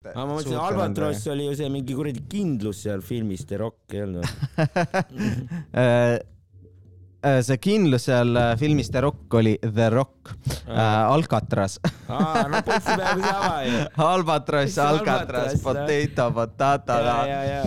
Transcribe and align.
aga 0.00 0.22
ma 0.24 0.32
mõtlesin, 0.32 0.56
Albatross 0.56 1.26
oli 1.28 1.44
ju 1.44 1.54
see 1.58 1.66
mingi 1.72 1.92
kuradi 1.96 2.22
kindlus 2.32 2.78
seal 2.86 3.02
filmis, 3.04 3.42
The 3.44 3.58
Rock 3.60 3.92
ei 3.96 4.04
olnud? 4.06 4.24
Äh, 5.76 6.16
äh, 7.20 7.40
see 7.44 7.58
kindlus 7.60 8.06
seal 8.08 8.32
äh, 8.40 8.54
filmis 8.56 8.88
The 8.88 9.02
Rock 9.04 9.36
oli 9.36 9.52
The 9.60 9.90
Rock 9.92 10.32
äh,, 10.64 10.80
Alcatraz. 10.80 11.76
aa, 12.08 12.46
no 12.48 12.62
põhimõtteliselt 12.64 12.96
peaaegu 13.04 13.28
sama 13.28 13.60
ju. 13.66 13.84
Albatross, 14.08 14.80
Alcatraz, 14.86 15.60
potato, 15.60 16.30
potato. 16.40 17.00
ja, 17.04 17.20
ja, 17.28 17.40
ja. 17.50 17.62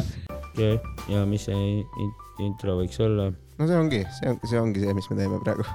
okei, 0.50 0.76
ja 1.14 1.24
mis 1.30 1.46
see 1.52 1.62
in- 1.86 2.14
intro 2.50 2.80
võiks 2.82 2.98
olla? 3.06 3.30
no 3.62 3.70
see 3.70 3.78
ongi, 3.78 4.02
see 4.18 4.34
on, 4.34 4.42
see 4.50 4.64
ongi 4.66 4.88
see, 4.88 4.98
mis 4.98 5.12
me 5.14 5.22
teeme 5.22 5.38
praegu. 5.46 5.70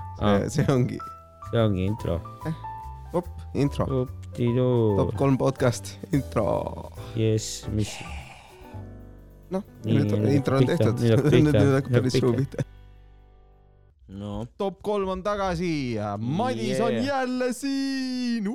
See 0.50 0.66
ongi, 0.75 0.98
see 1.52 1.62
ongi 1.62 1.86
intro. 1.86 2.18
op, 3.14 3.30
intro. 3.54 4.09
Top, 4.36 5.14
kolm 5.16 5.36
podcast, 5.38 5.96
intro. 6.12 6.90
jess, 7.16 7.64
mis, 7.74 7.90
noh, 9.50 9.64
nüüd 9.82 10.12
nüüd 10.12 10.34
intro 10.36 10.58
on 10.61 10.68
tehtud. 10.68 11.00
nüüd 11.32 11.57
hakkab 11.57 11.96
päris 11.96 12.18
suu 12.20 12.34
pihta. 12.36 12.62
no 14.08 14.44
top 14.61 14.79
kolm 14.84 15.08
on 15.17 15.22
tagasi 15.25 15.70
ja 15.96 16.14
Madis 16.17 16.80
on 16.80 16.93
Yeah. 16.93 17.06
jälle 17.08 17.53
siin. 17.56 18.46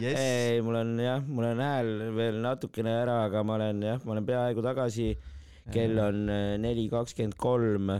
Yes. 0.00 0.18
ei, 0.18 0.60
mul 0.62 0.80
on 0.80 0.90
jah, 1.00 1.22
mul 1.28 1.46
on 1.52 1.62
hääl 1.62 1.92
veel 2.16 2.40
natukene 2.44 2.92
ära, 3.04 3.22
aga 3.28 3.42
ma 3.44 3.56
olen 3.60 3.82
jah, 3.82 4.02
ma 4.04 4.16
olen 4.16 4.26
peaaegu 4.26 4.62
tagasi. 4.64 5.14
kell 5.72 5.98
on 5.98 6.26
neli 6.62 6.88
kakskümmend 6.88 7.34
kolm 7.36 7.90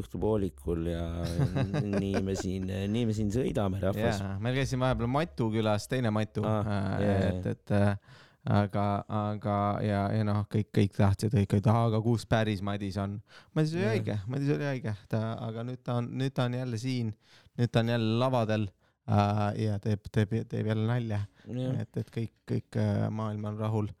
õhtupoolikul 0.00 0.90
ja 0.92 1.04
nii 2.02 2.20
me 2.24 2.36
siin, 2.38 2.68
nii 2.68 3.06
me 3.08 3.16
siin 3.16 3.32
sõidame, 3.34 3.80
rahvas. 3.82 4.20
jaa, 4.20 4.36
meil 4.42 4.58
käis 4.58 4.72
siin 4.72 4.82
vahepeal 4.82 5.10
Matu 5.10 5.48
külas, 5.54 5.88
teine 5.90 6.12
Matu 6.14 6.44
Ah, 6.44 6.60
ah,, 6.60 6.92
jaa, 7.02 7.16
et, 7.30 7.50
et 7.54 7.74
äh, 7.74 8.20
aga, 8.44 8.84
aga 9.08 9.56
ja, 9.84 10.04
ja 10.12 10.26
noh, 10.26 10.44
kõik, 10.52 10.70
kõik 10.74 10.94
tahtsid, 10.96 11.32
kõik 11.34 11.56
olid, 11.56 11.68
aga 11.72 12.00
kus 12.04 12.26
päris 12.28 12.62
Madis 12.64 12.98
on. 13.00 13.16
Madis 13.56 13.74
oli 13.78 13.88
haige, 13.88 14.18
Madis 14.30 14.52
oli 14.54 14.68
haige, 14.68 14.94
ta, 15.10 15.24
aga 15.46 15.64
nüüd 15.66 15.82
ta 15.84 15.98
on, 16.02 16.10
nüüd 16.20 16.34
ta 16.36 16.48
on 16.48 16.58
jälle 16.58 16.80
siin, 16.80 17.12
nüüd 17.58 17.72
ta 17.72 17.84
on 17.84 17.92
jälle 17.94 18.20
lavadel 18.20 18.68
äh, 18.68 19.44
ja 19.64 19.80
teeb, 19.82 20.08
teeb, 20.12 20.36
teeb 20.50 20.72
jälle 20.72 20.86
nalja, 20.90 21.24
et, 21.80 22.00
et 22.02 22.14
kõik, 22.18 22.34
kõik 22.50 22.80
äh, 22.80 23.06
maailm 23.14 23.52
on 23.52 23.60
rahul 23.60 23.92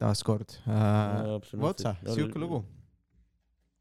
taaskord 0.00 0.56
äh,. 0.64 1.38
Votsa, 1.60 1.96
siuke 2.08 2.40
lugu. 2.40 2.64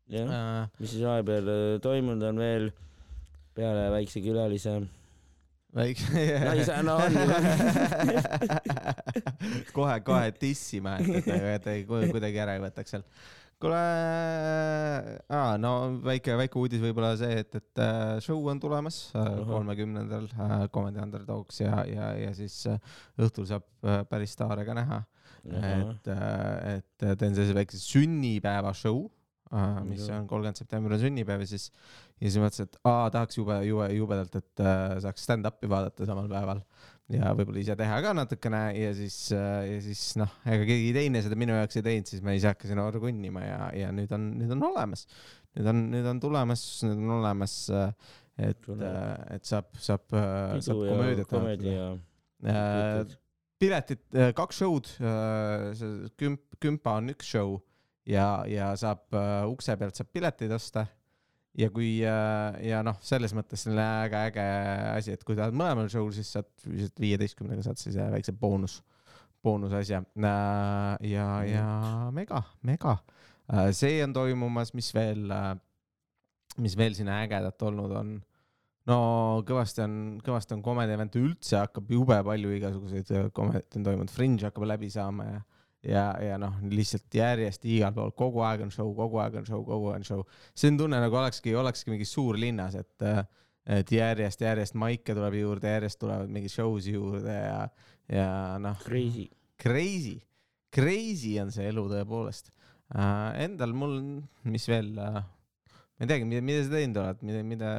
jah, 0.09 0.29
Äh, 0.29 0.69
mis 0.79 0.89
siis 0.95 1.03
vahepeal 1.05 1.45
äh, 1.53 1.79
toimunud 1.83 2.23
on 2.31 2.37
veel 2.41 2.71
peale 3.57 3.89
väikse 3.93 4.19
külalise? 4.25 4.73
väikse 5.75 6.07
saa, 6.65 6.81
no 6.81 6.95
on 6.97 7.13
ju. 7.13 7.29
kohe, 9.77 9.99
kohe 10.05 10.31
dissima, 10.41 10.95
et, 11.03 11.27
ku- 11.87 12.01
kuidagi 12.13 12.39
ära 12.41 12.55
ei 12.57 12.63
võtaks 12.63 12.95
seal. 12.95 13.03
kuule, 13.59 13.79
no 15.59 15.71
väike, 16.05 16.35
väike 16.39 16.59
uudis 16.61 16.81
võib-olla 16.83 17.11
see, 17.19 17.41
et, 17.43 17.55
et 17.59 17.81
äh, 17.83 18.17
show 18.23 18.39
on 18.49 18.59
tulemas 18.63 19.01
kolmekümnendal 19.13 20.25
äh, 20.31 20.65
Comedy 20.73 21.01
Underdogs 21.03 21.59
ja, 21.61 21.83
ja, 21.89 22.11
ja 22.17 22.31
siis 22.37 22.61
äh, 22.71 22.79
õhtul 23.19 23.45
saab 23.49 23.65
äh, 23.83 24.01
päris 24.09 24.33
staare 24.37 24.65
ka 24.67 24.73
näha. 24.79 25.01
et, 25.49 26.07
et 26.09 27.05
teen 27.19 27.35
sellise 27.35 27.55
väikse 27.55 27.77
sünnipäeva 27.79 28.73
show, 28.75 29.05
mis 29.87 30.05
on 30.13 30.27
kolmkümmend 30.29 30.59
september 30.59 30.93
on 30.93 31.01
sünnipäev 31.01 31.43
ja 31.45 31.49
siis, 31.49 31.69
ja 32.19 32.27
siis 32.27 32.37
mõtlesin, 32.41 32.69
et 32.69 32.79
aa, 32.89 33.09
tahaks 33.13 33.39
jube, 33.39 33.57
jube, 33.65 33.87
jubedalt, 33.95 34.35
et 34.37 34.63
äh, 34.63 34.95
saaks 35.05 35.25
stand-up'i 35.25 35.69
vaadata 35.71 36.07
samal 36.09 36.29
päeval 36.31 36.61
ja 37.09 37.31
võib-olla 37.37 37.63
ise 37.63 37.77
teha 37.79 38.01
ka 38.05 38.13
natukene 38.13 38.61
ja 38.77 38.91
siis, 38.97 39.17
ja 39.33 39.79
siis 39.81 40.03
noh, 40.21 40.35
ega 40.45 40.67
keegi 40.69 40.91
teine 40.93 41.23
seda 41.25 41.39
minu 41.39 41.57
jaoks 41.57 41.79
ei 41.79 41.87
teinud, 41.87 42.11
siis 42.11 42.21
ma 42.25 42.37
ise 42.37 42.51
hakkasin 42.51 42.83
orgunnima 42.83 43.45
ja, 43.47 43.61
ja 43.85 43.89
nüüd 43.95 44.13
on, 44.13 44.29
nüüd 44.37 44.53
on 44.53 44.67
olemas. 44.69 45.07
nüüd 45.57 45.71
on, 45.73 45.81
nüüd 45.95 46.11
on 46.13 46.21
tulemas, 46.21 46.67
nüüd 46.85 47.01
on 47.01 47.17
olemas, 47.17 47.57
et 48.39 48.61
Tule., 48.63 48.93
et 49.33 49.49
saab, 49.49 49.73
saab, 49.81 50.05
saab 50.13 50.77
komöödiat 50.77 51.33
komöödia 51.33 51.73
ja 51.73 51.89
Äh, 52.39 53.03
piletid, 53.59 53.99
kaks 54.35 54.61
show'd, 54.61 54.87
see 55.75 56.11
kümp, 56.19 56.45
kümpa 56.63 56.95
on 57.01 57.11
üks 57.11 57.27
show 57.33 57.57
ja, 58.07 58.43
ja 58.49 58.71
saab 58.79 59.15
äh, 59.17 59.43
ukse 59.49 59.75
pealt 59.79 59.99
saab 59.99 60.11
pileteid 60.13 60.53
osta. 60.55 60.85
ja 61.59 61.69
kui 61.73 61.97
äh, 62.05 62.59
ja 62.69 62.83
noh, 62.85 62.99
selles 63.03 63.33
mõttes 63.35 63.65
selline 63.65 63.85
äge, 64.05 64.21
äge 64.29 64.45
asi, 64.93 65.15
et 65.17 65.25
kui 65.27 65.37
tahad 65.37 65.55
mõlemal 65.57 65.89
show'l, 65.91 66.13
siis 66.15 66.31
saad 66.35 66.49
lihtsalt 66.69 67.03
viieteistkümnega 67.03 67.65
saad 67.65 67.81
siis 67.81 67.97
äh, 67.99 68.11
väikse 68.13 68.35
boonus, 68.37 68.79
boonusasja 69.43 70.03
ja, 70.15 71.27
ja 71.47 71.67
mega, 72.15 72.43
mega. 72.67 72.97
see 73.73 74.01
on 74.03 74.13
toimumas, 74.13 74.73
mis 74.77 74.91
veel, 74.93 75.31
mis 76.61 76.75
veel 76.77 76.97
siin 76.97 77.09
ägedat 77.11 77.61
olnud 77.65 77.95
on 77.97 78.17
no 78.89 78.99
kõvasti 79.47 79.83
on, 79.85 79.95
kõvasti 80.25 80.55
on 80.55 80.63
comedy 80.65 80.95
event'e 80.95 81.21
üldse 81.21 81.59
hakkab 81.61 81.89
jube 81.93 82.19
palju 82.25 82.51
igasuguseid 82.57 83.31
comedy't 83.35 83.79
on 83.79 83.87
toimunud, 83.87 84.13
Fringe 84.13 84.47
hakkab 84.47 84.67
läbi 84.69 84.91
saama 84.93 85.27
ja, 85.27 85.41
ja, 85.85 86.05
ja 86.23 86.37
noh, 86.41 86.57
lihtsalt 86.71 87.15
järjest 87.15 87.65
igal 87.69 87.93
pool, 87.95 88.11
kogu 88.17 88.43
aeg 88.45 88.65
on 88.65 88.73
show, 88.73 88.89
kogu 88.95 89.21
aeg 89.23 89.39
on 89.41 89.47
show, 89.47 89.63
kogu 89.65 89.91
aeg 89.91 90.01
on 90.01 90.07
show. 90.07 90.23
see 90.57 90.71
on 90.73 90.79
tunne 90.81 90.99
nagu 91.01 91.19
olekski, 91.21 91.55
olekski 91.55 91.93
mingis 91.93 92.13
suurlinnas, 92.15 92.75
et, 92.79 93.07
et 93.79 93.93
järjest, 93.95 94.43
järjest 94.43 94.77
maike 94.79 95.15
tuleb 95.15 95.39
juurde, 95.39 95.71
järjest 95.77 96.01
tulevad 96.03 96.31
mingeid 96.31 96.53
show'si 96.53 96.95
juurde 96.97 97.35
ja, 97.35 97.59
ja 98.11 98.29
noh, 98.61 98.79
crazy. 98.85 99.29
crazy, 99.61 100.17
crazy 100.75 101.37
on 101.41 101.53
see 101.55 101.67
elu 101.71 101.87
tõepoolest 101.95 102.51
uh,. 102.51 103.35
Endal 103.39 103.75
mul, 103.77 103.99
mis 104.49 104.65
veel 104.69 104.95
uh,, 104.97 105.21
ma 105.21 106.07
ei 106.07 106.09
teagi, 106.09 106.27
mida, 106.27 106.43
mida 106.45 106.65
sa 106.65 106.73
teinud 106.75 107.03
oled, 107.03 107.23
mida, 107.27 107.45
mida 107.53 107.75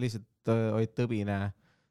lihtsalt 0.00 0.50
äh, 0.54 0.66
olid 0.74 0.94
tõbine, 0.96 1.38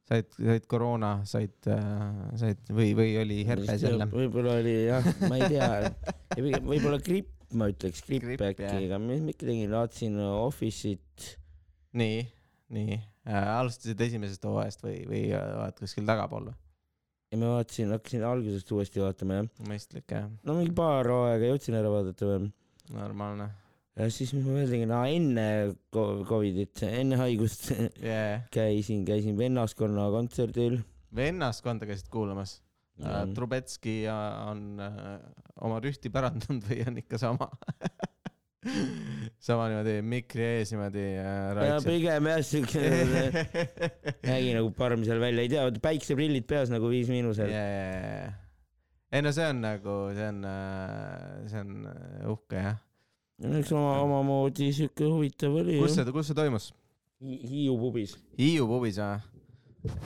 said, 0.09 0.28
said 0.38 0.66
koroona, 0.72 1.14
said 1.28 1.69
uh,, 1.72 2.25
said 2.40 2.59
või, 2.74 2.91
või 2.97 3.16
oli 3.22 3.40
herpes 3.47 3.86
jälle? 3.86 4.08
võib-olla 4.12 4.58
oli 4.62 4.75
jah, 4.88 5.08
ma 5.30 5.40
ei 5.40 5.50
tea, 5.53 5.69
võib-olla 6.40 7.00
gripp, 7.03 7.31
ma 7.58 7.69
ütleks, 7.72 8.03
gripp, 8.08 8.28
Gripp, 8.28 8.46
äkki, 8.52 8.68
aga 8.88 9.00
mis 9.03 9.24
ma 9.24 9.34
ikka 9.36 9.47
tegin, 9.50 9.72
vaatasin 9.74 10.19
Office'it. 10.25 11.30
nii, 12.00 12.19
nii 12.75 13.00
uh,, 13.00 13.47
alustasid 13.59 14.03
esimesest 14.08 14.46
hooajast 14.50 14.86
või, 14.86 15.00
või 15.09 15.24
äh, 15.31 15.47
oled 15.62 15.81
kuskil 15.81 16.08
tagapool 16.09 16.52
või? 16.52 16.59
ja 17.34 17.42
ma 17.42 17.56
vaatasin, 17.56 17.96
hakkasin 17.96 18.28
algusest 18.30 18.75
uuesti 18.75 19.02
vaatama 19.02 19.42
jah. 19.42 19.52
mõistlik 19.69 20.12
jah, 20.13 20.30
no 20.46 20.59
mingi 20.59 20.75
paar 20.78 21.09
hooaega 21.09 21.53
jõudsin 21.53 21.80
ära 21.80 21.92
vaadata 21.94 22.30
veel. 22.30 22.50
normaalne 22.94 23.52
ja 24.00 24.09
siis, 24.09 24.34
ma 24.38 24.58
veel 24.58 24.72
tegin, 24.72 24.92
enne 24.92 25.48
Covidit, 26.28 26.81
enne 26.88 27.20
haigust 27.22 27.70
yeah.. 28.02 28.46
käisin, 28.54 29.04
käisin 29.06 29.38
vennaskonna 29.38 30.09
kontserdil. 30.14 30.80
vennaskonda 31.16 31.90
käisid 31.90 32.09
kuulamas 32.14 32.58
uh,? 33.04 33.22
Trubetski 33.36 34.02
on 34.09 34.81
uh, 34.81 35.20
oma 35.66 35.80
rühti 35.84 36.12
pärandanud 36.14 36.66
või 36.70 36.81
on 36.90 37.00
ikka 37.04 37.22
sama 37.22 37.50
sama 39.48 39.68
niimoodi 39.70 39.98
mikri 40.08 40.46
ees 40.56 40.72
niimoodi 40.74 41.04
uh, 41.20 41.62
ja 41.68 41.75
pigem 41.86 42.30
jah, 42.31 42.42
siuke 42.48 42.84
nägi 44.31 44.56
nagu 44.56 44.72
parm 44.78 45.04
seal 45.06 45.22
välja, 45.22 45.46
ei 45.46 45.52
tea, 45.52 45.68
päikseprillid 45.84 46.48
peas 46.50 46.74
nagu 46.74 46.90
Viis 46.90 47.12
Miinusel 47.14 47.54
yeah.. 47.54 48.34
ei 49.14 49.22
no 49.22 49.36
see 49.36 49.52
on 49.54 49.62
nagu, 49.68 50.00
see 50.18 50.31
on, 50.31 50.42
see 51.52 51.62
on 51.62 51.78
äh, 51.92 52.25
uhke 52.34 52.58
jah. 52.64 52.81
Eks 53.44 53.74
oma, 53.76 53.98
omamoodi 54.06 54.72
siuke 54.76 55.09
huvitav 55.09 55.59
oli 55.64 55.78
kus 55.81 55.98
see, 55.98 56.16
kus 56.16 56.31
see 56.31 56.38
toimus? 56.38 56.72
Hiiu 57.24 57.78
pubis. 57.80 58.18
Hiiu 58.40 58.66
pubis 58.68 58.98
või? 59.00 59.22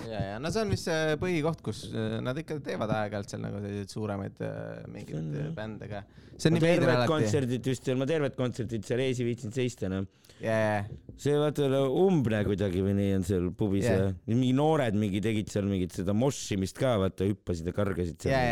ja, 0.10 0.20
ja 0.32 0.38
no 0.42 0.50
see 0.54 0.64
on 0.66 0.74
vist 0.74 0.88
see 0.90 1.18
põhikoht, 1.22 1.62
kus 1.66 1.84
äh, 1.92 2.18
nad 2.26 2.38
ikka 2.42 2.58
teevad 2.66 2.94
aeg-ajalt 2.98 3.34
seal 3.34 3.44
nagu 3.44 3.62
selliseid 3.62 3.94
suuremaid 3.94 4.42
äh, 4.46 4.86
mingeid 4.94 5.36
bände 5.58 5.90
ka. 5.92 6.04
see 6.36 6.50
on 6.50 6.58
ma 6.58 6.62
nii 6.62 6.66
veider 6.66 6.94
alati. 6.94 7.12
kontserdit 7.14 7.70
just, 7.74 7.92
ma 8.00 8.08
tervet 8.10 8.38
kontserdit 8.38 8.88
seal 8.88 9.04
ees 9.06 9.22
ei 9.22 9.30
viitsinud 9.30 9.58
seista 9.58 9.92
noh. 9.92 10.08
jaa, 10.42 10.82
see 11.18 11.34
vaata 11.40 11.68
umbne 11.88 12.40
kuidagi 12.46 12.82
või 12.86 12.94
nii 12.98 13.14
on 13.18 13.24
seal 13.26 13.46
pubis 13.58 13.88
yeah. 13.88 14.12
ja 14.14 14.36
mingi 14.36 14.52
noored 14.58 14.98
mingi 15.00 15.22
tegid 15.24 15.50
seal 15.50 15.66
mingit 15.70 15.96
seda 15.98 16.14
moshimist 16.14 16.78
ka 16.78 16.94
vaata, 17.02 17.26
hüppasid 17.26 17.70
ja 17.70 17.74
kargasid 17.74 18.20
seal. 18.22 18.34
jaa, 18.36 18.44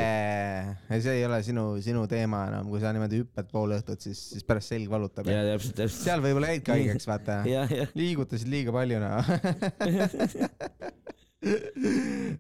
jaa, 0.90 1.00
see 1.06 1.18
ei 1.20 1.26
ole 1.28 1.40
sinu, 1.46 1.66
sinu 1.86 2.06
teema 2.10 2.46
enam, 2.50 2.70
kui 2.72 2.82
sa 2.82 2.94
niimoodi 2.96 3.22
hüppad 3.22 3.52
pool 3.52 3.76
õhtut, 3.78 4.02
siis, 4.08 4.22
siis 4.34 4.48
pärast 4.48 4.74
selg 4.74 4.90
valutab. 4.92 5.30
ja 5.30 5.44
täpselt, 5.52 5.76
täpselt. 5.78 6.02
seal 6.08 6.24
võib-olla 6.26 6.54
jäid 6.54 6.64
ka 6.66 6.78
haigeks, 6.78 7.06
vaata. 7.10 7.42
liigutasid 8.00 8.50
liiga 8.50 8.74
palju, 8.76 8.98
noh. 9.04 9.30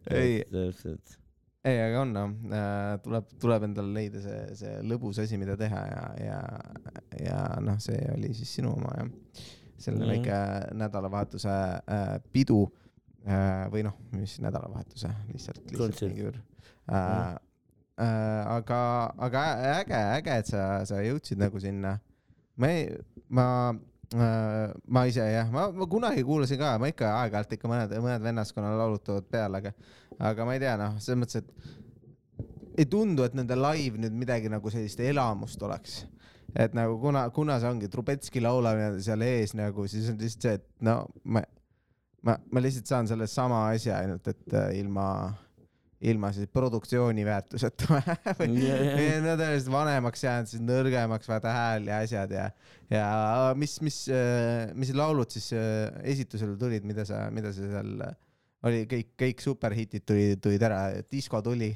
ei, 0.09 0.41
täpselt. 0.49 1.19
ei, 1.65 1.77
aga 1.83 2.01
on 2.01 2.15
noh, 2.15 2.33
tuleb, 3.05 3.29
tuleb 3.41 3.67
endale 3.69 3.93
leida 3.99 4.23
see, 4.23 4.39
see 4.57 4.73
lõbus 4.89 5.21
asi, 5.21 5.37
mida 5.41 5.53
teha 5.59 5.83
ja, 5.91 6.07
ja, 6.23 6.39
ja 7.21 7.37
noh, 7.61 7.77
see 7.83 8.01
oli 8.15 8.33
siis 8.37 8.57
sinu 8.57 8.73
oma 8.73 8.95
jah. 8.97 9.13
Selline 9.77 10.05
Mhm. 10.05 10.11
väike 10.13 10.75
nädalavahetuse 10.81 11.55
äh, 11.87 12.19
pidu 12.33 12.61
äh, 13.27 13.65
või 13.73 13.83
noh, 13.87 13.93
mis 14.15 14.37
nädalavahetuse 14.43 15.09
lihtsalt, 15.33 15.61
lihtsalt 15.71 16.01
mingi 16.11 16.29
ür- 16.31 16.41
äh,. 16.91 17.35
Äh, 17.95 18.47
aga, 18.51 18.77
aga 19.23 19.41
äge, 19.79 19.99
äge, 20.17 20.33
et 20.41 20.47
sa, 20.51 20.83
sa 20.85 20.97
jõudsid 20.99 21.39
nagu 21.39 21.59
sinna. 21.63 21.93
ma 22.59 22.67
ei, 22.67 22.89
ma 23.29 23.45
äh, 24.15 24.73
ma 24.87 25.05
ise 25.07 25.23
jah, 25.31 25.47
ma, 25.51 25.69
ma 25.71 25.87
kunagi 25.87 26.23
kuulasin 26.27 26.59
ka, 26.59 26.73
ma 26.79 26.89
ikka 26.91 27.07
aeg-ajalt 27.21 27.55
ikka 27.55 27.67
mõned, 27.71 27.95
mõned 28.03 28.21
vennaskonna 28.23 28.73
laulud 28.77 28.99
tulevad 29.03 29.29
peale, 29.31 29.57
aga, 29.63 29.71
aga 30.19 30.45
ma 30.45 30.53
ei 30.57 30.59
tea, 30.59 30.75
noh, 30.79 30.97
selles 30.99 31.21
mõttes, 31.23 31.39
et 31.39 32.79
ei 32.83 32.85
tundu, 32.91 33.23
et 33.23 33.33
nende 33.39 33.55
live 33.55 33.97
nüüd 34.03 34.11
midagi 34.25 34.51
nagu 34.51 34.71
sellist 34.71 34.99
elamust 34.99 35.63
oleks. 35.63 36.01
Et 36.55 36.75
nagu 36.77 36.97
kuna, 37.01 37.25
kuna 37.35 37.59
see 37.59 37.69
ongi 37.69 37.89
Trubetski 37.91 38.41
laulamine 38.43 39.01
seal 39.03 39.21
ees 39.27 39.53
nagu, 39.57 39.87
siis 39.91 40.09
on 40.11 40.19
lihtsalt 40.21 40.45
see, 40.47 40.59
et 40.59 40.67
no 40.87 41.01
ma, 41.23 41.41
ma, 42.23 42.37
ma 42.51 42.63
lihtsalt 42.63 42.87
saan 42.91 43.09
selle 43.11 43.27
sama 43.31 43.65
asja 43.73 43.97
ainult, 44.01 44.27
et 44.31 44.55
äh, 44.55 44.69
ilma, 44.79 45.07
ilma 46.05 46.29
siis 46.35 46.47
produktsiooni 46.53 47.25
väärtuseta 47.27 47.99
jah. 48.01 48.25
või 48.39 48.51
no 48.55 49.35
tõenäoliselt 49.35 49.71
vanemaks 49.73 50.23
jäänud, 50.25 50.51
siis 50.51 50.63
nõrgemaks 50.63 51.31
vaata 51.31 51.53
hääl 51.55 51.89
ja 51.91 52.01
asjad 52.05 52.35
ja, 52.35 52.49
ja 52.93 53.07
mis, 53.59 53.77
mis, 53.85 54.03
mis 54.75 54.93
laulud 54.95 55.31
siis 55.33 55.51
äh, 55.57 55.89
esitusele 56.15 56.55
tulid, 56.61 56.85
mida 56.87 57.07
sa, 57.07 57.25
mida 57.35 57.51
sa 57.55 57.67
seal 57.73 57.97
äh, 58.05 58.15
oli 58.65 58.85
kõik, 58.89 59.11
kõik 59.21 59.43
superhitid 59.43 60.05
tulid, 60.07 60.39
tulid 60.41 60.63
ära, 60.65 60.85
disko 61.11 61.41
tuli 61.45 61.73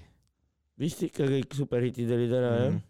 vist 0.80 1.02
ikka 1.04 1.28
kõik 1.28 1.52
superhitid 1.58 2.12
olid 2.16 2.32
ära 2.40 2.54
Mhm. 2.56 2.78
jah. 2.78 2.86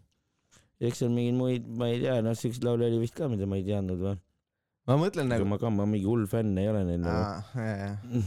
Eks 0.80 1.02
seal 1.02 1.12
mingeid 1.12 1.38
muid, 1.38 1.70
ma 1.80 1.90
ei 1.92 2.00
tea, 2.02 2.18
noh, 2.24 2.36
siukseid 2.36 2.66
laule 2.66 2.88
oli 2.88 3.00
vist 3.02 3.16
ka, 3.16 3.28
mida 3.30 3.48
ma 3.48 3.58
ei 3.60 3.66
teadnud 3.66 4.04
või. 4.04 4.18
ma 4.88 5.00
mõtlen 5.00 5.28
nagu, 5.30 5.48
ma 5.48 5.58
ka, 5.60 5.72
ma 5.72 5.88
mingi 5.88 6.08
hull 6.08 6.28
fänn 6.30 6.56
ei 6.60 6.70
ole 6.70 6.84
neil 6.88 7.02
nagu. 7.04 8.22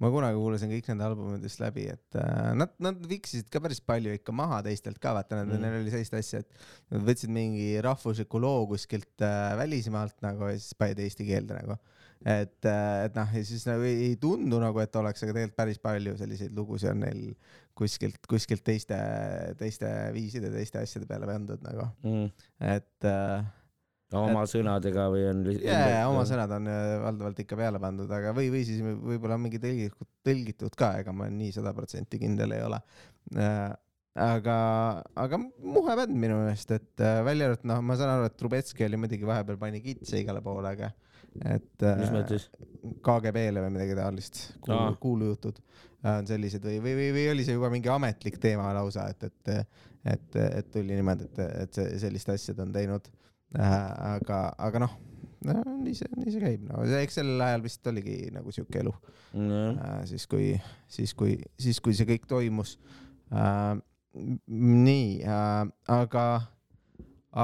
ma 0.00 0.08
kunagi 0.08 0.38
kuulasin 0.40 0.72
kõik 0.72 0.88
nende 0.88 1.04
albumidest 1.04 1.60
läbi, 1.60 1.84
et 1.92 2.16
äh, 2.18 2.50
nad, 2.56 2.72
nad 2.80 3.02
viksisid 3.08 3.50
ka 3.52 3.60
päris 3.60 3.82
palju 3.84 4.14
ikka 4.16 4.32
maha 4.32 4.62
teistelt 4.64 5.00
ka, 5.02 5.12
vaata 5.18 5.42
nad 5.42 5.50
mm., 5.50 5.60
neil 5.60 5.80
oli 5.82 5.92
sellist 5.92 6.16
asja, 6.16 6.40
et 6.40 6.94
nad 6.94 7.04
võtsid 7.04 7.32
mingi 7.36 7.74
rahvusliku 7.84 8.40
loo 8.40 8.64
kuskilt 8.70 9.26
äh, 9.26 9.52
välismaalt 9.60 10.16
nagu 10.24 10.48
ja 10.48 10.56
siis 10.56 10.72
panid 10.80 11.04
eesti 11.04 11.28
keelde 11.28 11.60
nagu. 11.60 11.76
Et 12.24 12.68
äh,, 12.68 13.04
et 13.06 13.14
noh, 13.16 13.30
ja 13.32 13.44
siis 13.48 13.64
nagu 13.68 13.86
ei, 13.88 14.10
ei 14.10 14.16
tundu 14.20 14.58
nagu, 14.60 14.80
et 14.82 14.96
oleks, 15.00 15.22
aga 15.24 15.32
tegelikult 15.36 15.56
päris 15.56 15.80
palju 15.80 16.16
selliseid 16.20 16.56
lugusid 16.56 16.92
on 16.92 17.00
neil 17.06 17.22
kuskilt, 17.80 18.20
kuskilt 18.28 18.64
teiste, 18.66 18.98
teiste 19.60 19.88
viiside, 20.12 20.50
teiste 20.52 20.82
asjade 20.82 21.08
peale 21.08 21.28
pandud 21.30 21.64
nagu, 21.64 21.88
Mm. 22.04 22.28
et 22.74 23.08
äh, 23.08 23.48
oma 24.20 24.42
sõnadega 24.50 25.06
või 25.12 25.24
on 25.30 25.44
lihtsalt. 25.46 25.70
ja, 25.70 26.00
ja 26.00 26.08
oma 26.10 26.26
sõnad 26.28 26.52
on 26.58 26.68
äh, 26.68 26.96
valdavalt 27.06 27.40
ikka 27.44 27.56
peale 27.56 27.80
pandud, 27.82 28.10
aga 28.12 28.34
või, 28.36 28.50
või 28.52 28.64
siis 28.68 28.82
võib-olla 28.84 29.38
on 29.38 29.46
mingi 29.46 29.62
tõlgitud, 29.62 30.08
tõlgitud 30.26 30.76
ka, 30.76 30.98
ega 31.00 31.14
ma 31.16 31.30
nii 31.32 31.54
sada 31.56 31.72
protsenti 31.76 32.20
kindel 32.20 32.52
ei 32.58 32.66
ole. 32.66 32.82
aga, 34.20 34.56
aga 35.24 35.38
muhe 35.40 35.96
bänd 36.02 36.16
minu 36.18 36.40
meelest, 36.42 36.72
et 36.74 37.04
äh, 37.04 37.20
välja 37.24 37.48
arvatud, 37.48 37.68
noh, 37.70 37.80
ma 37.86 37.96
saan 37.96 38.16
aru, 38.16 38.28
et 38.28 38.36
Trubetski 38.36 38.84
oli 38.84 38.98
muidugi 39.00 39.28
vahepeal 39.28 39.56
pani 39.60 39.80
kitse 39.84 40.20
igale 40.20 40.42
poole, 40.44 40.74
aga 40.74 40.90
et 41.38 41.84
mis 41.84 42.08
äh, 42.08 42.14
mõttes? 42.14 42.48
KGB-le 43.04 43.62
või 43.64 43.74
midagi 43.74 43.96
taolist 43.98 44.40
kuulu,, 44.64 44.96
kuulujutud 45.02 45.60
äh, 45.60 46.16
on 46.16 46.28
sellised 46.28 46.64
või, 46.64 46.80
või, 46.82 46.96
või, 46.98 47.10
või 47.16 47.26
oli 47.34 47.44
see 47.46 47.56
juba 47.56 47.70
mingi 47.72 47.92
ametlik 47.92 48.40
teema 48.42 48.70
lausa, 48.76 49.06
et, 49.12 49.28
et, 49.28 49.52
et, 50.14 50.40
et 50.46 50.72
tuli 50.72 50.96
niimoodi, 50.96 51.28
et, 51.30 51.42
et 51.64 51.78
see 51.78 52.00
sellist 52.02 52.32
asja 52.34 52.56
ta 52.56 52.66
on 52.66 52.74
teinud. 52.74 53.10
Äh,. 53.58 53.78
aga, 54.14 54.42
aga 54.62 54.84
noh 54.84 54.92
no,, 55.46 55.54
nii 55.82 55.94
see, 55.98 56.10
nii 56.14 56.30
see 56.30 56.42
käib, 56.42 56.66
no 56.68 56.84
eks 57.00 57.16
sellel 57.18 57.42
ajal 57.42 57.64
vist 57.64 57.88
oligi 57.90 58.18
nagu 58.34 58.54
siuke 58.54 58.82
elu. 58.82 58.92
Äh,, 59.34 60.04
siis 60.10 60.26
kui, 60.30 60.52
siis 60.90 61.14
kui, 61.18 61.34
siis 61.58 61.80
kui 61.82 61.96
see 61.96 62.08
kõik 62.08 62.28
toimus. 62.30 62.76
Nii 64.50 65.10
aga, 65.30 66.24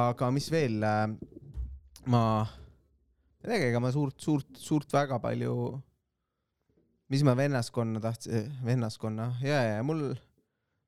aga 0.02 0.30
mis 0.34 0.48
veel 0.50 0.82
ma, 2.10 2.22
teagi, 3.46 3.70
ega 3.70 3.80
ma 3.82 3.92
suurt, 3.94 4.18
suurt, 4.22 4.58
suurt 4.60 4.92
väga 4.94 5.18
palju, 5.22 5.54
mis 7.12 7.24
ma 7.26 7.36
vennaskonna 7.38 8.02
tahtsin, 8.02 8.50
vennaskonna 8.66 9.30
ja, 9.44 9.60
ja 9.70 9.82
mul, 9.86 10.08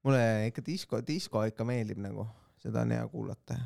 mulle 0.06 0.22
ikka 0.50 0.64
disko, 0.66 1.02
disko 1.06 1.44
ikka 1.48 1.66
meeldib 1.68 2.00
nagu, 2.02 2.26
seda 2.62 2.82
on 2.86 2.94
hea 2.96 3.08
kuulata. 3.12 3.58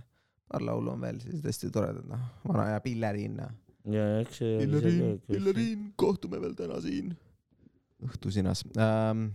paar 0.53 0.65
laulu 0.69 0.93
on 0.93 1.01
veel 1.01 1.21
sellised 1.23 1.47
hästi 1.49 1.71
toredad, 1.73 2.09
noh, 2.09 2.25
vana 2.45 2.69
hea 2.73 2.81
Pilleriin, 2.85 3.39
noh. 3.41 3.55
ja 3.95 4.09
eks 4.21 4.43
see. 4.43 4.59
Pilleriin, 4.61 5.21
Pilleriin, 5.29 5.87
kohtume 5.97 6.41
veel 6.43 6.59
täna 6.59 6.81
siin. 6.85 7.15
õhtusinas 8.03 8.67
ähm,. 8.77 9.31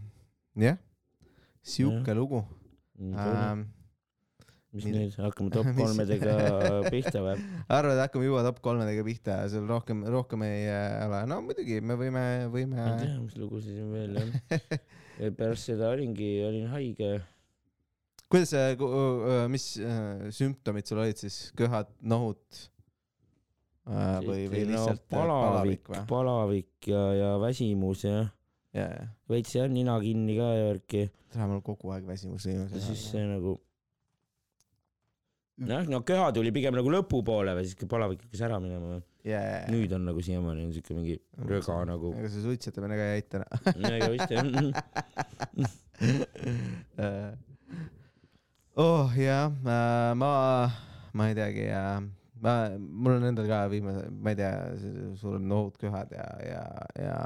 jah, 0.62 0.78
sihuke 1.64 2.14
lugu 2.14 2.44
ähm,. 3.02 3.66
Mis 4.78 4.86
mis- 4.88 4.96
nüüd, 4.96 5.16
hakkame 5.26 5.54
top 5.58 5.70
mis- 5.70 5.80
kolmedega 5.80 6.36
pihta 6.94 7.24
või? 7.26 7.34
arvad, 7.78 8.02
hakkame 8.04 8.28
juba 8.30 8.44
top 8.48 8.62
kolmedega 8.66 9.06
pihta 9.08 9.40
seal 9.52 9.66
rohkem, 9.70 10.06
rohkem 10.14 10.46
ei 10.48 10.68
äh, 10.70 11.00
ole, 11.08 11.24
no 11.32 11.42
muidugi 11.46 11.80
me 11.82 11.98
võime, 12.00 12.24
võime 12.54 12.78
ma 12.78 12.94
ei 12.94 13.08
tea, 13.08 13.18
mis 13.24 13.36
lugusid 13.42 13.76
siin 13.80 13.92
veel 13.96 14.22
jah. 14.22 14.80
pärast 15.40 15.72
seda 15.72 15.92
olingi, 15.96 16.30
olin 16.48 16.70
haige. 16.72 17.12
kuidas 18.30 18.54
mis 19.52 19.68
äh, 19.82 20.32
sümptomid 20.36 20.90
sul 20.90 21.04
olid 21.04 21.20
siis, 21.26 21.48
köhad, 21.58 21.92
nohud 22.02 22.64
äh, 23.90 24.18
või, 24.24 24.48
või 24.52 24.66
lihtsalt 24.72 25.06
äh, 25.06 25.12
palavik, 25.18 25.86
või? 25.92 26.02
palavik 26.10 26.92
ja, 26.94 27.06
ja 27.18 27.36
väsimus 27.42 28.08
ja 28.08 28.18
ja, 28.78 28.88
ja, 28.92 29.06
veits 29.32 29.56
jah, 29.56 29.70
nina 29.72 29.98
kinni 30.04 30.38
ka 30.38 30.50
ja 30.56 30.68
värki. 30.72 31.08
täna 31.34 31.48
mul 31.52 31.64
kogu 31.66 31.92
aeg 31.96 32.08
väsimus 32.08 32.46
ja 32.48 32.54
siis 32.68 32.74
viimasel 32.74 33.00
see 33.04 33.26
nagu. 33.30 33.58
jah, 35.66 35.88
no 35.90 36.02
köha 36.06 36.30
tuli 36.36 36.52
pigem 36.54 36.76
nagu 36.78 36.92
lõpupoole 36.94 37.56
või 37.58 37.66
siis 37.66 37.90
palavik 37.90 38.22
hakkas 38.26 38.44
ära 38.46 38.60
minema. 38.62 39.00
ja. 39.26 39.42
nüüd 39.74 39.94
on 39.98 40.06
nagu 40.10 40.22
siiamaani 40.24 40.68
on 40.68 40.76
siuke 40.76 40.98
mingi 40.98 41.18
röga 41.50 41.80
nagu. 41.90 42.14
ega 42.20 42.30
see 42.34 42.44
suitsetamine 42.46 43.00
ka 43.00 43.08
ei 43.08 43.22
aita 43.22 43.44
noh 43.82 43.98
ega 43.98 44.12
vist 44.14 44.36
jah. 44.36 44.46
Äh, 45.98 47.32
oh 48.78 49.10
jah, 49.18 49.50
ma, 50.14 50.70
ma 51.18 51.26
ei 51.32 51.34
teagi 51.34 51.64
ja 51.72 51.98
ma, 52.38 52.52
mul 52.78 53.16
on 53.16 53.26
endal 53.32 53.48
ka 53.50 53.64
viimase, 53.72 54.04
ma 54.14 54.30
ei 54.30 54.38
tea, 54.38 54.52
sul 55.18 55.40
on 55.40 55.48
nohud, 55.50 55.80
köhad 55.82 56.14
ja, 56.14 56.28
ja, 56.46 56.62
ja, 57.02 57.18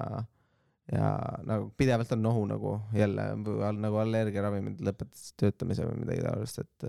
ja 0.96 1.10
nagu 1.50 1.68
pidevalt 1.76 2.16
on 2.16 2.24
nohu 2.24 2.46
nagu 2.48 2.78
jälle 2.96 3.28
nagu 3.76 4.00
allergiaravimid 4.06 4.80
lõpetas 4.88 5.34
töötamise 5.36 5.90
või 5.90 6.06
midagi 6.06 6.24
taolist, 6.30 6.64
et, 6.64 6.88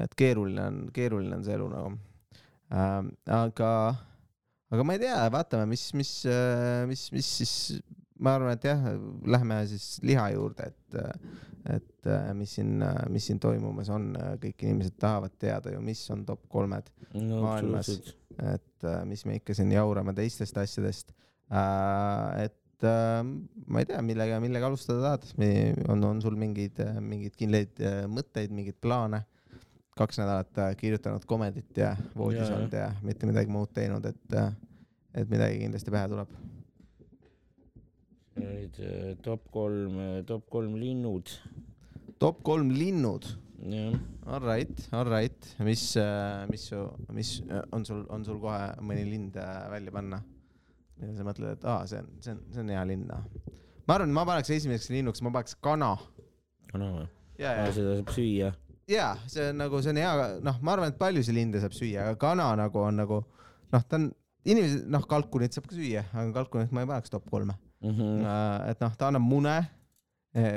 et 0.00 0.18
keeruline 0.18 0.66
on, 0.70 0.82
keeruline 0.94 1.38
on 1.38 1.46
see 1.46 1.56
elu 1.58 1.68
nagu 1.72 1.94
ähm,. 2.74 3.12
aga, 3.24 3.70
aga 4.70 4.84
ma 4.86 4.96
ei 4.96 5.04
tea, 5.06 5.20
vaatame, 5.34 5.68
mis, 5.72 5.88
mis, 5.98 6.12
mis, 6.90 7.08
mis 7.14 7.32
siis 7.40 7.54
ma 8.18 8.34
arvan, 8.36 8.54
et 8.56 8.66
jah, 8.66 8.84
lähme 9.30 9.58
siis 9.70 9.86
liha 10.06 10.26
juurde, 10.34 10.68
et, 10.68 10.98
et 11.76 12.10
äh, 12.10 12.30
mis 12.36 12.54
siin, 12.58 12.82
mis 13.12 13.28
siin 13.30 13.40
toimumas 13.42 13.90
on, 13.94 14.10
kõik 14.42 14.64
inimesed 14.66 14.98
tahavad 15.00 15.34
teada 15.40 15.72
ju, 15.74 15.82
mis 15.84 16.02
on 16.14 16.24
top 16.28 16.46
kolmed, 16.50 16.90
no 17.14 17.42
Maailmas. 17.46 17.92
et 18.38 18.86
äh, 18.86 19.02
mis 19.08 19.24
me 19.26 19.38
ikka 19.38 19.56
siin 19.56 19.72
jaurame 19.74 20.14
teistest 20.16 20.58
asjadest 20.60 21.14
äh,. 21.50 22.46
et 22.46 22.86
äh, 22.86 23.22
ma 23.66 23.82
ei 23.82 23.88
tea, 23.90 24.02
millega, 24.04 24.40
millega 24.42 24.70
alustada 24.70 25.14
tahad, 25.14 25.26
on, 25.88 26.04
on 26.12 26.22
sul 26.22 26.38
mingeid, 26.38 26.82
mingeid 27.02 27.38
kindlaid 27.38 27.82
äh, 27.82 28.04
mõtteid, 28.10 28.54
mingeid 28.54 28.80
plaane? 28.82 29.24
Kaks 29.98 30.20
nädalat 30.20 30.62
äh, 30.62 30.70
kirjutanud 30.78 31.26
komedit 31.28 31.80
ja 31.80 31.94
voodis 32.16 32.50
olnud 32.50 32.74
ja 32.74 32.92
mitte 33.02 33.28
midagi 33.28 33.50
muud 33.52 33.72
teinud, 33.74 34.06
et, 34.08 34.38
et 35.14 35.30
midagi 35.30 35.58
kindlasti 35.64 35.94
pähe 35.94 36.12
tuleb. 36.14 36.38
olid 38.38 38.80
äh, 38.86 39.10
top 39.22 39.50
kolm, 39.50 40.00
top 40.26 40.48
kolm 40.50 40.78
linnud. 40.78 41.34
top 42.18 42.42
kolm 42.46 42.72
linnud 42.74 43.26
jah, 43.66 43.98
Alright, 44.28 44.88
alright, 44.92 45.46
mis, 45.64 45.96
mis 46.50 46.70
mis 47.12 47.30
äh, 47.50 47.62
on 47.72 47.84
sul, 47.84 48.04
on 48.12 48.24
sul 48.24 48.38
kohe 48.42 48.74
mõni 48.84 49.06
lind 49.08 49.38
äh, 49.40 49.62
välja 49.72 49.94
panna? 49.94 50.20
ja 50.98 51.10
sa 51.14 51.26
mõtled, 51.26 51.54
et 51.54 51.64
aa, 51.64 51.86
see 51.86 52.00
on, 52.02 52.08
see 52.22 52.34
on, 52.34 52.40
see 52.52 52.62
on 52.62 52.72
hea 52.74 52.84
linn. 52.90 53.06
ma 53.08 53.96
arvan, 53.96 54.12
ma 54.14 54.26
paneks 54.28 54.50
esimeseks 54.54 54.90
linnuks, 54.92 55.22
ma 55.22 55.32
paneks 55.34 55.56
kana. 55.64 55.94
kana 56.72 56.90
või? 56.96 57.06
ja, 57.38 57.54
ja, 57.60 57.68
seda 57.74 57.98
saab 58.00 58.12
süüa. 58.14 58.52
Ja 58.88 59.12
see 59.26 59.50
on 59.50 59.60
nagu, 59.62 59.82
see 59.84 59.94
on 59.94 60.02
hea, 60.02 60.12
noh, 60.44 60.60
ma 60.64 60.74
arvan, 60.76 60.92
et 60.92 61.00
paljusid 61.00 61.36
linde 61.36 61.62
saab 61.62 61.76
süüa, 61.76 62.08
aga 62.08 62.18
kana 62.20 62.50
nagu 62.58 62.82
on 62.82 63.00
nagu 63.02 63.22
noh, 63.72 63.82
ta 63.84 64.00
on, 64.00 64.10
inimesed, 64.48 64.86
noh, 64.90 65.04
kalkunit 65.08 65.56
saab 65.56 65.68
ka 65.68 65.76
süüa, 65.76 66.06
aga 66.12 66.30
kalkunit 66.40 66.72
ma 66.72 66.84
ei 66.84 66.92
paneks 66.92 67.12
top 67.12 67.26
kolme. 67.30 67.58
Mhm. 67.84 68.22
Äh, 68.24 68.70
et 68.72 68.80
noh, 68.84 68.94
ta 68.98 69.10
annab 69.12 69.26
mune, 69.26 69.58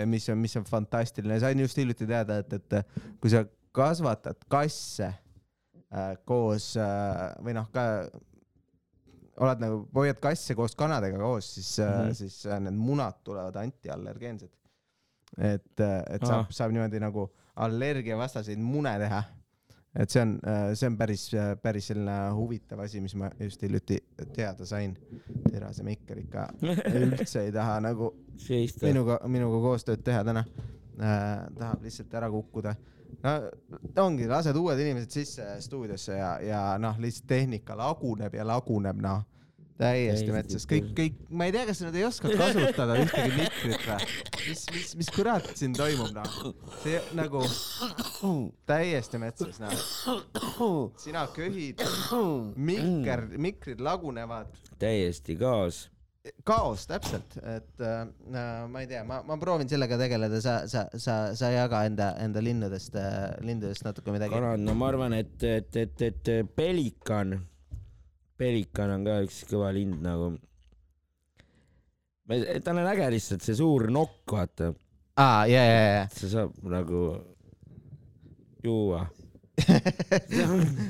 mis 0.05 0.27
on, 0.29 0.37
mis 0.37 0.53
on 0.59 0.65
fantastiline, 0.67 1.39
sain 1.41 1.59
just 1.63 1.77
hiljuti 1.79 2.05
teada, 2.05 2.41
et, 2.43 2.53
et 2.53 3.19
kui 3.23 3.31
sa 3.31 3.45
kasvatad 3.71 4.43
kasse 4.51 5.07
äh, 5.07 6.11
koos 6.27 6.73
äh, 6.79 7.31
või 7.43 7.55
noh, 7.55 7.69
ka 7.73 7.85
oled 9.41 9.63
nagu, 9.63 9.83
hoiad 9.95 10.19
kasse 10.21 10.55
koos 10.57 10.75
kanadega 10.77 11.19
koos, 11.21 11.53
siis 11.55 11.77
mm. 11.79 11.93
-hmm. 11.93 12.13
siis 12.13 12.45
äh, 12.45 12.59
need 12.59 12.77
munad 12.77 13.23
tulevad 13.23 13.55
antiallergeensed. 13.55 14.51
et, 15.37 15.79
et 15.79 16.25
saab 16.27 16.45
ah., 16.45 16.47
saab 16.51 16.71
niimoodi 16.75 16.99
nagu 16.99 17.29
allergiavastaseid 17.55 18.59
mune 18.59 18.93
teha. 18.99 19.23
et 19.99 20.09
see 20.09 20.21
on, 20.23 20.37
see 20.73 20.87
on 20.87 20.95
päris, 20.97 21.25
päris 21.61 21.89
selline 21.91 22.13
huvitav 22.35 22.79
asi, 22.79 23.01
mis 23.03 23.15
ma 23.19 23.27
just 23.39 23.61
hiljuti 23.61 23.97
teada 24.33 24.65
sain. 24.65 24.93
Terase 25.51 25.83
Meiker 25.83 26.21
ikka 26.21 26.47
üldse 27.01 27.43
ei 27.43 27.51
taha 27.51 27.79
nagu 27.83 28.13
seista. 28.39 28.85
minuga, 28.87 29.19
minuga 29.27 29.59
koostööd 29.65 30.03
teha 30.05 30.23
täna 30.23 30.45
äh,. 31.01 31.49
tahab 31.57 31.83
lihtsalt 31.83 32.13
ära 32.13 32.29
kukkuda. 32.31 32.75
no 33.21 34.05
ongi, 34.05 34.27
lased 34.27 34.55
uued 34.55 34.79
inimesed 34.79 35.11
sisse 35.11 35.49
stuudiosse 35.61 36.15
ja, 36.15 36.31
ja 36.45 36.61
noh, 36.79 36.95
lihtsalt 36.99 37.27
tehnika 37.27 37.75
laguneb 37.77 38.33
ja 38.33 38.47
laguneb, 38.47 39.01
noh. 39.03 39.25
Täiesti 39.81 40.33
metsas, 40.33 40.65
kõik, 40.69 40.91
kõik, 40.97 41.21
ma 41.33 41.47
ei 41.49 41.55
tea, 41.55 41.65
kas 41.69 41.81
nad 41.85 41.97
ei 41.97 42.05
oska 42.07 42.31
kasutada 42.37 42.97
ühtegi 43.01 43.31
mikrit 43.37 43.87
või? 43.87 44.09
mis, 44.47 44.65
mis, 44.75 44.91
mis 45.01 45.11
kurat 45.13 45.47
siin 45.57 45.75
toimub, 45.77 46.11
noh. 46.15 46.51
see 46.83 46.99
nagu 47.17 47.43
täiesti 48.69 49.21
metsas, 49.21 49.61
noh. 49.61 50.91
sina 51.01 51.25
köhid, 51.35 51.81
mikker, 52.55 53.25
mikrid 53.41 53.81
lagunevad 53.83 54.51
täiesti 54.81 55.35
kaos. 55.39 55.87
kaos 56.45 56.85
täpselt, 56.85 57.37
et 57.41 57.81
äh, 57.81 58.03
ma 58.69 58.83
ei 58.83 58.89
tea, 58.89 59.01
ma, 59.07 59.23
ma 59.25 59.37
proovin 59.41 59.69
sellega 59.69 59.97
tegeleda, 59.97 60.41
sa, 60.43 60.59
sa, 60.69 60.85
sa, 60.93 61.15
sa 61.37 61.49
jaga 61.53 61.81
enda, 61.89 62.11
enda 62.21 62.43
linnudest 62.45 62.97
äh,, 63.01 63.31
lindudest 63.41 63.87
natuke 63.87 64.13
midagi. 64.13 64.35
kanad, 64.37 64.61
no 64.61 64.77
ma 64.77 64.91
arvan, 64.91 65.17
et, 65.17 65.41
et, 65.41 65.81
et, 65.81 66.05
et 66.11 66.31
pelikan, 66.55 67.39
pelikan 68.41 68.95
on 68.95 69.05
ka 69.05 69.19
üks 69.25 69.43
kõva 69.49 69.71
lind 69.75 70.01
nagu. 70.03 70.33
tal 72.65 72.77
on 72.79 72.89
äge 72.93 73.09
lihtsalt 73.13 73.45
see 73.45 73.57
suur 73.59 73.89
nokk, 73.93 74.23
vaata, 74.31 74.71
aa, 75.19 75.47
ja, 75.51 75.63
ja, 75.67 75.81
ja, 75.95 76.05
see 76.15 76.31
saab 76.31 76.55
nagu 76.71 77.01
juua. 78.63 79.07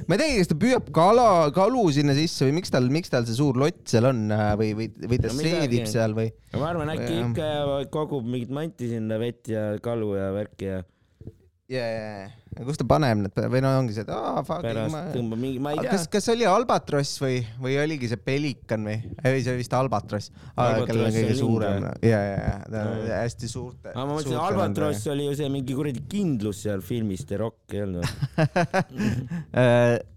ma 0.08 0.16
ei 0.16 0.20
teagi, 0.22 0.36
kas 0.38 0.50
ta 0.52 0.56
püüab 0.62 0.92
kala, 0.96 1.26
kalu 1.56 1.82
sinna 1.92 2.14
sisse 2.16 2.46
või 2.46 2.60
miks 2.60 2.72
tal, 2.72 2.86
miks 2.94 3.12
tal 3.12 3.26
see 3.28 3.36
suur 3.36 3.58
lott 3.60 3.82
seal 3.90 4.08
on 4.08 4.22
äh, 4.32 4.52
või, 4.60 4.70
või, 4.78 4.88
või 5.12 5.20
ta 5.20 5.32
No 5.34 5.42
seedib 5.42 5.90
seal 5.92 6.16
või? 6.16 6.30
ma 6.56 6.70
arvan, 6.70 6.94
äkki 6.94 7.18
ikka 7.18 7.50
kogub 7.92 8.28
mingit 8.28 8.54
manti 8.54 8.88
sinna, 8.94 9.18
vett 9.20 9.50
ja 9.52 9.66
kalu 9.84 10.14
ja 10.20 10.30
värki 10.38 10.70
ja 10.70 10.80
ja, 11.72 11.86
ja, 11.88 12.08
ja, 12.58 12.66
kus 12.68 12.80
ta 12.82 12.86
paneb 12.88 13.22
need 13.24 13.40
või 13.54 13.62
no 13.64 13.72
ongi 13.80 13.96
see, 13.96 14.04
et 14.04 14.12
aa, 14.12 14.44
fuck, 14.48 14.64
pärast 14.66 14.94
ma 14.94 15.04
tõmbab 15.14 15.40
mingi, 15.40 15.62
ma 15.64 15.74
ei 15.74 15.80
tea 15.80 15.94
kas, 15.94 16.06
kas 16.12 16.28
oli 16.34 16.48
albatross 16.50 17.22
või, 17.24 17.40
või 17.64 17.78
oligi 17.82 18.12
see 18.12 18.20
pelikan 18.20 18.86
või? 18.90 18.98
ei, 19.24 19.42
see 19.46 19.56
vist 19.60 19.76
albatross, 19.78 20.34
kellel 20.58 21.08
on 21.08 21.16
kõige 21.16 21.38
suurem 21.40 21.88
või?. 21.88 22.12
ja, 22.12 22.22
ja, 22.28 22.38
ja, 22.44 22.56
ta 22.68 22.86
on 22.92 23.04
hästi 23.16 23.52
suurte. 23.52 23.94
aga 23.94 24.06
ma 24.06 24.18
mõtlesin, 24.18 24.40
Albatross 24.42 25.12
oli 25.14 25.30
ju 25.30 25.38
see 25.40 25.52
mingi 25.54 25.78
kuradi 25.78 26.06
kindlus 26.12 26.64
seal 26.66 26.84
filmis 26.86 27.24
The 27.30 27.40
Rock 27.42 27.78
ei 27.78 27.86
olnud. 27.88 28.08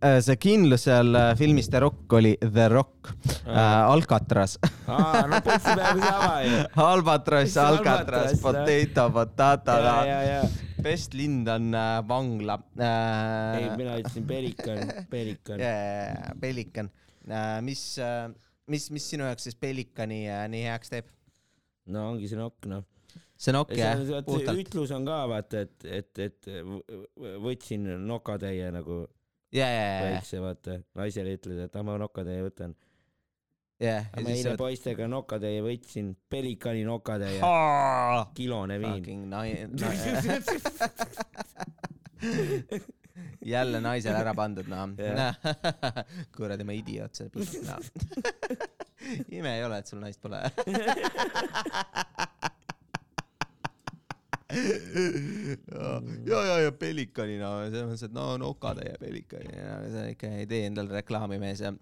see 0.00 0.36
kindlus 0.40 0.86
seal 0.86 1.14
äh, 1.14 1.34
filmis 1.36 1.68
The 1.68 1.80
Rock 1.84 2.12
oli 2.16 2.32
The 2.40 2.68
Rock 2.72 3.10
äh,, 3.44 3.58
Alcatraz. 3.92 4.56
aa, 4.88 5.26
no 5.28 5.40
putsi 5.44 5.74
peaaegu 5.76 6.04
sama 6.06 6.38
ju. 6.44 6.62
Albatross, 6.84 7.56
Alcatraz, 7.60 8.40
potato, 8.40 9.76
ja, 10.24 10.40
best 10.80 11.14
lind 11.14 11.48
on 11.52 11.74
äh, 11.76 12.00
vangla 12.08 12.56
ei, 12.80 13.66
äh,. 13.66 13.76
mina 13.76 13.98
ütlesin 14.00 14.26
pelikan, 14.28 14.94
pelikan. 15.12 15.60
Yeah, 15.60 16.32
pelikan 16.40 16.90
äh,, 17.28 17.60
mis 17.66 17.84
äh,, 18.00 18.30
mis, 18.72 18.88
mis 18.94 19.10
sinu 19.12 19.28
jaoks 19.28 19.50
siis 19.50 19.60
pelikani 19.60 20.24
äh, 20.30 20.46
nii 20.48 20.64
heaks 20.70 20.96
teeb? 20.96 21.12
no 21.92 22.08
ongi 22.14 22.30
see 22.30 22.40
nokk, 22.40 22.64
noh. 22.70 22.86
see 23.36 23.52
nokk 23.52 23.76
jah 23.76 24.00
puhtalt. 24.24 24.64
ütlus 24.64 24.96
on 24.96 25.04
ka 25.04 25.22
vaata, 25.28 25.66
et, 25.66 25.88
et, 26.00 26.24
et 26.24 26.52
võtsin 27.44 27.84
nokatäie 28.08 28.72
nagu 28.72 29.04
ja, 29.52 29.66
väikse, 30.06 30.40
vaata. 30.42 30.78
naisele 30.98 31.34
ütled, 31.38 31.58
et 31.66 31.76
ah 31.76 31.84
ma 31.86 31.98
nokatäie 32.00 32.42
võtan. 32.46 32.76
ja, 33.80 33.96
aga 34.12 34.24
ma 34.26 34.36
eile 34.36 34.56
poistega 34.60 35.08
nokatäie 35.10 35.60
võtsin, 35.64 36.14
pelikani 36.30 36.84
nokatäie, 36.88 37.38
ja. 37.40 38.26
kilone 38.34 38.78
viin. 38.82 39.28
Jälle 43.44 43.80
naisele 43.80 44.18
ära 44.20 44.34
pandud, 44.36 44.68
noh 44.68 44.90
Jah.. 44.98 45.36
kuradi 46.36 46.64
ma 46.64 46.76
idioot, 46.76 47.14
see 47.16 47.30
pilt, 47.32 47.56
noh. 47.64 47.78
ime 49.38 49.54
ei 49.56 49.64
ole, 49.64 49.80
et 49.80 49.88
sul 49.88 50.00
naist 50.02 50.20
pole. 50.20 50.42
ja, 56.26 56.42
ja, 56.44 56.56
ja 56.66 56.72
pelikani, 56.72 57.38
no 57.40 57.52
selles 57.68 57.86
mõttes, 57.86 58.06
et 58.08 58.14
no 58.16 58.26
nokatäie 58.40 58.94
pelikani, 59.00 59.54
sa 59.94 60.06
ikka 60.10 60.34
ei 60.40 60.46
tee 60.50 60.66
endale 60.70 61.00
reklaami, 61.00 61.38
mees 61.42 61.60
ja. 61.64 61.72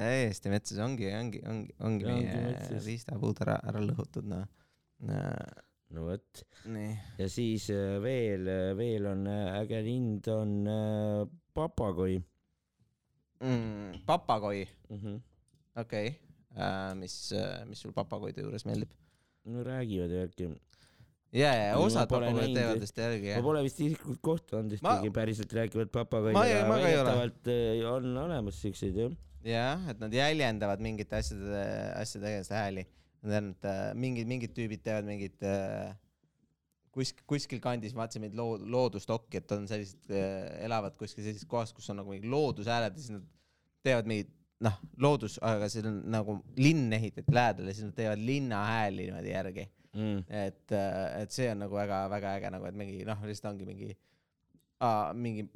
täiesti 0.00 0.52
metsas 0.52 0.78
ongi, 0.82 1.08
ongi, 1.14 1.40
ongi, 1.46 1.74
ongi 1.86 2.06
meie 2.08 2.80
riistapuud 2.84 3.42
ära, 3.44 3.58
ära 3.68 3.82
lõhutud, 3.84 4.28
noh. 4.30 4.46
no 5.94 6.06
vot. 6.06 6.42
nii. 6.70 6.90
ja 7.18 7.28
siis 7.32 7.68
äh, 7.74 7.96
veel, 8.02 8.48
veel 8.78 9.08
on 9.10 9.26
äh, 9.30 9.58
äge 9.60 9.80
lind 9.86 10.28
on 10.32 10.54
äh, 10.70 11.24
papagoi 11.56 12.18
mm,. 13.42 14.02
papagoi, 14.06 14.64
mm. 14.88 14.98
-hmm. 14.98 15.20
okei 15.82 16.08
okay. 16.08 16.18
uh,. 16.56 16.94
mis, 16.98 17.16
mis 17.66 17.82
sul 17.82 17.96
papagoide 17.96 18.46
juures 18.46 18.66
meeldib? 18.68 18.92
No 19.44 19.64
räägivad 19.64 20.10
ju 20.10 20.22
äkki. 20.24 20.48
ja, 21.32 21.52
ja 21.54 21.72
ma 21.76 21.84
osad 21.86 22.08
papagoid 22.10 22.54
teevad 22.56 22.82
vist 22.82 22.98
järgi, 22.98 23.28
ma 23.30 23.36
jah. 23.38 23.44
pole 23.46 23.62
vist 23.66 23.80
isiklikult 23.80 24.20
kohtunud 24.22 24.76
Ma- 24.82 24.96
ühtegi 24.96 25.14
päriselt 25.14 25.52
rääkivat 25.60 25.92
papagoid, 25.94 26.34
Ma 26.36 26.44
aga 26.46 26.68
ma 26.68 26.78
väidetavalt 26.82 27.50
äh, 27.54 27.84
on 27.92 28.10
olemas 28.26 28.60
siukseid 28.64 28.98
jah. 29.04 29.16
jah, 29.46 29.88
et 29.92 30.02
nad 30.02 30.14
jäljendavad 30.14 30.82
mingite 30.84 31.16
asjade, 31.20 31.64
asjade 32.00 32.26
tegemise 32.26 32.54
hääli. 32.58 32.86
ma 33.22 33.34
tean, 33.34 33.50
et 33.54 33.68
äh, 33.68 33.82
mingid, 33.94 34.28
mingid 34.30 34.56
tüübid 34.56 34.82
teevad 34.84 35.08
mingit 35.08 35.42
äh, 35.44 35.94
kuskil, 36.90 37.24
kuskil 37.28 37.60
kandis, 37.62 37.94
vaatasin 37.96 38.24
mingit 38.24 38.38
loo-, 38.38 38.58
loodustokki, 38.74 39.40
et 39.42 39.52
on 39.56 39.68
sellised 39.70 40.10
äh,, 40.10 40.64
elavad 40.66 40.96
kuskil 40.98 41.24
sellises 41.24 41.48
kohas, 41.48 41.72
kus 41.76 41.88
on 41.92 42.00
nagu 42.02 42.12
mingi 42.12 42.28
loodushääled 42.32 42.96
ja 42.96 43.02
siis 43.04 43.14
nad 43.14 43.26
teevad 43.86 44.08
mingit 44.10 44.34
noh, 44.64 44.76
loodus, 45.00 45.38
aga 45.46 45.68
see 45.72 45.84
on 45.88 46.00
nagu 46.12 46.36
linn 46.60 46.92
ehitati 46.92 47.34
lähedale, 47.34 47.74
siis 47.74 47.88
nad 47.88 47.96
teevad 47.96 48.24
linnahääli 48.24 49.06
niimoodi 49.08 49.32
järgi 49.32 49.66
mm.. 49.96 50.24
et, 50.28 50.74
et 51.22 51.34
see 51.34 51.48
on 51.52 51.64
nagu 51.64 51.78
väga-väga 51.78 52.34
äge 52.38 52.52
nagu, 52.54 52.68
et 52.68 52.78
mingi 52.78 53.04
noh, 53.08 53.22
lihtsalt 53.26 53.54
ongi 53.54 53.68
mingi, 53.68 53.94
mingi 55.16 55.46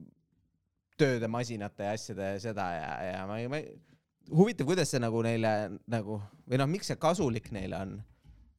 tööde 1.00 1.28
masinate 1.30 1.88
ja 1.88 1.98
asjade 1.98 2.32
ja 2.32 2.40
seda 2.42 2.70
ja, 2.78 2.90
ja 3.10 3.20
ma 3.28 3.38
ei, 3.42 3.50
ma 3.50 3.60
ei, 3.60 3.76
huvitav, 4.32 4.68
kuidas 4.70 4.92
see 4.92 5.02
nagu 5.02 5.20
neile 5.26 5.54
nagu 5.90 6.20
või 6.48 6.60
noh, 6.60 6.70
miks 6.70 6.92
see 6.92 7.00
kasulik 7.00 7.50
neile 7.54 7.80
on? 7.84 7.96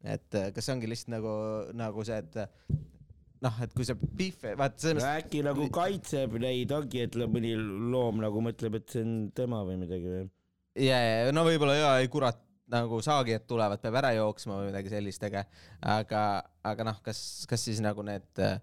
et 0.06 0.38
äh, 0.38 0.52
kas 0.54 0.68
see 0.68 0.76
ongi 0.76 0.90
lihtsalt 0.92 1.16
nagu, 1.16 1.32
nagu 1.74 2.06
see, 2.06 2.22
et 2.22 2.38
noh, 3.46 3.62
et 3.64 3.74
kui 3.76 3.88
see 3.88 3.98
pihv, 4.20 4.44
vaata 4.60 4.88
selles 4.88 5.02
mõttes, 5.02 5.26
äkki 5.26 5.42
nagu 5.46 5.68
kaitseb 5.74 6.38
neid 6.42 6.74
ongi, 6.76 7.06
et 7.08 7.18
mõni 7.32 7.56
loom 7.58 8.22
nagu 8.24 8.44
mõtleb, 8.46 8.80
et 8.80 8.94
see 8.94 9.06
on 9.06 9.16
tema 9.38 9.64
või 9.68 9.80
midagi 9.82 10.12
või? 10.12 10.26
ja, 10.80 10.98
ja 11.00 11.36
no 11.36 11.46
võib-olla 11.48 11.78
jaa, 11.78 11.94
ei 12.04 12.10
kurat, 12.12 12.42
nagu 12.72 12.98
saagijad 13.06 13.46
tulevad, 13.50 13.82
peab 13.84 14.00
ära 14.02 14.16
jooksma 14.16 14.58
või 14.60 14.72
midagi 14.72 14.90
sellist, 14.94 15.24
aga, 15.28 15.46
aga, 15.96 16.24
aga 16.66 16.88
noh, 16.88 16.98
kas, 17.06 17.20
kas 17.50 17.62
siis 17.68 17.82
nagu 17.84 18.02
need 18.06 18.42
äh, 18.42 18.58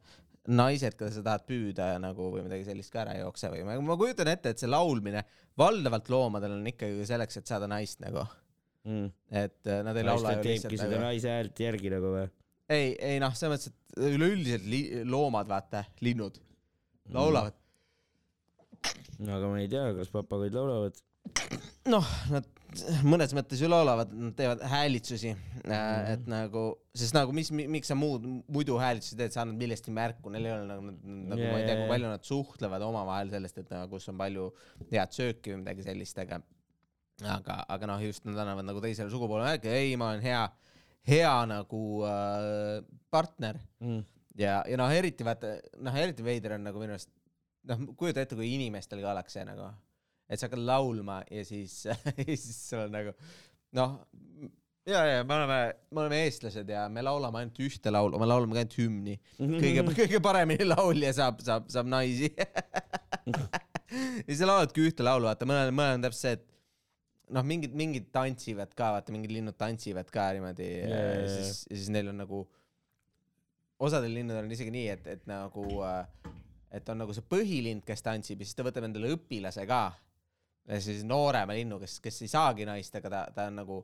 naised, 0.51 0.97
keda 0.99 1.13
sa 1.15 1.23
tahad 1.27 1.47
püüda 1.47 1.93
ja 1.93 2.03
nagu 2.03 2.33
või 2.35 2.43
midagi 2.47 2.67
sellist 2.67 2.91
ka 2.93 3.05
ära 3.05 3.15
ei 3.15 3.23
jookse 3.23 3.53
või 3.53 3.63
ma, 3.69 3.79
ma 3.87 3.99
kujutan 4.01 4.33
ette, 4.33 4.55
et 4.55 4.63
see 4.63 4.71
laulmine 4.71 5.23
valdavalt 5.59 6.11
loomadel 6.11 6.57
on 6.57 6.67
ikkagi 6.73 7.07
selleks, 7.07 7.39
et 7.39 7.51
saada 7.53 7.69
naist 7.71 8.03
nagu, 8.03 8.25
mm.. 8.89 9.11
et 9.45 9.71
äh, 9.71 9.83
nad 9.87 9.99
ei 9.99 10.09
laula 10.09 10.37
ju 10.39 10.47
teebki 10.49 10.75
seda 10.75 10.97
nagu 10.97 11.05
naise 11.07 11.37
häält 11.37 11.63
järgi 11.63 11.93
nagu 11.95 12.15
või? 12.17 12.27
ei, 12.73 12.95
ei 12.99 13.21
noh, 13.23 13.35
selles 13.39 13.55
mõttes, 13.55 13.71
et 13.71 14.09
üleüldiselt 14.11 14.67
li, 14.71 14.83
loomad, 15.07 15.47
vaata, 15.51 15.85
linnud 16.03 16.41
laulavad. 17.15 17.55
no 19.23 19.37
aga 19.37 19.51
ma 19.53 19.61
ei 19.63 19.71
tea, 19.71 19.87
kas 19.99 20.11
papagoid 20.13 20.57
laulavad. 20.57 20.99
noh, 21.91 22.09
nad 22.31 22.47
mõnes 23.05 23.33
mõttes 23.37 23.61
ju 23.61 23.69
laulavad, 23.69 24.13
nad 24.17 24.35
teevad 24.37 24.63
häälitsusi 24.71 25.33
mm, 25.35 26.07
et 26.15 26.25
nagu, 26.31 26.65
sest 26.97 27.15
nagu 27.17 27.35
mis, 27.37 27.51
miks 27.53 27.91
sa 27.91 27.97
muud, 27.99 28.25
muidu 28.53 28.79
häälitsusi 28.81 29.19
teed, 29.19 29.35
sa 29.35 29.43
annad 29.45 29.61
millestki 29.61 29.93
märku, 29.95 30.33
neil 30.33 30.49
ei 30.49 30.55
ole 30.55 30.69
nagu, 30.69 30.95
nagu 31.33 31.43
Jaa, 31.43 31.53
ma 31.53 31.61
ei 31.61 31.69
tea, 31.69 31.77
kui 31.81 31.91
palju 31.93 32.13
nad 32.13 32.27
suhtlevad 32.29 32.87
omavahel 32.87 33.33
sellest, 33.35 33.61
et 33.61 33.75
nagu, 33.75 33.91
kus 33.93 34.09
on 34.13 34.19
palju 34.21 34.49
head 34.93 35.15
sööki 35.17 35.53
või 35.53 35.63
midagi 35.65 35.87
sellist, 35.87 36.23
aga 36.23 36.41
aga, 37.29 37.61
aga 37.71 37.91
noh, 37.93 38.03
just 38.03 38.25
nad 38.27 38.41
annavad 38.41 38.67
nagu 38.67 38.83
teisele 38.83 39.13
sugupoole 39.13 39.45
märku, 39.47 39.71
ei, 39.71 39.95
ma 40.01 40.13
olen 40.15 40.25
hea, 40.25 40.43
hea 41.09 41.35
nagu 41.51 41.85
äh, 42.09 42.81
partner. 43.13 43.61
Mm. 43.85 44.03
ja, 44.41 44.61
ja 44.69 44.81
noh, 44.81 44.93
eriti 44.93 45.27
vaata, 45.27 45.59
noh, 45.83 46.03
eriti 46.03 46.25
veider 46.25 46.57
on 46.57 46.67
nagu 46.71 46.81
minu 46.83 46.97
arust, 46.97 47.13
noh, 47.69 47.89
kujuta 47.99 48.25
ette, 48.25 48.39
kui 48.39 48.55
inimestel 48.57 49.05
ka 49.05 49.13
oleks 49.13 49.37
see 49.37 49.45
nagu, 49.47 49.69
et 50.29 50.41
sa 50.41 50.49
hakkad 50.49 50.63
laulma 50.65 51.23
ja 51.31 51.45
siis 51.47 51.85
ja 51.89 52.27
siis 52.27 52.59
sul 52.69 52.85
on 52.87 52.95
nagu 52.95 53.15
noh, 53.79 53.99
ja, 54.89 55.03
ja 55.07 55.25
me 55.25 55.35
oleme, 55.39 55.59
me 55.91 56.05
oleme 56.05 56.23
eestlased 56.27 56.69
ja 56.69 56.87
me 56.93 57.05
laulame 57.05 57.43
ainult 57.43 57.61
ühte 57.65 57.93
laulu, 57.95 58.21
me 58.21 58.29
laulame 58.29 58.57
ka 58.57 58.65
ainult 58.65 58.79
hümni. 58.81 59.19
kõige, 59.39 59.85
kõige 60.03 60.23
paremini 60.25 60.67
laulja 60.75 61.13
saab, 61.19 61.43
saab, 61.45 61.69
saab 61.73 61.91
naisi 61.91 62.33
ja 64.29 64.39
sa 64.39 64.49
lauladki 64.49 64.89
ühte 64.89 65.07
laulu, 65.07 65.29
vaata, 65.29 65.49
mõnel, 65.49 65.75
mõnel 65.77 66.01
on 66.01 66.07
täpselt 66.07 66.25
see, 66.25 66.41
et 66.41 66.49
noh, 67.37 67.47
mingid, 67.47 67.77
mingid 67.79 68.11
tantsivad 68.15 68.75
ka, 68.77 68.93
vaata, 68.99 69.15
mingid 69.15 69.33
linnud 69.37 69.57
tantsivad 69.59 70.11
ka 70.13 70.31
niimoodi 70.37 70.69
ja, 70.69 70.89
ja, 70.91 71.29
siis, 71.31 71.65
ja 71.71 71.79
siis 71.79 71.91
neil 71.95 72.11
on 72.13 72.21
nagu, 72.23 72.45
osadel 73.83 74.15
linnudel 74.19 74.47
on 74.47 74.55
isegi 74.55 74.73
nii, 74.75 74.89
et, 74.97 75.11
et 75.17 75.29
nagu, 75.31 75.67
et 76.73 76.93
on 76.93 77.03
nagu 77.05 77.15
see 77.17 77.27
põhilind, 77.29 77.85
kes 77.87 78.05
tantsib 78.05 78.43
ja 78.43 78.49
siis 78.49 78.59
ta 78.59 78.67
võtab 78.67 78.89
endale 78.89 79.13
õpilase 79.17 79.67
ka. 79.69 79.85
Siis 80.83 81.03
noorema 81.09 81.57
linnu, 81.57 81.81
kes, 81.83 81.99
kes 82.05 82.23
ei 82.23 82.33
saagi 82.33 82.67
naist, 82.69 82.95
aga 82.99 83.11
ta, 83.11 83.23
ta 83.35 83.47
on 83.51 83.61
nagu 83.63 83.83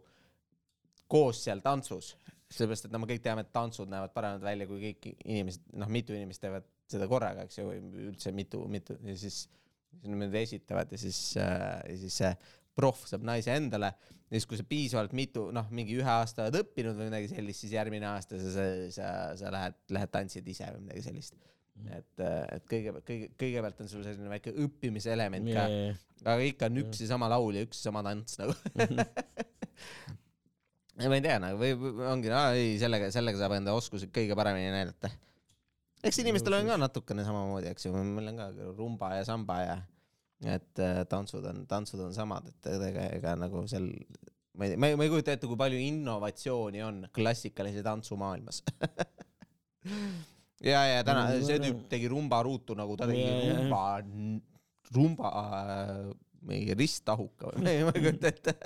koos 1.10 1.42
seal 1.46 1.62
tantsus. 1.64 2.16
sellepärast, 2.48 2.86
et 2.88 2.92
no 2.94 3.02
me 3.02 3.08
kõik 3.10 3.20
teame, 3.20 3.42
et 3.44 3.52
tantsud 3.52 3.90
näevad 3.92 4.12
paremad 4.14 4.40
välja, 4.40 4.66
kui 4.66 4.80
kõik 4.80 5.10
inimesed, 5.18 5.66
noh, 5.76 5.88
mitu 5.92 6.14
inimest 6.16 6.40
teevad 6.40 6.64
seda 6.88 7.04
korraga, 7.10 7.44
eks 7.44 7.58
ju, 7.58 7.66
või 7.68 8.06
üldse 8.08 8.32
mitu, 8.32 8.62
mitu 8.72 8.96
ja 9.04 9.16
siis 9.20 9.42
siis 9.98 10.14
nad 10.14 10.34
esitavad 10.34 10.92
ja 10.92 10.98
siis 10.98 11.18
äh,, 11.36 11.82
ja 11.90 11.96
siis 11.98 12.16
see 12.22 12.30
proff 12.78 13.08
saab 13.10 13.24
naise 13.26 13.54
endale 13.56 13.90
ja 13.90 14.36
siis, 14.36 14.46
kui 14.46 14.58
sa 14.60 14.64
piisavalt 14.68 15.14
mitu, 15.16 15.48
noh, 15.54 15.68
mingi 15.74 15.96
ühe 15.98 16.10
aasta 16.12 16.46
oled 16.46 16.60
õppinud 16.60 16.98
või 16.98 17.08
midagi 17.08 17.30
sellist, 17.32 17.64
siis 17.64 17.74
järgmine 17.74 18.06
aasta 18.10 18.38
sa, 18.40 18.52
sa, 18.54 18.66
sa, 18.94 19.12
sa 19.40 19.52
lähed, 19.54 19.78
lähed 19.96 20.12
tantsid 20.14 20.48
ise 20.52 20.68
või 20.74 20.84
midagi 20.86 21.06
sellist. 21.08 21.38
Et, 21.94 22.22
et 22.22 22.64
kõigepealt, 22.70 23.04
kõige, 23.06 23.30
kõigepealt 23.40 23.82
on 23.84 23.90
sul 23.90 24.04
selline 24.06 24.30
väike 24.32 24.54
õppimise 24.64 25.12
element 25.14 25.50
ka. 25.50 25.66
Yeah., 25.72 26.04
aga 26.24 26.46
ikka 26.48 26.68
on 26.70 26.80
üks 26.82 27.02
ja 27.04 27.10
sama 27.12 27.28
laul 27.30 27.58
ja 27.58 27.66
üks 27.66 27.82
sama 27.84 28.02
tants 28.06 28.40
nagu. 28.40 28.56
Ja 30.98 31.06
ma 31.06 31.14
ei 31.14 31.22
tea 31.22 31.36
nagu 31.38 31.60
või, 31.60 31.76
või 31.78 32.06
ongi, 32.10 32.30
ei 32.58 32.72
sellega, 32.80 33.12
sellega 33.14 33.38
saab 33.38 33.52
enda 33.54 33.70
oskusi 33.78 34.08
kõige 34.10 34.34
paremini 34.34 34.72
näidata. 34.74 35.12
eks 36.02 36.18
inimestel 36.24 36.56
on 36.58 36.72
ka 36.72 36.78
natukene 36.80 37.22
samamoodi, 37.22 37.70
eks 37.70 37.86
ju, 37.86 37.92
meil 37.94 38.32
on 38.32 38.40
ka 38.40 38.48
rumba 38.74 39.12
ja 39.14 39.22
samba 39.28 39.60
ja 39.62 39.76
et 40.56 40.82
äh, 40.82 41.04
tantsud 41.10 41.46
on, 41.46 41.64
tantsud 41.70 42.02
on 42.02 42.14
samad, 42.14 42.50
et 42.50 42.70
ega, 42.90 43.06
ega 43.14 43.36
nagu 43.38 43.62
seal 43.70 43.86
ma 44.58 44.66
ei, 44.66 44.74
ma 44.74 44.90
ei, 44.90 44.98
ma 44.98 45.06
ei 45.06 45.12
kujuta 45.12 45.34
ette, 45.34 45.46
kui 45.50 45.58
palju 45.58 45.78
innovatsiooni 45.86 46.82
on 46.86 47.00
klassikalise 47.14 47.82
tantsu 47.86 48.18
maailmas 48.18 48.64
ja, 50.68 50.82
ja 50.88 51.04
täna 51.06 51.22
see 51.42 51.58
tüüp 51.62 51.80
tegi 51.90 52.06
rumba 52.12 52.38
ruutu 52.46 52.72
nagu 52.78 52.92
ta 52.98 53.04
tegi 53.10 53.24
ja, 53.24 53.30
rumba, 53.58 53.82
rumba 54.94 55.28
äh, 55.42 56.04
mingi 56.48 56.72
risttahuka 56.78 57.44
või 57.54 57.62
ma 57.86 57.92
ei 57.94 58.02
kujuta 58.04 58.26
ette 58.32 58.52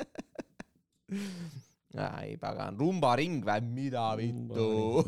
ei 2.25 2.35
pagan, 2.41 2.73
rumba 2.81 3.11
ring 3.21 3.39
või, 3.45 3.61
mida 3.69 4.07
vittu 4.17 5.03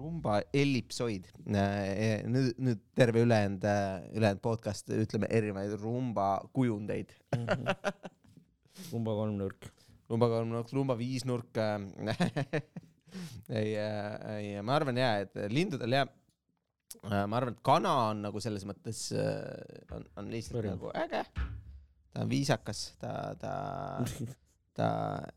rumba 0.00 0.40
ellipsoid. 0.56 1.28
Äh, 1.52 2.22
nüüd, 2.28 2.54
nüüd 2.58 2.80
terve 2.96 3.24
ülejäänud, 3.26 3.64
äh, 3.68 4.08
ülejäänud 4.16 4.42
podcast 4.42 4.88
ütleme 4.94 5.28
erinevaid 5.30 5.76
rumba 5.82 6.40
kujundeid. 6.56 7.12
-hmm. 7.36 7.74
rumba 8.92 9.14
kolmnurk. 9.14 9.72
rumba 10.08 10.28
kolmnurk, 10.28 10.72
rumba 10.72 10.98
viisnurk 10.98 11.58
ei, 13.48 13.76
äh, 13.80 14.08
ei, 14.36 14.50
ma 14.66 14.78
arvan 14.78 15.00
ja, 15.00 15.12
et 15.24 15.38
lindudel 15.52 15.98
jah, 15.98 16.10
ma 17.04 17.38
arvan, 17.38 17.54
et 17.54 17.62
kana 17.66 17.94
on 18.10 18.26
nagu 18.26 18.42
selles 18.42 18.66
mõttes 18.68 19.06
on, 19.94 20.04
on 20.18 20.30
lihtsalt 20.32 20.60
Võrim. 20.60 20.76
nagu 20.76 20.92
äge. 20.98 21.24
ta 22.10 22.24
on 22.24 22.30
viisakas, 22.32 22.84
ta, 23.00 23.14
ta, 23.40 23.54
ta 24.78 24.90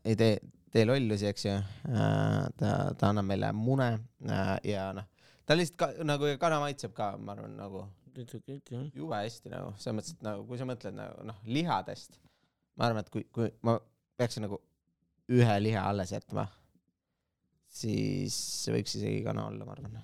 ei 0.04 0.18
tee 0.18 0.36
tee 0.74 0.86
lollusi, 0.88 1.28
eks 1.30 1.46
ju. 1.46 1.54
Äh, 1.54 2.40
ta, 2.58 2.70
ta 2.98 3.10
annab 3.12 3.28
meile 3.28 3.52
mune 3.56 3.90
äh, 4.26 4.54
ja 4.72 4.88
noh, 4.96 5.06
ta 5.46 5.56
lihtsalt 5.56 5.78
ka, 5.80 5.90
nagu 6.06 6.32
kana 6.40 6.60
maitseb 6.64 6.94
ka, 6.96 7.12
ma 7.20 7.36
arvan, 7.36 7.54
nagu 7.60 7.86
jube 8.14 9.18
hästi 9.18 9.50
nagu 9.50 9.72
selles 9.78 9.96
mõttes, 9.98 10.16
et 10.16 10.26
nagu 10.26 10.44
kui 10.48 10.58
sa 10.58 10.66
mõtled 10.68 10.94
nagu 10.98 11.26
noh, 11.30 11.38
lihadest, 11.50 12.18
ma 12.78 12.88
arvan, 12.88 13.02
et 13.02 13.10
kui, 13.14 13.24
kui 13.34 13.50
ma 13.66 13.76
peaksin 14.18 14.46
nagu 14.46 14.60
ühe 15.34 15.56
liha 15.62 15.82
alles 15.90 16.12
jätma, 16.14 16.46
siis 17.74 18.36
võiks 18.70 18.98
isegi 18.98 19.22
kana 19.26 19.48
olla, 19.50 19.66
ma 19.66 19.74
arvan. 19.74 19.96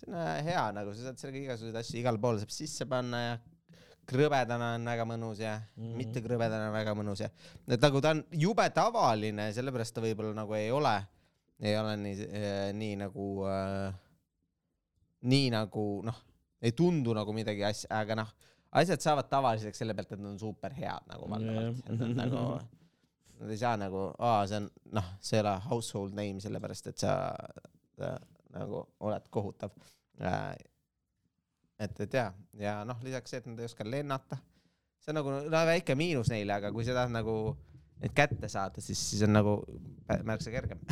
see 0.00 0.10
on 0.10 0.18
äh, 0.20 0.42
hea 0.44 0.66
nagu, 0.76 0.92
sa 0.94 1.08
saad 1.08 1.22
sellega 1.22 1.46
igasuguseid 1.46 1.80
asju 1.80 2.00
igale 2.02 2.20
poole 2.20 2.42
saab 2.42 2.52
sisse 2.54 2.86
panna 2.90 3.22
ja 3.24 3.38
krõbedana 4.10 4.74
on 4.76 4.90
väga 4.90 5.06
mõnus 5.06 5.40
ja 5.42 5.56
mm 5.60 5.84
-hmm. 5.84 5.96
mitte 6.00 6.22
krõbedana 6.24 6.68
on 6.68 6.76
väga 6.76 6.94
mõnus 6.98 7.22
ja 7.24 7.30
et 7.68 7.80
nagu 7.80 8.00
ta 8.00 8.14
on 8.16 8.24
jube 8.44 8.66
tavaline, 8.74 9.50
sellepärast 9.56 9.94
ta 9.94 10.04
võib-olla 10.04 10.34
nagu 10.34 10.54
ei 10.58 10.70
ole, 10.70 10.96
ei 11.60 11.76
ole 11.78 11.96
nii 11.96 12.28
äh,, 12.28 12.72
nii 12.74 12.96
nagu 13.04 13.28
äh,, 13.48 13.94
nii 15.22 15.50
nagu 15.54 15.86
noh, 16.04 16.18
ei 16.60 16.72
tundu 16.72 17.14
nagu 17.16 17.32
midagi 17.32 17.64
asja, 17.64 17.88
aga 18.00 18.16
noh, 18.22 18.34
asjad 18.72 19.00
saavad 19.00 19.28
tavaliseks 19.30 19.78
selle 19.78 19.94
pealt, 19.94 20.12
et 20.12 20.20
nad 20.20 20.32
on 20.32 20.38
super 20.38 20.72
head 20.72 21.08
nagu 21.08 21.28
valdavalt 21.30 21.88
mm, 21.88 21.96
-hmm. 21.96 22.14
nagu 22.16 22.44
nad 23.40 23.50
ei 23.50 23.58
saa 23.60 23.76
nagu, 23.80 24.10
aa, 24.18 24.42
see 24.48 24.60
on 24.60 24.68
noh, 24.96 25.06
see 25.24 25.38
ei 25.38 25.44
ole 25.44 25.54
household 25.70 26.16
name 26.16 26.42
sellepärast, 26.44 26.90
et 26.90 27.00
sa, 27.00 27.14
sa 27.96 28.12
nagu 28.52 28.82
oled 29.06 29.28
kohutav. 29.32 29.72
Äh, 30.20 30.52
et, 31.80 32.00
et 32.04 32.14
ja, 32.14 32.26
ja 32.60 32.80
noh, 32.88 33.00
lisaks 33.04 33.32
see, 33.32 33.40
et 33.40 33.48
nad 33.48 33.60
ei 33.62 33.68
oska 33.70 33.86
lennata, 33.88 34.36
see 35.00 35.14
on 35.14 35.20
nagu 35.22 35.32
no, 35.32 35.42
väike 35.72 35.96
miinus 35.96 36.32
neile, 36.32 36.58
aga 36.58 36.72
kui 36.74 36.84
sa 36.84 36.96
tahad 36.98 37.14
nagu 37.14 37.36
neid 38.00 38.16
kätte 38.16 38.48
saada, 38.52 38.80
siis, 38.84 39.00
siis 39.12 39.24
on 39.26 39.34
nagu 39.36 39.58
märksa 40.28 40.52
kergem. 40.54 40.80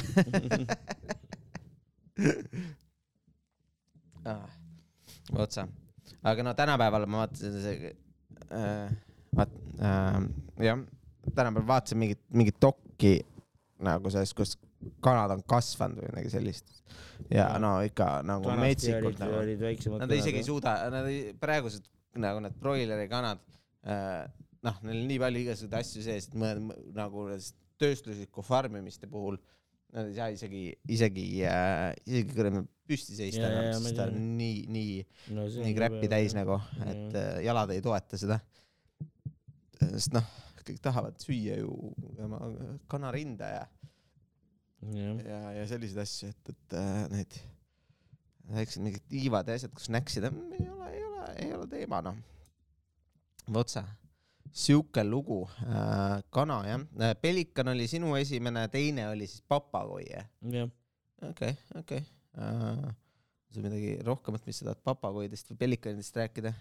Ah, 4.26 4.42
otsa, 5.38 5.62
aga 6.26 6.42
no 6.42 6.52
tänapäeval 6.58 7.06
ma 7.08 7.20
vaatasin 7.22 7.54
see 7.62 7.92
äh,, 8.52 8.90
vaat- 9.38 9.54
äh,, 9.80 10.18
jah, 10.66 10.82
tänapäeval 11.34 11.68
vaatasin 11.74 12.00
mingit, 12.00 12.22
mingit 12.34 12.58
dokki 12.62 13.18
nagu 13.84 14.10
sellest, 14.10 14.34
kus 14.38 14.56
kanad 15.04 15.32
on 15.34 15.44
kasvanud 15.48 16.00
või 16.00 16.10
midagi 16.12 16.32
sellist. 16.32 16.72
ja 17.30 17.50
no 17.62 17.78
ikka 17.86 18.22
nagu 18.26 18.54
metsikult 18.58 19.20
nagu. 19.22 19.42
Nad 19.98 20.14
isegi 20.14 20.42
ei 20.42 20.46
suuda, 20.46 20.74
nad 20.92 21.08
ei, 21.10 21.32
praegused 21.38 21.86
nagu 22.18 22.42
need 22.42 22.56
broileri 22.62 23.08
kanad 23.10 23.42
äh,, 23.86 24.24
noh, 24.66 24.80
neil 24.86 25.02
on 25.02 25.08
nii 25.10 25.20
palju 25.22 25.44
igasuguseid 25.44 25.78
asju 25.80 26.04
sees, 26.06 26.28
et 26.30 26.94
nagu 26.96 27.28
tööstusliku 27.78 28.42
farmimiste 28.46 29.10
puhul 29.10 29.38
nad 29.94 30.10
ei 30.10 30.16
saa 30.18 30.32
isegi, 30.34 30.64
isegi 30.94 31.26
äh,, 31.48 31.92
isegi 32.06 32.34
kuradi 32.36 32.64
püsti 32.88 33.16
seista 33.18 33.46
enam, 33.48 33.70
sest 33.82 33.96
ta 33.98 34.08
on 34.08 34.18
nii, 34.38 34.58
nii 34.72 34.98
no,, 35.36 35.46
nii 35.60 35.76
kräppi 35.76 36.10
täis 36.10 36.34
nagu, 36.36 36.58
et 36.86 37.16
äh, 37.18 37.30
jalad 37.44 37.72
ei 37.74 37.82
toeta 37.84 38.20
seda. 38.20 38.38
sest 39.78 40.14
noh, 40.16 40.26
kõik 40.68 40.80
tahavad 40.84 41.18
süüa 41.22 41.58
ju 41.62 41.92
oma 42.24 42.40
kanarinda 42.90 43.50
ja 43.54 43.66
ja, 44.94 45.12
ja, 45.26 45.38
ja 45.58 45.68
selliseid 45.68 46.02
asju, 46.02 46.32
et, 46.32 46.50
et 46.52 46.76
äh, 46.78 47.04
need 47.12 47.38
väiksed 48.54 48.84
mingid 48.84 49.06
tiivad 49.10 49.48
ja 49.48 49.56
asjad, 49.58 49.72
kus 49.76 49.88
näksida, 49.92 50.30
ei 50.56 50.68
ole, 50.70 50.90
ei 50.92 51.02
ole, 51.04 51.24
ei 51.44 51.54
ole 51.56 51.66
teema 51.70 52.00
noh. 52.04 52.20
otsa, 53.58 53.84
sihuke 54.52 55.04
lugu 55.04 55.42
äh,, 55.66 56.20
kana 56.34 56.60
jah 56.68 56.86
äh,, 57.00 57.16
pelikan 57.20 57.74
oli 57.74 57.88
sinu 57.90 58.14
esimene, 58.20 58.68
teine 58.72 59.08
oli 59.10 59.26
siis 59.26 59.42
papagoi 59.48 60.06
jah? 60.08 60.30
jah. 60.54 60.72
okei, 61.30 61.58
okei. 61.82 62.02
on 62.38 62.86
äh, 62.86 62.96
sul 63.50 63.64
midagi 63.66 63.98
rohkemat, 64.04 64.46
mis 64.46 64.60
sa 64.60 64.70
tahad 64.70 64.82
papagoidest 64.86 65.52
või 65.52 65.62
pelikanidest 65.66 66.22
rääkida? 66.22 66.54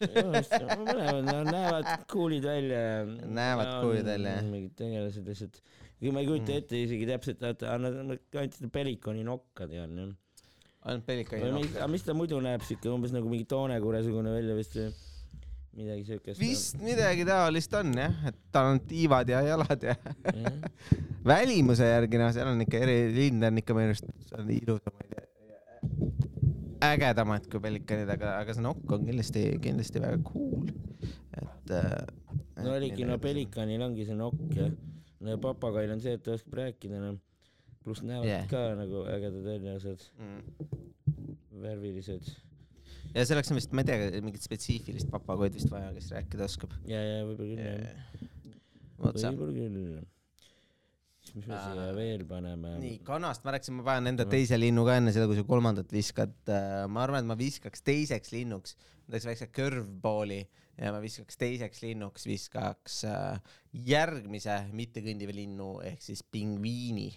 Mõlemad 0.00 1.50
näevad 1.50 1.90
cool'id 2.10 2.46
välja. 2.48 2.80
näevad 3.26 3.74
cool'id 3.82 4.08
välja, 4.08 4.38
jah. 4.38 4.48
mingid 4.48 4.74
tegelased 4.78 5.28
lihtsalt, 5.28 5.60
ma 6.08 6.22
ei 6.22 6.30
kujuta 6.30 6.52
mm. 6.52 6.62
ette 6.62 6.82
isegi 6.86 7.10
täpselt, 7.10 7.44
vaata, 7.44 7.76
nad 7.82 8.16
andsid 8.42 8.72
pelikoni 8.72 9.26
nokka 9.26 9.68
tean 9.70 9.94
jah. 10.00 10.10
ainult 10.88 11.06
pelikoni 11.08 11.52
nokka? 11.52 11.76
aga 11.82 11.92
mis 11.92 12.08
ta 12.08 12.16
muidu 12.16 12.40
näeb 12.44 12.64
siuke 12.66 12.92
umbes 12.92 13.14
nagu 13.16 13.30
mingi 13.30 13.48
toonekuresugune 13.50 14.34
välja 14.38 14.58
vist 14.58 14.76
või? 14.80 14.90
midagi 15.80 16.04
siukest. 16.08 16.40
vist 16.42 16.80
midagi 16.82 17.24
taolist 17.28 17.74
on 17.78 17.92
jah, 17.94 18.16
et 18.26 18.38
tal 18.52 18.72
on 18.72 18.80
tiivad 18.90 19.28
ja 19.30 19.42
jalad 19.46 19.86
ja 19.86 19.94
välimuse 21.32 21.86
järgi 21.86 22.18
noh, 22.20 22.32
seal 22.34 22.50
on 22.50 22.64
ikka 22.64 22.80
eri, 22.82 22.98
lind 23.14 23.46
on 23.46 23.62
ikka 23.62 23.76
minu 23.76 23.92
arust 23.92 24.10
ilusamaid 24.56 25.09
ägedamad 26.84 27.46
kui 27.50 27.62
pelikanid, 27.62 28.10
aga, 28.14 28.36
aga 28.42 28.56
see 28.56 28.64
nokk 28.64 28.94
on 28.96 29.06
kindlasti, 29.08 29.44
kindlasti 29.64 30.02
väga 30.02 30.20
cool, 30.26 30.68
et 31.40 31.74
äh,. 31.76 31.96
no 32.64 32.76
oligi, 32.76 33.06
no 33.08 33.18
pelikanil 33.22 33.84
ongi 33.86 34.06
see 34.08 34.18
nokk 34.18 34.54
ja 34.56 34.68
no 35.26 35.38
papagail 35.42 35.92
on 35.94 36.02
see, 36.04 36.16
et 36.18 36.24
ta 36.24 36.36
oskab 36.36 36.60
rääkida, 36.62 37.00
noh. 37.02 37.18
pluss 37.84 38.04
näevad 38.04 38.28
yeah. 38.28 38.46
ka 38.50 38.62
nagu 38.78 39.04
ägedad 39.08 39.44
välja, 39.44 39.76
osad 39.80 40.06
mm.. 40.18 40.40
värvilised 41.62 42.32
ja 43.14 43.26
selleks 43.26 43.50
on 43.52 43.60
vist, 43.60 43.74
ma 43.74 43.84
ei 43.84 43.90
tea, 43.90 44.22
mingit 44.24 44.44
spetsiifilist 44.44 45.10
papagoid 45.12 45.56
vist 45.56 45.70
vaja, 45.72 45.92
kes 45.96 46.10
rääkida 46.14 46.46
oskab. 46.46 46.76
ja, 46.88 47.00
ja 47.00 47.26
võib-olla 47.28 47.50
küll 47.50 49.20
jah, 49.20 49.30
võib-olla 49.30 49.56
küll. 49.56 49.76
siis 49.84 50.19
mis 51.34 51.46
me 51.46 51.54
siia 51.54 51.86
Aa. 51.86 51.94
veel 51.96 52.24
paneme? 52.28 52.74
nii, 52.82 53.00
kanast 53.06 53.44
ma 53.44 53.54
rääkisin, 53.54 53.76
ma 53.78 53.86
panen 53.86 54.14
enda 54.14 54.26
teise 54.30 54.58
linnu 54.58 54.84
ka 54.88 54.96
enne 55.00 55.12
seda, 55.14 55.28
kui 55.30 55.38
sa 55.38 55.44
kolmandat 55.46 55.92
viskad. 55.94 56.34
ma 56.90 57.04
arvan, 57.04 57.22
et 57.22 57.30
ma 57.30 57.36
viskaks 57.38 57.84
teiseks 57.86 58.32
linnuks, 58.34 58.76
ma 59.04 59.14
teeks 59.14 59.28
väikse 59.30 59.50
curveballi 59.54 60.40
ja 60.80 60.92
ma 60.94 61.00
viskaks 61.04 61.40
teiseks 61.40 61.82
linnuks, 61.84 62.24
viskaks 62.28 63.02
äh, 63.08 63.58
järgmise 63.86 64.62
mittekõndiva 64.76 65.36
linnu 65.36 65.74
ehk 65.90 66.00
siis 66.04 66.22
pingviini. 66.24 67.10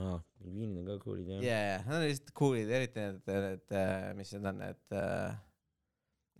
aa, 0.00 0.18
pingviinid 0.42 0.82
on 0.82 0.90
ka 0.90 0.98
cool'id 1.04 1.30
jah 1.36 1.46
ja, 1.46 1.60
ja 1.74 1.78
nad 1.86 2.00
on 2.00 2.08
lihtsalt 2.08 2.34
cool'id, 2.42 2.74
eriti 2.80 3.06
need, 3.06 3.30
need, 3.46 3.78
mis 4.18 4.34
need 4.36 4.50
on, 4.50 4.60
need 4.66 4.98
äh, 4.98 5.38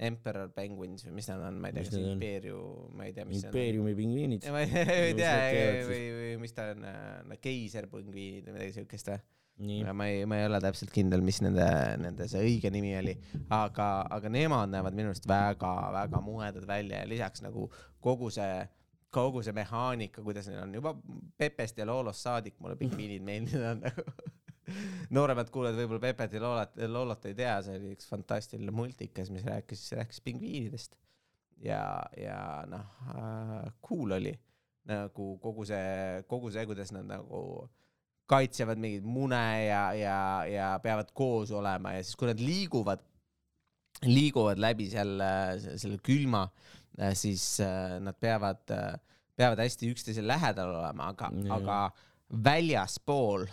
Emperor 0.00 0.48
penguins 0.56 1.04
või 1.04 1.18
mis 1.18 1.28
nad 1.28 1.42
on, 1.44 1.58
ma 1.60 1.68
ei 1.68 1.76
tea, 1.76 1.88
kas? 1.90 1.98
Impeerium, 2.00 2.94
ma 2.96 3.08
ei 3.08 3.12
tea, 3.16 3.26
mis 3.28 3.42
impeeriumi 3.44 3.92
pingviinid. 3.98 4.46
ma 4.54 4.62
ei, 4.64 5.12
tea 5.18 5.34
või, 5.88 6.06
või 6.16 6.30
mis 6.40 6.56
ta 6.56 6.70
on, 6.72 6.88
keiserpingviinid 7.44 8.48
või 8.48 8.56
midagi 8.56 8.78
siukest 8.78 9.12
või? 9.12 9.20
ma 9.92 10.06
ei, 10.08 10.24
ma 10.24 10.38
ei 10.40 10.46
ole 10.48 10.60
täpselt 10.62 10.92
kindel, 10.94 11.20
mis 11.24 11.40
nende, 11.44 11.66
nende 12.00 12.26
see 12.30 12.40
õige 12.46 12.70
nimi 12.72 12.94
oli, 12.96 13.12
aga, 13.52 13.88
aga 14.08 14.32
nemad 14.32 14.72
näevad 14.72 14.96
minu 14.96 15.12
arust 15.12 15.28
väga-väga 15.28 16.20
muhedad 16.24 16.64
välja 16.68 17.02
ja 17.02 17.08
lisaks 17.08 17.44
nagu 17.44 17.68
kogu 18.00 18.30
see, 18.32 18.62
kogu 19.12 19.44
see 19.44 19.56
mehaanika, 19.56 20.24
kuidas 20.24 20.48
neil 20.48 20.62
on 20.64 20.74
juba 20.80 20.94
Pepest 21.36 21.80
ja 21.80 21.88
Loolost 21.88 22.24
saadik 22.24 22.56
mulle 22.58 22.78
pingviinid 22.80 23.26
meeldinud 23.26 23.66
on 23.74 23.84
nagu. 23.88 24.06
nooremad 25.16 25.50
kuulajad 25.52 25.78
võib-olla 25.80 26.04
Pepet 26.08 26.36
ja 26.36 26.42
Loolat, 26.44 26.78
Loolot 26.88 27.26
ei 27.30 27.36
tea, 27.38 27.56
see 27.66 27.78
oli 27.78 27.94
üks 27.96 28.08
fantastiline 28.10 28.74
multikas, 28.74 29.32
mis 29.34 29.46
rääkis, 29.46 29.86
rääkis 29.98 30.22
pingviinidest. 30.26 30.96
ja, 31.64 31.82
ja 32.16 32.38
noh 32.70 33.02
äh,, 33.12 33.68
cool 33.84 34.16
oli 34.16 34.32
nagu 34.88 35.34
kogu 35.42 35.66
see, 35.68 36.22
kogu 36.30 36.50
see, 36.52 36.64
kuidas 36.68 36.92
nad 36.94 37.06
nagu 37.08 37.68
kaitsevad 38.30 38.78
mingeid 38.80 39.06
mune 39.06 39.44
ja, 39.66 39.84
ja, 39.98 40.18
ja 40.48 40.72
peavad 40.82 41.10
koos 41.16 41.50
olema 41.54 41.96
ja 41.96 42.04
siis, 42.04 42.16
kui 42.18 42.30
nad 42.30 42.40
liiguvad, 42.40 43.02
liiguvad 44.06 44.60
läbi 44.62 44.86
selle, 44.92 45.30
selle 45.80 45.98
külma, 46.06 46.44
siis 47.18 47.44
äh, 47.64 47.98
nad 48.02 48.18
peavad, 48.22 48.62
peavad 49.36 49.62
hästi 49.64 49.90
üksteise 49.90 50.24
lähedal 50.26 50.76
olema, 50.78 51.10
aga 51.14 51.30
Jah. 51.34 51.56
aga 51.58 51.80
väljaspool 52.30 53.48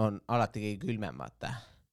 on 0.00 0.20
alati 0.32 0.62
kõige 0.62 0.86
külmem, 0.86 1.18
vaata 1.20 1.52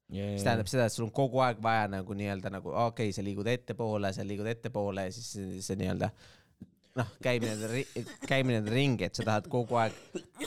mis 0.09 0.41
tähendab 0.41 0.69
seda, 0.69 0.88
et 0.89 0.95
sul 0.95 1.05
on 1.05 1.13
kogu 1.13 1.41
aeg 1.45 1.59
vaja 1.62 1.85
nagu 1.91 2.15
nii-öelda 2.17 2.49
nagu 2.53 2.71
okei 2.73 3.09
okay,, 3.09 3.13
sa 3.13 3.25
liigud 3.25 3.47
ettepoole, 3.49 4.09
sa 4.15 4.25
liigud 4.25 4.47
ettepoole 4.49 5.05
ja 5.05 5.13
siis 5.13 5.27
see, 5.35 5.59
see 5.62 5.77
nii-öelda 5.77 6.09
noh, 6.97 7.09
käimine, 7.23 7.83
käimine 8.27 8.59
ringi, 8.65 9.05
et 9.07 9.17
sa 9.19 9.25
tahad 9.27 9.47
kogu 9.51 9.77
aeg, 9.79 9.95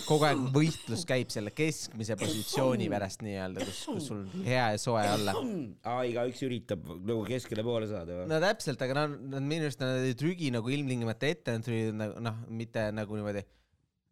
kogu 0.08 0.26
aeg 0.26 0.42
võistlus 0.54 1.04
käib 1.08 1.30
selle 1.32 1.52
keskmise 1.54 2.16
positsiooni 2.20 2.88
pärast 2.92 3.22
nii-öelda, 3.24 3.64
kus, 3.68 3.82
kus 3.88 4.08
sul 4.10 4.24
hea 4.46 4.66
ja 4.74 4.80
soe 4.82 5.04
olla. 5.14 5.36
aa, 5.88 6.02
igaüks 6.10 6.42
üritab 6.48 6.84
nagu 6.98 7.22
keskele 7.28 7.64
poole 7.66 7.88
saada 7.90 8.18
või? 8.18 8.28
no 8.32 8.40
täpselt, 8.42 8.82
aga 8.84 8.98
nad, 9.02 9.18
nad 9.36 9.46
minu 9.54 9.68
arust 9.68 9.82
nad 9.82 10.02
ei 10.02 10.16
trügi 10.18 10.50
nagu 10.54 10.74
ilmtingimata 10.74 11.30
ette, 11.30 11.56
nad 11.56 11.66
trügivad 11.66 12.00
nagu 12.02 12.24
noh, 12.26 12.40
mitte 12.50 12.88
nagu 12.94 13.20
niimoodi, 13.20 13.44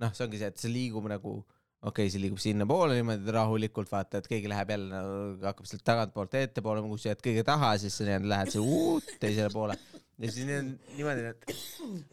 noh, 0.05 0.14
see 0.14 0.29
ongi 0.29 0.40
see, 0.40 0.55
et 0.55 0.62
see 0.62 0.72
liigub 0.72 1.11
nagu 1.11 1.40
okei 1.81 2.07
okay,, 2.07 2.11
see 2.12 2.21
liigub 2.21 2.40
sinnapoole 2.43 2.99
niimoodi 2.99 3.33
rahulikult, 3.37 3.90
vaata, 3.93 4.21
et 4.21 4.29
keegi 4.29 4.51
läheb 4.53 4.75
jälle 4.75 4.90
nagu 4.93 5.47
hakkab 5.49 5.69
sealt 5.71 5.85
tagantpoolt 5.87 6.37
ettepoole, 6.43 6.83
kui 6.85 7.01
sa 7.01 7.12
jääd 7.14 7.25
kõige 7.25 7.45
taha, 7.47 7.73
siis 7.81 7.97
sa 7.97 8.09
nii-öelda 8.09 8.33
lähed 8.35 8.55
see 8.55 8.64
uut 8.64 9.14
teisele 9.23 9.53
poole 9.55 9.77
ja 10.21 10.31
siis 10.31 10.47
nii- 10.47 10.97
niimoodi 10.99 11.25
nad 11.25 11.53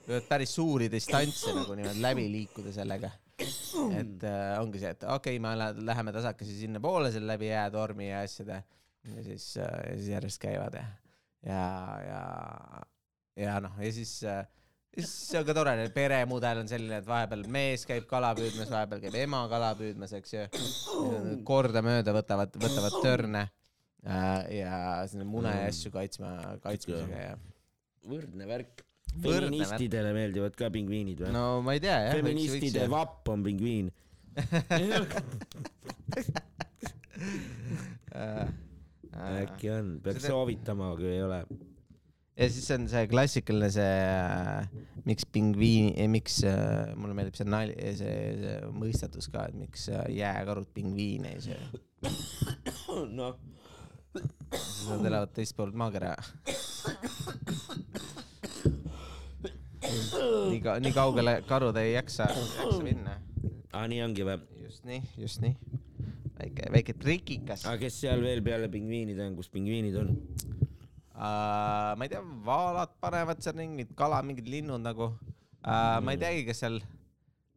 võivad 0.08 0.28
päris 0.30 0.54
suuri 0.56 0.88
distantse 0.92 1.54
nagu 1.56 1.76
niimoodi 1.76 2.04
läbi 2.04 2.28
liikuda 2.32 2.74
sellega. 2.76 3.12
et 3.38 4.24
äh, 4.26 4.56
ongi 4.62 4.80
see, 4.82 4.90
et 4.96 5.04
okei 5.04 5.38
okay,, 5.38 5.40
me 5.44 5.52
lä- 5.60 5.86
läheme 5.92 6.14
tasakesi 6.16 6.56
sinnapoole 6.64 7.12
seal 7.14 7.28
läbi 7.30 7.52
jäätormi 7.52 8.08
ja 8.10 8.24
asjade 8.26 8.64
ja 9.16 9.24
siis 9.24 9.58
äh,, 9.58 9.74
ja 9.92 9.98
siis 9.98 10.08
järjest 10.16 10.42
käivad 10.42 10.80
ja, 10.80 10.86
ja, 11.46 11.66
ja, 12.08 12.22
ja 13.44 13.60
noh, 13.62 13.76
ja 13.84 13.92
siis 13.94 14.24
äh, 14.24 14.48
see 14.98 15.40
on 15.40 15.46
ka 15.46 15.54
tore, 15.58 15.74
peremudel 15.94 16.58
on 16.64 16.68
selline, 16.70 16.96
et 17.02 17.08
vahepeal 17.08 17.44
mees 17.54 17.86
käib 17.90 18.06
kala 18.10 18.32
püüdmas, 18.38 18.70
vahepeal 18.74 19.02
käib 19.04 19.16
ema 19.22 19.44
kala 19.52 19.70
püüdmas, 19.78 20.12
eks 20.18 20.34
ju. 20.34 20.42
kordamööda 21.48 22.12
võtavad, 22.16 22.52
võtavad 22.62 22.94
törne 23.04 23.44
äh, 23.46 24.42
ja 24.58 24.74
sinna 25.12 25.26
mune 25.28 25.52
ja 25.54 25.68
asju 25.70 25.90
kaitsma, 25.94 26.30
kaitsmisega 26.64 27.18
ja. 27.30 27.34
võrdne 28.08 28.46
värk. 28.50 28.84
Feministidele 29.18 30.12
meeldivad 30.14 30.54
ka 30.60 30.68
pingviinid 30.74 31.22
või? 31.24 31.32
no 31.34 31.62
ma 31.66 31.72
ei 31.78 31.82
tea 31.82 31.98
jah. 32.10 32.18
feministide 32.20 32.84
vapp 32.92 33.30
on 33.32 33.40
pingviin. 33.46 33.88
äkki 39.18 39.72
on, 39.74 39.96
peaks 40.04 40.28
soovitama, 40.28 40.92
kui 41.00 41.10
ei 41.10 41.24
ole. 41.26 41.40
Ja 42.38 42.48
siis 42.54 42.70
on 42.76 42.86
see 42.92 43.08
klassikaline 43.10 43.70
see, 43.74 44.84
miks 45.08 45.26
pingviin, 45.34 45.94
miks 46.14 46.40
äh, 46.46 46.94
mulle 47.00 47.16
meeldib 47.18 47.38
see 47.38 47.48
nali, 47.50 47.76
see, 47.98 48.18
see 48.42 48.58
mõistatus 48.78 49.30
ka, 49.34 49.48
et 49.50 49.58
miks 49.58 49.88
äh, 49.94 50.06
jääkarud 50.20 50.70
pingviine 50.76 51.34
ei 51.36 51.42
söö. 51.48 51.62
noh, 53.20 53.40
nad 54.18 55.10
elavad 55.10 55.34
teist 55.36 55.58
poolt 55.58 55.78
maakera. 55.78 56.14
nii 60.52 60.62
ka-, 60.64 60.78
nii 60.84 60.94
kaugele 60.96 61.40
karud 61.48 61.78
ei 61.82 61.96
jaksa, 61.96 62.30
jaksa 62.30 62.84
minna. 62.86 63.18
aa 63.74 63.88
nii 63.90 64.04
ongi 64.06 64.28
või? 64.28 64.40
just 64.68 64.86
nii, 64.86 65.02
just 65.18 65.42
nii. 65.42 65.56
väike, 66.38 66.70
väike 66.74 66.94
trikikas 67.02 67.66
aga 67.66 67.82
kes 67.88 68.02
seal 68.04 68.22
veel 68.22 68.44
peale 68.46 68.70
pingviinide 68.70 69.26
on, 69.26 69.38
kus 69.40 69.50
pingviinid 69.54 69.98
on? 70.04 70.14
Uh, 71.18 71.96
ma 71.98 72.06
ei 72.06 72.12
tea, 72.12 72.20
vaalad 72.46 72.92
panevad 73.02 73.40
seal 73.42 73.56
mingid 73.58 73.96
kala, 73.98 74.20
mingid 74.22 74.46
linnud 74.54 74.84
nagu 74.84 75.08
uh,. 75.10 75.98
ma 76.06 76.14
ei 76.14 76.20
teagi, 76.22 76.44
kas 76.46 76.62
seal, 76.62 76.78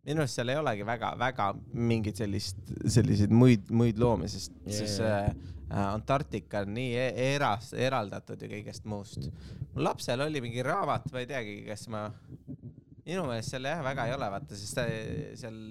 minu 0.09 0.25
arust 0.25 0.40
seal 0.40 0.49
ei 0.49 0.57
olegi 0.57 0.87
väga-väga 0.88 1.51
mingit 1.77 2.23
sellist, 2.23 2.62
selliseid 2.88 3.35
muid, 3.37 3.68
muid 3.68 4.01
loomi, 4.01 4.31
sest 4.33 4.57
yeah, 4.64 4.96
jaa. 4.96 5.20
uh, 5.66 5.90
Antarktika 5.90 6.64
on 6.64 6.73
nii 6.79 6.96
e 7.03 7.29
eras, 7.35 7.75
eraldatud 7.77 8.40
ju 8.40 8.49
kõigest 8.55 8.88
muust. 8.88 9.29
mul 9.75 9.85
lapsel 9.90 10.25
oli 10.25 10.40
mingi 10.40 10.64
raamat, 10.64 11.12
ma 11.12 11.20
ei 11.20 11.29
teagi, 11.29 11.61
kas 11.68 11.85
ma, 11.92 12.07
minu 13.05 13.29
meelest 13.29 13.53
seal 13.53 13.68
jah 13.68 13.85
väga 13.85 14.09
ei 14.09 14.16
ole, 14.16 14.33
vaata, 14.38 14.57
sest 14.57 14.85
seal 15.44 15.62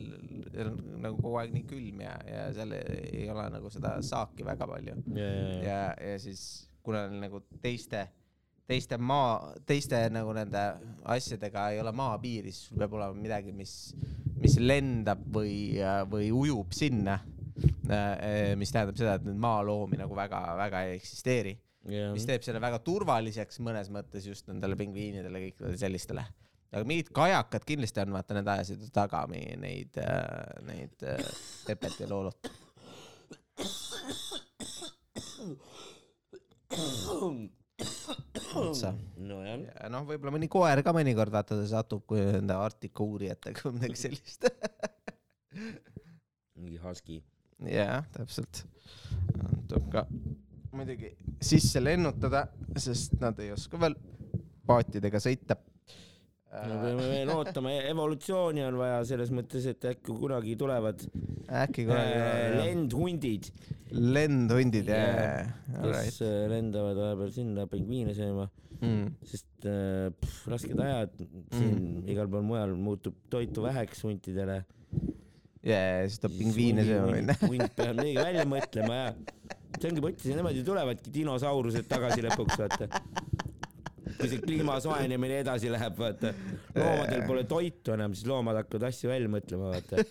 on 0.68 0.80
nagu 1.10 1.18
kogu 1.18 1.42
aeg 1.42 1.58
nii 1.58 1.66
külm 1.74 2.06
ja, 2.06 2.14
ja 2.30 2.48
seal 2.54 2.78
ei 2.78 3.26
ole 3.34 3.50
nagu 3.58 3.74
seda 3.74 3.98
saaki 4.06 4.46
väga 4.46 4.70
palju 4.70 5.00
ja, 5.18 5.26
ja, 5.26 5.30
ja. 5.34 5.62
ja, 5.66 5.86
ja 6.14 6.26
siis 6.30 6.69
kuna 6.90 7.06
neil 7.10 7.28
nagu 7.28 7.42
teiste, 7.62 8.08
teiste 8.70 8.98
maa, 9.02 9.54
teiste 9.70 10.02
nagu 10.14 10.34
nende 10.38 10.64
asjadega 11.16 11.70
ei 11.74 11.82
ole 11.84 11.94
maapiiri, 11.96 12.54
siis 12.54 12.70
sul 12.70 12.82
peab 12.82 12.96
olema 12.98 13.18
midagi, 13.18 13.54
mis, 13.56 13.74
mis 14.40 14.58
lendab 14.62 15.22
või, 15.36 15.78
või 16.10 16.32
ujub 16.34 16.74
sinna. 16.76 17.20
mis 18.60 18.72
tähendab 18.72 18.96
seda, 18.96 19.18
et 19.18 19.26
nüüd 19.26 19.40
maaloomi 19.42 19.98
nagu 20.00 20.16
väga-väga 20.16 20.84
ei 20.88 20.94
eksisteeri, 20.96 21.56
ja 21.92 22.12
mis 22.14 22.28
teeb 22.28 22.44
selle 22.46 22.62
väga 22.64 22.80
turvaliseks 22.86 23.60
mõnes 23.66 23.90
mõttes 23.94 24.28
just 24.30 24.48
nendele 24.48 24.78
pingviinidele, 24.80 25.42
kõikidele 25.48 25.80
sellistele. 25.82 26.24
aga 26.72 26.84
mingid 26.88 27.10
kajakad 27.16 27.66
kindlasti 27.68 28.04
on, 28.06 28.14
vaata 28.16 28.38
need 28.38 28.52
ajasid 28.54 28.86
taga 28.96 29.26
neid, 29.32 30.00
neid 30.70 30.96
äh, 31.04 31.20
Pepet 31.68 32.00
ja 32.04 32.08
Loolot. 32.12 32.52
otsa. 38.60 38.94
nojah, 39.18 39.62
ja 39.66 39.90
noh, 39.92 40.06
võib-olla 40.08 40.34
mõni 40.36 40.50
koer 40.52 40.82
ka 40.86 40.94
mõnikord 40.96 41.34
vaata 41.34 41.58
ta 41.58 41.66
satub 41.70 42.06
kui 42.10 42.22
nende 42.22 42.58
Arktika 42.58 43.06
uurijatega 43.06 43.66
või 43.66 43.78
midagi 43.80 44.02
sellist. 44.04 44.50
mingi 46.60 46.78
husky. 46.84 47.22
jah, 47.66 48.06
täpselt. 48.16 48.64
tuleb 49.70 49.90
ka 49.94 50.06
muidugi 50.76 51.14
sisse 51.42 51.82
lennutada, 51.82 52.46
sest 52.78 53.18
nad 53.22 53.40
ei 53.42 53.52
oska 53.56 53.80
veel 53.82 53.98
paatidega 54.70 55.22
sõita. 55.24 55.58
Me 56.50 56.78
peame 56.82 57.08
veel 57.12 57.30
ootama, 57.30 57.72
evolutsiooni 57.92 58.64
on 58.66 58.78
vaja 58.80 59.02
selles 59.06 59.30
mõttes, 59.36 59.68
et 59.70 59.86
äkki 59.92 60.16
kunagi 60.18 60.56
tulevad 60.58 61.04
äkki 61.46 61.86
äh, 61.86 61.90
kunagi 61.90 62.56
lendhundid, 62.58 63.50
lendhundid 63.94 64.90
ja 64.90 65.04
Jah,, 65.04 65.54
kes 65.84 66.18
äh, 66.26 66.48
lendavad 66.50 66.98
vahepeal 66.98 67.32
sinna 67.36 67.68
pingviine 67.70 68.16
sööma, 68.18 68.48
mm.. 68.80 69.14
sest 69.30 69.70
äh, 69.70 70.10
pff, 70.18 70.50
rasked 70.50 70.82
ajad 70.88 71.14
siin 71.22 71.76
mm. 71.76 72.04
igal 72.16 72.32
pool 72.34 72.46
mujal 72.50 72.74
muutub 72.78 73.22
toitu 73.30 73.68
väheks 73.68 74.02
huntidele. 74.08 74.64
ja, 75.62 75.78
ja 75.78 76.04
siis 76.08 76.18
tuleb 76.24 76.38
pingviine 76.42 76.88
sööma 76.90 77.14
minna. 77.14 77.38
hunt 77.46 77.74
peab 77.78 77.94
midagi 78.02 78.18
välja 78.24 78.50
mõtlema 78.50 79.02
ja 79.04 79.14
see 79.80 79.94
ongi 79.94 80.02
mõttes 80.04 80.26
ja 80.26 80.36
niimoodi 80.40 80.66
tulevadki 80.66 81.14
dinosaurused 81.14 81.86
tagasi 81.94 82.26
lõpuks 82.26 82.58
vaata 82.60 82.90
kui 84.20 84.30
see 84.32 84.44
kliima 84.44 84.78
soojenemine 84.84 85.42
edasi 85.46 85.72
läheb 85.72 85.98
vaata. 86.00 86.34
Loomadel 86.76 87.26
pole 87.28 87.44
toitu 87.50 87.96
enam 87.96 88.16
siis 88.18 88.28
loomad 88.30 88.60
hakkavad 88.60 88.90
asju 88.92 89.12
välja 89.12 89.32
mõtlema 89.32 89.74
vaata. 89.74 89.96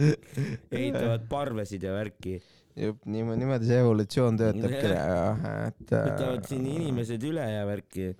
Ehitavad 0.00 1.26
parvesid 1.28 1.84
ja 1.84 1.92
värki. 1.96 2.38
Jupp 2.80 3.04
niimoodi 3.10 3.42
niimoodi 3.42 3.68
see 3.68 3.78
evolutsioon 3.82 4.38
töötabki 4.40 4.88
et 5.68 5.92
võtavad 5.92 6.48
siin 6.48 6.66
inimesed 6.70 7.24
üle 7.28 7.44
ja 7.44 7.64
värki. 7.68 8.12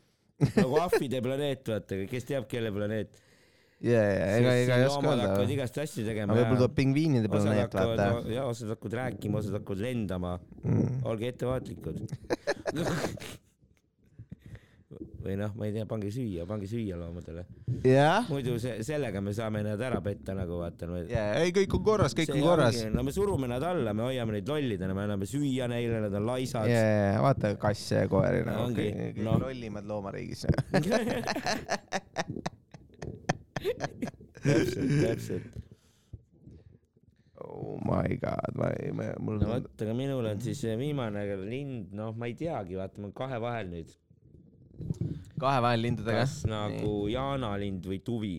Nagu 0.56 0.78
ahvide 0.80 1.20
planeet 1.24 1.68
vaata 1.68 2.00
kes 2.10 2.26
teab 2.28 2.48
kelle 2.50 2.72
planeet. 2.74 3.20
Ja 3.80 4.00
ja 4.04 4.24
ega 4.36 4.54
ega 4.60 4.76
ei 4.76 4.86
oska 4.90 5.08
öelda. 5.08 5.28
hakkavad 5.30 5.52
igast 5.54 5.78
asju 5.80 6.02
tegema 6.04 6.34
aga 6.34 6.42
võib-olla 6.42 6.60
tuleb 6.60 6.74
pingviinide 6.76 7.30
planeet 7.32 7.76
vaata. 7.78 8.08
ja 8.28 8.42
osad 8.44 8.74
hakkavad 8.74 8.96
rääkima 8.98 9.40
osad 9.40 9.56
hakkavad 9.56 9.84
lendama. 9.86 10.34
Mm. 10.64 10.98
olge 11.08 11.30
ettevaatlikud 11.32 12.02
või 14.90 15.36
noh 15.38 15.52
ma 15.54 15.68
ei 15.68 15.74
tea 15.74 15.84
pange 15.86 16.10
süüa 16.10 16.46
pange 16.48 16.66
süüa 16.70 16.96
loomadele. 16.98 17.44
Jah. 17.86 18.26
Muidu 18.30 18.56
see 18.62 18.82
sellega 18.86 19.22
me 19.22 19.34
saame 19.36 19.62
nad 19.64 19.80
ära 19.86 20.00
petta 20.04 20.34
nagu 20.34 20.58
vaata 20.60 20.88
no, 20.90 20.98
ja 21.06 21.28
ei 21.44 21.52
kõik 21.54 21.76
on 21.78 21.84
korras 21.86 22.16
kõik 22.16 22.32
see 22.32 22.40
on 22.40 22.46
korras. 22.48 22.80
no 22.90 23.04
me 23.06 23.14
surume 23.14 23.50
nad 23.50 23.62
alla 23.66 23.94
me 23.94 24.08
hoiame 24.08 24.34
neid 24.38 24.50
lollidena 24.50 24.96
me 24.96 25.06
anname 25.06 25.30
süüa 25.30 25.70
neile 25.70 26.02
nad 26.06 26.18
on 26.18 26.26
laisad. 26.32 26.66
Ja 26.70 27.22
vaata 27.22 27.54
kasse 27.60 28.02
ja 28.02 28.10
koeri 28.10 28.42
nagu. 28.48 28.66
Ongi, 28.66 28.88
kõige 28.90 29.06
kõige 29.14 29.28
noh. 29.28 29.40
lollimad 29.46 29.88
loomariigis. 29.90 30.46
Täpselt 34.40 34.92
täpselt. 35.04 35.58
Oh 37.40 37.78
my 37.84 38.16
god 38.20 38.52
ma 38.58 38.68
ei 38.80 38.92
ma 38.92 39.10
mul 39.22 39.38
no 39.40 39.54
vot 39.54 39.82
aga 39.84 39.94
minul 39.96 40.26
on 40.28 40.40
siis 40.44 40.60
viimane 40.80 41.24
lind 41.40 41.94
noh 41.96 42.12
ma 42.16 42.28
ei 42.28 42.36
teagi 42.38 42.76
vaata 42.78 43.00
ma 43.00 43.08
olen 43.08 43.16
kahe 43.16 43.38
vahel 43.42 43.70
nüüd 43.72 43.90
kahe 45.40 45.60
vahel 45.64 45.84
lindudega 45.86 46.24
kas 46.24 46.40
nagu 46.48 46.94
jaanalind 47.10 47.86
või 47.88 48.00
tuvi? 48.04 48.34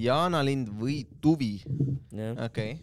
Jaanalind 0.00 0.70
või 0.80 1.02
tuvi? 1.22 1.56
Okei. 2.46 2.78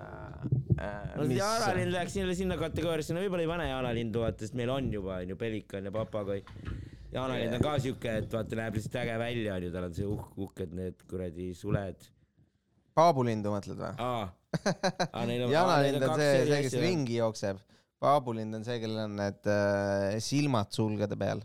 No 0.00 1.26
see 1.26 1.36
jaanalind 1.36 1.92
läheks 1.92 2.14
sinna 2.16 2.36
sinna 2.36 2.56
kategooriasse. 2.60 3.14
No 3.16 3.24
võib-olla 3.24 3.44
ei 3.44 3.50
pane 3.50 3.66
jaanalindu 3.68 4.22
vaata 4.22 4.46
sest 4.46 4.56
meil 4.58 4.70
on 4.72 4.92
juba 4.94 5.18
onju 5.24 5.36
pelikan 5.40 5.88
ja 5.88 5.92
papagoi. 5.94 6.40
Jaanalind 7.10 7.58
on 7.58 7.64
ka 7.64 7.74
siuke 7.82 8.14
et 8.22 8.32
vaata 8.32 8.58
näeb 8.60 8.78
lihtsalt 8.78 9.00
äge 9.02 9.18
välja 9.20 9.58
onju 9.58 9.72
tal 9.74 9.88
on 9.88 9.96
see 9.98 10.08
uhk 10.08 10.38
uhked 10.46 10.76
need 10.78 11.02
kuradi 11.10 11.50
suled. 11.58 12.06
Paabulindu 12.96 13.52
mõtled 13.52 13.82
või? 13.82 13.92
Aa. 13.98 14.30
Neil 15.28 15.44
on 15.46 15.52
jaanalind 15.52 16.06
on 16.06 16.16
see 16.18 16.46
see 16.46 16.62
kes 16.66 16.78
ringi 16.82 17.18
jookseb 17.20 17.60
paabulind 18.00 18.56
on 18.58 18.64
see 18.66 18.80
kellel 18.82 19.04
on 19.06 19.16
need 19.20 19.48
äh, 19.50 20.18
silmad 20.24 20.72
sulgede 20.76 21.18
peal. 21.20 21.42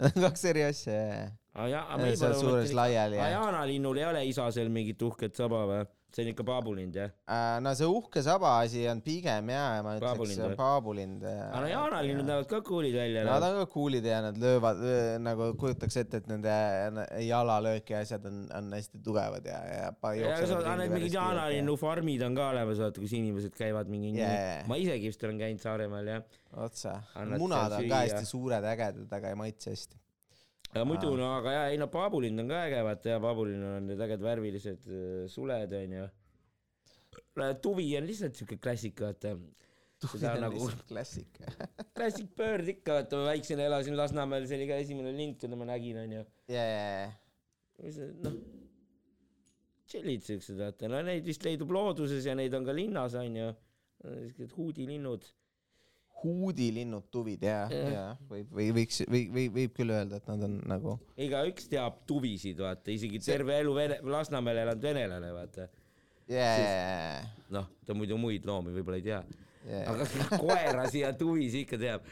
Kaks 0.24 0.44
eri 0.50 0.64
asja 0.66 0.94
ja, 0.94 1.18
ja. 1.18 1.26
aa 1.54 1.68
jaa 1.70 1.98
Ja 2.02 2.16
seal 2.18 2.34
suures 2.38 2.72
laiali 2.74 3.20
aa 3.20 3.28
ja 3.28 3.36
jaanalinnul 3.38 4.00
ei 4.02 4.08
ole 4.10 4.24
isa 4.26 4.48
seal 4.56 4.72
mingit 4.74 5.02
uhket 5.06 5.38
saba 5.38 5.60
või 5.70 5.84
see 6.14 6.24
on 6.24 6.30
ikka 6.30 6.44
paabulinde 6.46 7.00
jah? 7.00 7.12
Äh, 7.26 7.56
no 7.64 7.72
see 7.78 7.88
uhke 7.90 8.22
saba 8.22 8.52
asi 8.62 8.84
on 8.90 9.00
pigem 9.04 9.50
jaa 9.50 9.82
ma 9.86 9.96
ütleks 9.98 10.06
Paabulind 10.06 10.44
või? 10.44 10.56
paabulind 10.60 11.24
aga 11.30 11.62
no 11.64 11.70
jaanalinnud 11.72 12.28
näevad 12.30 12.48
ka 12.50 12.60
cool'id 12.68 12.94
välja 12.98 13.24
Nad 13.28 13.46
on 13.48 13.58
ka 13.62 13.66
cool'id 13.74 14.06
ja 14.08 14.20
nad 14.24 14.38
löövad 14.40 14.82
öö, 14.84 15.16
nagu 15.22 15.48
kujutaks 15.60 15.98
ette, 16.04 16.22
et 16.22 16.30
nende 16.30 16.54
jalalöök 17.24 17.90
ja 17.94 18.04
asjad 18.04 18.28
on, 18.30 18.44
on 18.54 18.70
hästi 18.78 19.02
tugevad 19.04 19.50
ja, 19.50 19.58
ja 19.72 19.90
ringi 20.14 20.76
need 20.84 20.94
mingid 20.94 21.18
jaanalinnu 21.18 21.76
farmid 21.80 22.22
on 22.28 22.38
ka 22.38 22.50
olemas 22.54 22.82
vaata 22.84 23.02
kus 23.02 23.16
inimesed 23.18 23.58
käivad 23.58 23.90
mingi 23.90 24.14
Jaa. 24.18 24.62
ma 24.70 24.78
isegi 24.80 25.10
vist 25.10 25.26
olen 25.26 25.42
käinud 25.42 25.62
Saaremaal 25.64 26.08
jah. 26.10 26.24
Otsa. 26.54 26.98
Munad 27.34 27.72
on 27.74 27.88
ka 27.90 28.04
hästi 28.04 28.26
suured 28.28 28.66
ägedad 28.74 29.12
aga 29.18 29.32
ei 29.32 29.38
maitse 29.38 29.72
hästi 29.74 30.03
aga 30.74 30.84
muidu 30.88 31.12
no 31.18 31.28
aga 31.38 31.52
jaa 31.56 31.66
ei 31.72 31.78
no 31.80 31.86
paabulind 31.92 32.40
on 32.42 32.48
ka 32.50 32.62
äge 32.68 32.80
vaata 32.88 33.12
ja 33.14 33.18
paabulinnul 33.22 33.76
on 33.78 33.86
need 33.90 34.00
ägedad 34.06 34.24
värvilised 34.26 34.88
äh, 34.90 35.26
suled 35.30 35.72
onju. 35.80 36.06
Tuvi 37.62 37.86
on 37.98 38.06
lihtsalt 38.08 38.34
siuke 38.38 38.58
klassika 38.62 39.08
vaata. 39.08 39.36
Tuvi 40.02 40.26
on 40.30 40.42
nagu- 40.42 40.58
lihtsalt 40.58 40.82
klassika 40.90 41.52
klassik 41.94 42.32
bird 42.38 42.68
ikka 42.74 42.98
vaata 42.98 43.20
ma 43.22 43.30
väiksena 43.30 43.68
elasin 43.70 43.96
Lasnamäel 44.00 44.48
see 44.50 44.58
oli 44.58 44.68
ka 44.72 44.80
esimene 44.82 45.14
lind 45.16 45.38
keda 45.40 45.56
ma 45.60 45.68
nägin 45.70 46.02
onju. 46.04 46.24
Noh 48.24 48.36
tšellid 49.84 50.22
siuksed 50.26 50.58
vaata 50.58 50.88
no 50.90 51.00
neid 51.06 51.26
vist 51.28 51.44
leidub 51.46 51.70
looduses 51.76 52.24
ja 52.26 52.34
neid 52.38 52.54
on 52.56 52.66
ka 52.66 52.74
linnas 52.76 53.14
onju. 53.20 53.48
Siuksed 54.04 54.52
huudilinnud 54.58 55.24
huudilinnud 56.24 57.06
tuvid 57.12 57.42
ja 57.44 57.60
ja 57.70 58.04
võib 58.30 58.50
või 58.56 58.70
võiks 58.80 59.02
või 59.06 59.22
või 59.36 59.46
võib 59.60 59.74
küll 59.76 59.92
öelda 59.94 60.18
et 60.22 60.28
nad 60.32 60.42
on 60.48 60.58
nagu 60.70 60.96
igaüks 61.20 61.68
teab 61.70 62.00
tuvisid 62.08 62.58
vaata. 62.64 62.90
Isegi 62.94 63.20
See- 63.20 63.32
terve 63.36 63.58
elu 63.62 63.74
vene 63.76 63.98
Lasnamäel 64.02 64.62
elanud 64.64 64.82
venelane 64.90 65.32
vaata. 65.36 65.68
Ja 66.28 66.50
ja 66.58 67.24
noh 67.52 67.68
ta 67.86 67.94
muidu 67.96 68.16
muid 68.18 68.46
loomi 68.48 68.72
võib-olla 68.74 69.00
ei 69.02 69.06
tea. 69.10 69.20
Ja 69.68 69.82
ja 69.84 69.92
aga 69.94 70.06
koerasi 70.44 71.04
ja 71.04 71.12
tuvisi 71.16 71.62
ikka 71.64 71.78
teab. 71.80 72.08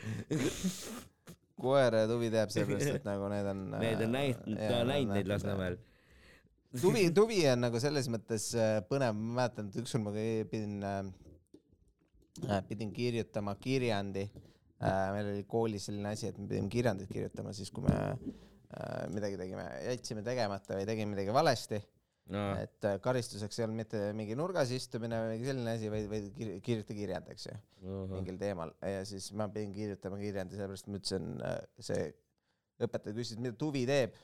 Koer 1.63 1.95
ja 1.95 2.07
tuvi 2.11 2.31
teab 2.33 2.51
sellepärast 2.53 2.97
et 2.99 3.05
nagu 3.07 3.29
need 3.31 3.49
on 3.51 3.59
need 3.85 4.01
on 4.07 4.15
näinud 4.17 4.47
ta 4.59 4.77
on 4.83 4.89
näinud 4.91 5.15
neid 5.17 5.29
Lasnamäel. 5.31 5.77
tuvi, 6.81 7.05
tuvi 7.15 7.43
on 7.53 7.61
nagu 7.67 7.81
selles 7.83 8.09
mõttes 8.11 8.49
äh, 8.59 8.79
põnev, 8.89 9.13
ma 9.19 9.37
mäletan, 9.43 9.69
et 9.69 9.77
ükskord 9.83 10.07
ma 10.07 10.15
pidin 10.17 10.79
äh,, 10.89 11.03
pidin 12.69 12.93
kirjutama 12.93 13.55
kirjandi 13.61 14.27
äh,. 14.27 15.09
meil 15.15 15.33
oli 15.35 15.45
koolis 15.49 15.89
selline 15.89 16.15
asi, 16.15 16.31
et 16.31 16.39
me 16.39 16.49
pidime 16.49 16.71
kirjandit 16.73 17.11
kirjutama 17.13 17.53
siis, 17.57 17.71
kui 17.71 17.85
me 17.87 17.97
äh, 17.97 19.09
midagi 19.13 19.37
tegime, 19.41 19.67
jätsime 19.89 20.25
tegemata 20.27 20.79
või 20.79 20.87
tegime 20.89 21.13
midagi 21.15 21.35
valesti. 21.35 21.83
no 22.33 22.47
et 22.57 22.89
äh, 22.89 22.97
karistuseks 23.03 23.59
ei 23.59 23.67
olnud 23.67 23.83
mitte 23.83 24.01
mingi 24.17 24.37
nurgas 24.39 24.71
istumine 24.73 25.19
või 25.25 25.37
mingi 25.37 25.51
selline 25.51 25.77
asi, 25.77 25.93
vaid, 25.93 26.09
vaid 26.11 26.29
kir- 26.39 26.59
kirjuta 26.65 26.97
kirjand, 26.97 27.31
eks 27.35 27.49
ju, 27.51 27.57
mingil 28.15 28.39
teemal 28.41 28.75
ja 28.81 29.05
siis 29.09 29.33
ma 29.37 29.49
pidin 29.53 29.75
kirjutama 29.77 30.21
kirjandi, 30.23 30.57
sellepärast 30.57 30.89
ma 30.89 31.01
ütlesin, 31.03 31.33
see 31.83 32.11
õpetaja 32.83 33.17
küsis, 33.17 33.39
mida 33.43 33.55
tuvi 33.59 33.85
teeb. 33.89 34.17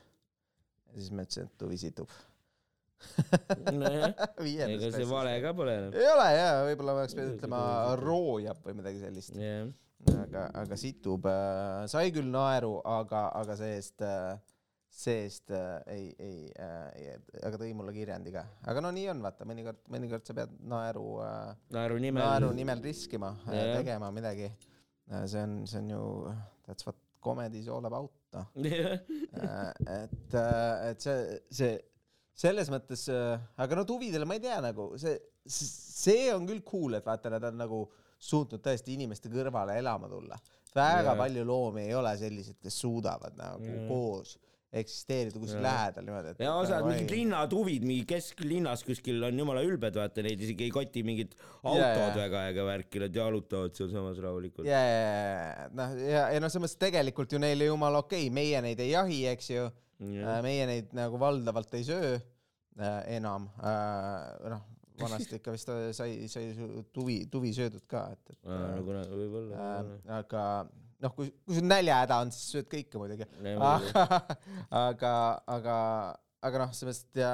ja 0.88 0.96
siis 0.96 1.12
ma 1.12 1.26
ütlesin, 1.26 1.50
et 1.50 1.58
tuvi 1.60 1.78
situb. 1.80 2.12
Nojah. 3.80 4.14
Ega 4.44 4.90
see 4.94 5.08
vale 5.08 5.34
ka 5.42 5.52
pole 5.56 5.74
enam. 5.80 5.98
Ei 5.98 6.08
ole 6.12 6.30
jaa, 6.34 6.54
võib-olla 6.68 6.96
oleks 6.98 7.16
pidanud 7.16 7.36
ütlema 7.38 7.60
roojab 8.00 8.64
või 8.66 8.78
midagi 8.80 9.02
sellist, 9.02 9.36
jah. 9.38 9.68
Aga, 10.06 10.44
aga 10.54 10.76
situb 10.78 11.26
äh,, 11.26 11.82
sai 11.90 12.12
küll 12.14 12.28
naeru, 12.30 12.76
aga, 12.86 13.24
aga 13.34 13.56
see-eest 13.58 14.04
äh,, 14.06 14.36
see-eest 14.94 15.50
äh, 15.58 15.80
ei, 15.90 16.04
ei 16.22 16.36
äh,, 16.54 17.16
aga 17.42 17.58
tõi 17.58 17.72
mulle 17.74 17.90
kirjandi 17.96 18.30
ka, 18.34 18.44
aga 18.70 18.84
no 18.84 18.92
nii 18.94 19.08
on, 19.10 19.24
vaata 19.26 19.48
mõnikord, 19.48 19.82
mõnikord 19.90 20.28
sa 20.28 20.36
pead 20.38 20.54
naeru 20.70 21.18
äh,, 21.26 21.50
naeru 21.74 21.98
nimel. 22.04 22.22
naeru 22.22 22.52
nimel 22.54 22.84
riskima 22.84 23.32
äh, 23.48 23.58
Jah., 23.58 23.74
tegema 23.80 24.12
midagi. 24.14 24.52
see 25.24 25.42
on, 25.42 25.60
see 25.66 25.82
on 25.82 25.90
ju, 25.90 26.00
that's 26.68 26.86
what 26.86 26.96
comedy 27.20 27.58
is 27.58 27.68
all 27.68 27.84
about, 27.90 28.14
noh. 28.36 28.46
et, 29.98 30.34
et 30.38 31.02
see, 31.02 31.40
see 31.50 31.74
selles 32.38 32.70
mõttes, 32.70 33.06
aga 33.58 33.78
no 33.78 33.86
tuvidele 33.88 34.28
ma 34.28 34.38
ei 34.38 34.42
tea 34.44 34.60
nagu 34.62 34.92
see, 35.00 35.16
see 35.48 36.28
on 36.34 36.46
küll 36.48 36.62
cool, 36.66 36.98
et 36.98 37.06
vaata, 37.06 37.32
nad 37.34 37.48
on 37.50 37.58
nagu 37.64 37.80
suutnud 38.18 38.62
tõesti 38.62 38.94
inimeste 38.94 39.30
kõrvale 39.30 39.78
elama 39.78 40.10
tulla. 40.10 40.38
väga 40.74 41.14
Jaa. 41.14 41.16
palju 41.18 41.46
loomi 41.46 41.86
ei 41.86 41.94
ole 41.96 42.12
selliseid, 42.18 42.58
kes 42.62 42.76
suudavad 42.82 43.34
nagu 43.38 43.66
Jaa. 43.66 43.88
koos 43.88 44.36
eksisteerida 44.68 45.40
kuskil 45.40 45.62
lähedal 45.64 46.04
niimoodi, 46.04 46.34
ja 46.44 46.50
osad 46.60 46.84
mingid 46.84 47.08
linnatuvid 47.08 47.86
mingi 47.88 48.04
kesklinnas 48.10 48.82
kuskil 48.84 49.22
on 49.24 49.38
jumala 49.40 49.62
ülbed, 49.64 49.96
vaata 49.96 50.20
neid 50.26 50.42
isegi 50.44 50.66
ei 50.66 50.74
koti 50.74 51.00
mingid 51.08 51.32
autod 51.62 51.80
jaa. 51.80 52.10
väga 52.18 52.42
ega 52.50 52.66
värki, 52.68 53.00
nad 53.00 53.16
jalutavad 53.16 53.72
sealsamas 53.78 54.20
rahulikult. 54.20 54.68
ja, 54.68 54.82
ja, 54.84 54.98
ja 55.00 55.68
noh, 55.72 55.94
ja, 56.04 56.26
ja 56.34 56.42
noh, 56.44 56.52
mõttes 56.60 56.76
tegelikult 56.84 57.32
ju 57.32 57.40
neile 57.40 57.70
jumala 57.70 58.04
okei 58.04 58.26
okay., 58.26 58.34
meie 58.42 58.60
neid 58.68 58.84
ei 58.84 58.92
jahi, 58.92 59.22
eks 59.32 59.50
ju 59.54 59.64
Äh, 59.98 60.40
meie 60.46 60.66
neid 60.70 60.92
nagu 60.94 61.18
valdavalt 61.18 61.72
ei 61.74 61.86
söö 61.86 62.12
äh, 62.14 62.98
enam 63.16 63.48
äh,. 63.58 64.50
noh, 64.52 64.62
vanasti 65.00 65.40
ikka 65.40 65.54
vist 65.54 65.70
sai, 65.98 66.12
sai 66.30 66.52
tuvi, 66.94 67.24
tuvi 67.30 67.50
söödud 67.54 67.82
ka, 67.90 68.04
et, 68.14 68.34
et 68.36 68.46
no 68.46 68.84
kuna 68.86 69.02
võib-olla 69.10 69.64
äh,. 69.64 69.90
aga 70.20 70.44
noh, 71.02 71.14
kui, 71.16 71.32
kui 71.42 71.58
sul 71.58 71.66
näljahäda 71.66 72.20
on, 72.22 72.30
siis 72.34 72.54
sööd 72.54 72.70
kõike 72.70 73.02
muidugi. 73.02 73.26
aga, 73.58 75.08
aga, 75.56 75.74
aga 76.46 76.62
noh, 76.62 76.74
sellest 76.78 77.18
ja 77.18 77.32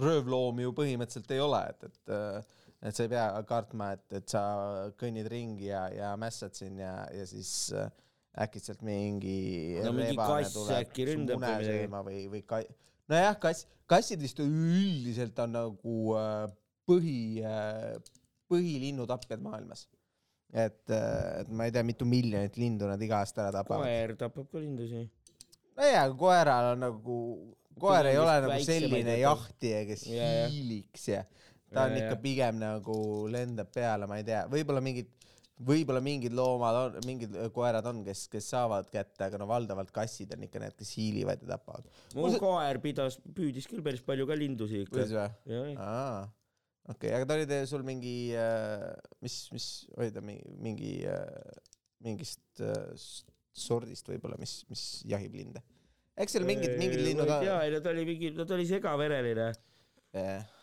röövloomi 0.00 0.64
ju 0.64 0.72
põhimõtteliselt 0.76 1.36
ei 1.36 1.44
ole, 1.44 1.64
et, 1.74 1.90
et 1.90 2.54
et 2.86 2.94
sa 2.96 3.06
ei 3.06 3.10
pea 3.10 3.26
kartma, 3.48 3.92
et, 3.96 4.04
et 4.18 4.28
sa 4.30 4.42
kõnnid 5.00 5.28
ringi 5.32 5.70
ja, 5.70 5.86
ja 5.92 6.10
mässad 6.20 6.54
siin 6.56 6.78
ja, 6.80 6.92
ja 7.14 7.24
siis 7.28 7.72
äh, 7.74 7.88
äkitselt 8.44 8.82
mingi 8.84 9.80
No 9.84 9.92
mingi 9.96 10.16
kass 10.18 10.56
äkki 10.76 11.06
ründab 11.10 11.40
või 11.40 11.56
midagi. 11.64 11.88
või, 12.08 12.20
või 12.34 12.42
ka-, 12.48 12.62
nojah, 13.12 13.36
kass, 13.40 13.66
kassid 13.88 14.20
vist 14.20 14.40
üldiselt 14.44 15.38
on 15.44 15.54
nagu 15.56 15.96
äh, 16.20 16.46
põhi 16.88 17.18
äh,, 17.42 17.96
põhilinnutapjad 18.50 19.40
maailmas. 19.42 19.86
et, 20.54 20.82
et 20.92 21.48
ma 21.50 21.66
ei 21.66 21.72
tea, 21.74 21.82
mitu 21.86 22.06
miljonit 22.06 22.56
lindu 22.60 22.86
nad 22.88 23.00
iga 23.02 23.18
aasta 23.24 23.42
ära 23.48 23.60
tapavad. 23.62 23.82
koer 23.88 24.14
tapab 24.20 24.46
ka 24.52 24.60
lindusid. 24.62 25.08
nojah, 25.76 26.04
aga 26.04 26.14
koeral 26.20 26.68
on 26.74 26.84
nagu, 26.86 27.16
koer 27.80 28.06
ei 28.12 28.20
ole 28.20 28.36
nagu 28.46 28.60
selline 28.64 29.16
jahtija, 29.20 29.82
kes 29.88 30.06
Ja, 30.12 30.28
ja. 30.42 30.46
hiiliks 30.52 31.08
ja 31.10 31.24
ta 31.72 31.88
on 31.88 31.96
Ja, 31.96 32.04
ikka 32.04 32.14
ja. 32.14 32.22
pigem 32.22 32.60
nagu 32.62 32.98
lendab 33.32 33.72
peale, 33.74 34.06
ma 34.06 34.20
ei 34.20 34.24
tea, 34.28 34.44
võib-olla 34.52 34.80
mingid, 34.84 35.08
võib-olla 35.56 36.02
mingid 36.04 36.34
loomad 36.36 36.78
on, 36.80 36.96
mingid 37.08 37.36
koerad 37.56 37.86
on, 37.88 38.02
kes, 38.04 38.26
kes 38.32 38.48
saavad 38.52 38.88
kätte, 38.92 39.28
aga 39.28 39.40
no 39.40 39.46
valdavalt 39.48 39.92
kassid 39.94 40.34
on 40.36 40.44
ikka 40.44 40.60
need, 40.62 40.74
kes 40.76 40.90
hiilivad 40.98 41.44
ja 41.44 41.54
tapavad. 41.54 41.86
mu 42.16 42.28
koer 42.40 42.80
pidas, 42.84 43.16
püüdis 43.36 43.68
küll 43.70 43.84
päris 43.84 44.04
palju 44.04 44.28
ka 44.28 44.36
lindusid 44.36 44.84
ikka 44.86 45.06
okei, 46.92 47.12
aga 47.12 47.28
ta 47.28 47.38
oli 47.38 47.46
teil 47.50 47.64
sul 47.70 47.86
mingi 47.86 48.16
äh,, 48.38 48.90
mis, 49.24 49.38
mis 49.54 49.70
oli 49.96 50.12
ta 50.14 50.22
mingi, 50.24 50.52
mingi 50.62 50.92
äh,, 51.08 51.56
mingist 52.04 52.62
äh, 52.62 52.92
sordist 53.56 54.12
võib-olla, 54.12 54.36
mis, 54.40 54.60
mis 54.70 54.84
jahib 55.08 55.34
linde? 55.38 55.64
eks 56.16 56.36
seal 56.36 56.46
mingid, 56.48 56.76
mingid 56.80 57.02
linnud 57.02 57.28
ja, 57.28 57.56
on. 57.56 57.64
ei 57.64 57.72
no 57.74 57.80
ta 57.84 57.92
oli 57.92 58.04
mingi, 58.08 58.30
no 58.36 58.46
ta 58.48 58.56
oli 58.56 58.68
segavereline, 58.68 59.48
jah, 60.16 60.55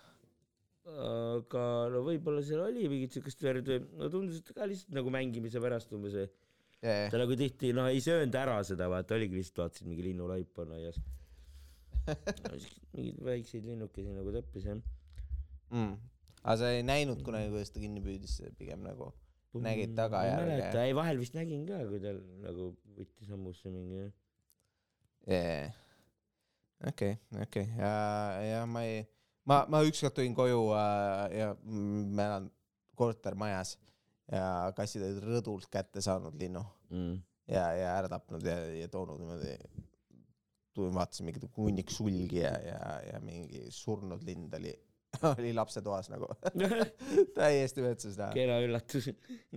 aga 0.83 1.65
no 1.93 2.03
võib-olla 2.03 2.43
seal 2.43 2.63
oli 2.65 2.89
mingit 2.91 3.15
siukest 3.15 3.43
verd 3.45 3.69
või, 3.69 3.79
no 3.99 4.09
tundus, 4.11 4.41
et 4.41 4.51
ka 4.55 4.67
lihtsalt 4.67 4.95
nagu 4.97 5.11
mängimise 5.13 5.61
pärast 5.63 5.93
umbes 5.95 6.17
või. 6.17 6.27
jah, 6.83 7.05
ta 7.13 7.21
nagu 7.21 7.37
tihti 7.39 7.71
noh 7.75 7.87
ei 7.87 8.01
söönud 8.03 8.35
ära 8.35 8.57
seda, 8.67 8.89
vaata 8.91 9.15
oligi 9.15 9.39
lihtsalt 9.39 9.63
vaatasid 9.63 9.87
mingi 9.87 10.09
linnulaip 10.09 10.63
on 10.63 10.73
aias. 10.75 10.99
mingeid 12.93 13.21
väikseid 13.23 13.67
linnukesi 13.69 14.11
nagu 14.11 14.33
täppis 14.35 14.67
jah. 14.67 14.81
mm.. 15.71 15.93
aga 16.43 16.57
sa 16.59 16.73
ei 16.75 16.83
näinud 16.83 17.23
kunagi, 17.23 17.53
kuidas 17.53 17.71
ta 17.71 17.83
kinni 17.83 18.03
püüdis, 18.03 18.41
pigem 18.59 18.83
nagu 18.83 19.13
Nägid 19.53 19.91
tagajärge? 19.93 20.41
ei 20.41 20.49
mäleta, 20.49 20.83
ei 20.83 20.95
vahel 20.97 21.19
vist 21.21 21.35
nägin 21.37 21.65
ka, 21.67 21.77
kui 21.85 21.99
tal 22.01 22.19
nagu 22.41 22.71
võttis 22.97 23.29
hammusse 23.29 23.69
mingi 23.69 23.99
jah. 23.99 24.13
yeah.. 25.29 25.75
okei, 26.89 27.19
okei 27.45 27.67
ja, 27.77 27.91
ja 28.41 28.63
ma 28.67 28.81
ei, 28.89 29.03
ma, 29.49 29.63
ma 29.69 29.81
ükskord 29.87 30.15
tulin 30.17 30.35
koju 30.37 30.67
äh, 30.77 31.39
ja 31.39 31.53
ma 31.63 32.27
elan 32.29 32.51
kortermajas 32.95 33.77
ja 34.31 34.71
kassid 34.77 35.03
olid 35.03 35.23
rõdult 35.25 35.67
kätte 35.71 36.01
saanud 36.01 36.37
linnu 36.39 36.63
Mm. 36.93 37.17
ja, 37.49 37.63
ja 37.73 37.93
ära 37.97 38.09
tapnud 38.11 38.45
ja, 38.45 38.55
ja 38.77 38.87
toonud 38.91 39.17
niimoodi. 39.21 39.55
tulin 40.73 40.93
vaatasin 40.93 41.25
mingit 41.25 41.45
hunnik 41.57 41.91
sulgi 41.93 42.41
ja, 42.41 42.53
ja, 42.65 42.79
ja 43.11 43.19
mingi 43.21 43.65
surnud 43.73 44.23
lind 44.25 44.53
oli, 44.57 44.73
oli 45.31 45.53
lapsetoas 45.53 46.09
nagu 46.13 46.29
täiesti 47.37 47.85
metsas 47.85 48.17
näha. 48.19 48.33
kena 48.37 48.59
üllatus. 48.65 49.09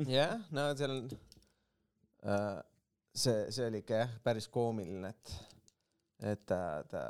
jah, 0.09 0.37
no 0.53 0.67
seal 0.77 0.97
on 0.97 1.11
äh,, 2.25 2.59
see, 3.15 3.47
see 3.53 3.69
oli 3.69 3.85
ikka 3.85 4.03
jah, 4.03 4.17
päris 4.25 4.49
koomiline, 4.53 5.13
et, 5.13 5.37
et 6.33 6.45
ta, 6.49 6.61
ta, 6.89 7.07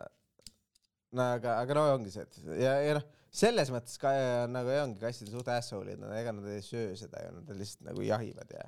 no 1.17 1.29
aga, 1.37 1.59
aga 1.63 1.79
no 1.79 1.85
ongi 1.95 2.13
see, 2.15 2.27
et 2.27 2.61
ja, 2.61 2.75
ja 2.85 2.99
noh, 2.99 3.07
selles 3.37 3.71
mõttes 3.73 3.99
ka 4.01 4.13
ja, 4.15 4.45
nagu 4.51 4.71
ei 4.73 4.83
ongi 4.83 5.01
kassid 5.03 5.33
suht 5.33 5.49
asshole'id, 5.53 5.99
no 6.01 6.13
ega 6.17 6.33
nad 6.37 6.47
ei 6.53 6.63
söö 6.65 6.95
seda 6.99 7.25
ju, 7.25 7.35
nad 7.41 7.51
lihtsalt 7.59 7.85
nagu 7.91 8.05
jahivad 8.07 8.55
ja, 8.55 8.65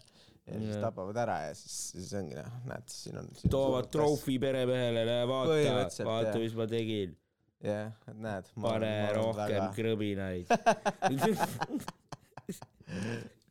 ja 0.48 0.58
siis 0.58 0.74
Jah. 0.74 0.82
tapavad 0.88 1.20
ära 1.24 1.38
ja 1.46 1.54
siis, 1.56 1.76
siis 1.94 2.12
ongi 2.18 2.36
noh, 2.38 2.58
näed, 2.68 2.86
siin 2.92 3.20
on. 3.22 3.30
toovad 3.52 3.88
troofi 3.94 4.36
peremehele, 4.42 5.04
näe 5.08 5.24
vaata, 5.30 6.04
vaata 6.08 6.36
mis 6.42 6.56
ma 6.58 6.68
tegin, 6.70 7.16
jah, 7.64 7.94
et 8.10 8.20
näed. 8.28 8.52
pane 8.66 8.92
rohkem 9.16 9.70
krõbinaid. 9.78 10.46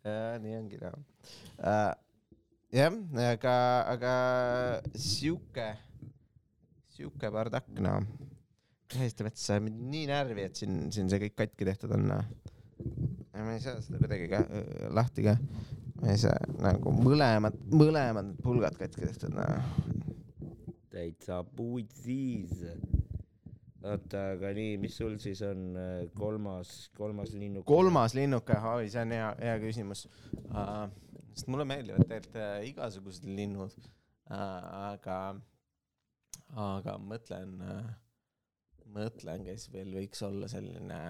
jaa, 0.07 0.37
nii 0.41 0.55
ongi 0.57 0.79
noh 0.81 0.95
uh,. 0.97 1.93
jah, 2.73 2.93
aga, 3.31 3.57
aga 3.95 4.13
sihuke, 4.93 5.67
sihuke 6.95 7.33
bardakk 7.33 7.69
noh. 7.81 8.05
Täiesti 8.91 9.25
ajad 9.25 9.63
mind 9.65 9.81
nii 9.91 10.05
närvi, 10.09 10.45
et 10.47 10.59
siin, 10.59 10.87
siin 10.93 11.09
see 11.11 11.19
kõik 11.25 11.35
katki 11.43 11.67
tehtud 11.67 11.93
on 11.97 12.07
noh. 12.11 12.29
ma 13.37 13.53
ei 13.53 13.61
saa 13.63 13.81
seda 13.83 13.99
kuidagi 14.01 14.29
ka 14.31 14.41
äh, 14.43 14.85
lahti 14.95 15.25
ka. 15.27 15.35
ma 16.01 16.13
ei 16.13 16.21
saa 16.21 16.37
nagu 16.63 16.93
mõlemad, 16.95 17.57
mõlemad 17.73 18.35
pulgad 18.43 18.77
katki 18.79 19.03
tehtud 19.03 19.35
noh. 19.35 19.73
täitsa 20.93 21.41
putsis. 21.57 22.63
oota, 23.83 24.23
aga 24.37 24.53
nii, 24.57 24.79
mis 24.81 24.95
sul 24.99 25.19
siis 25.23 25.43
on 25.47 25.67
äh, 25.81 26.07
kolmas, 26.15 26.89
kolmas 26.97 27.35
linnuk? 27.35 27.67
kolmas 27.67 28.15
linnuke, 28.17 28.55
oi, 28.71 28.87
see 28.93 29.03
on 29.03 29.13
hea, 29.17 29.29
hea 29.43 29.59
küsimus 29.67 30.07
uh,. 30.47 30.87
sest 31.33 31.51
mulle 31.51 31.67
meeldivad 31.69 32.07
tegelikult 32.07 32.41
uh, 32.41 32.57
igasugused 32.71 33.27
linnud 33.27 33.75
uh,, 33.75 34.41
aga, 34.93 35.21
aga 36.55 36.99
mõtlen 37.03 37.55
uh,, 37.61 37.95
mõtlen, 38.97 39.45
kes 39.47 39.67
veel 39.73 39.91
võiks 39.95 40.23
olla 40.25 40.49
selline, 40.51 41.01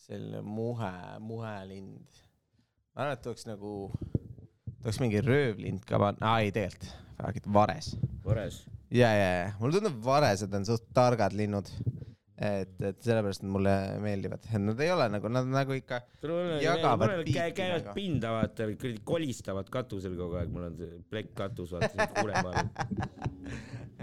selline 0.00 0.42
muhe, 0.46 0.92
muhelind. 1.24 2.20
ma 2.94 3.04
arvan, 3.04 3.16
et 3.16 3.24
tuleks 3.26 3.46
nagu, 3.48 3.74
tuleks 4.80 5.00
mingi 5.02 5.22
röövlind 5.24 5.86
ka 5.88 6.00
panna, 6.02 6.34
aa 6.34 6.44
ei 6.44 6.52
tegelikult, 6.54 6.90
räägid 7.20 7.48
vares 7.54 7.94
Vores. 8.24 8.62
ja, 8.88 9.12
ja, 9.14 9.30
ja 9.42 9.48
mulle 9.60 9.78
tundub, 9.78 10.02
varesed 10.04 10.54
on 10.56 10.68
suht 10.68 10.88
targad 10.96 11.36
linnud. 11.36 11.70
et, 12.40 12.72
et 12.80 13.02
sellepärast 13.04 13.42
nad 13.44 13.52
mulle 13.52 13.72
meeldivad, 14.00 14.46
et 14.48 14.62
nad 14.62 14.78
ei 14.80 14.88
ole 14.94 15.10
nagu, 15.12 15.28
nad 15.28 15.48
nagu 15.52 15.74
ikka, 15.76 15.98
Jagavad 16.64 17.18
piiki 17.26 17.50
käivad 17.58 17.84
nagu. 17.84 17.94
pinda, 17.98 18.30
vaata, 18.32 18.70
kuradi 18.80 19.02
kolistavad 19.04 19.68
katusel 19.68 20.16
kogu 20.16 20.40
aeg, 20.40 20.48
mul 20.54 20.70
on 20.70 20.78
plekk 21.12 21.34
katus, 21.42 21.74
vaata, 21.76 21.92
siit 21.92 22.16
kuremaal. 22.16 22.62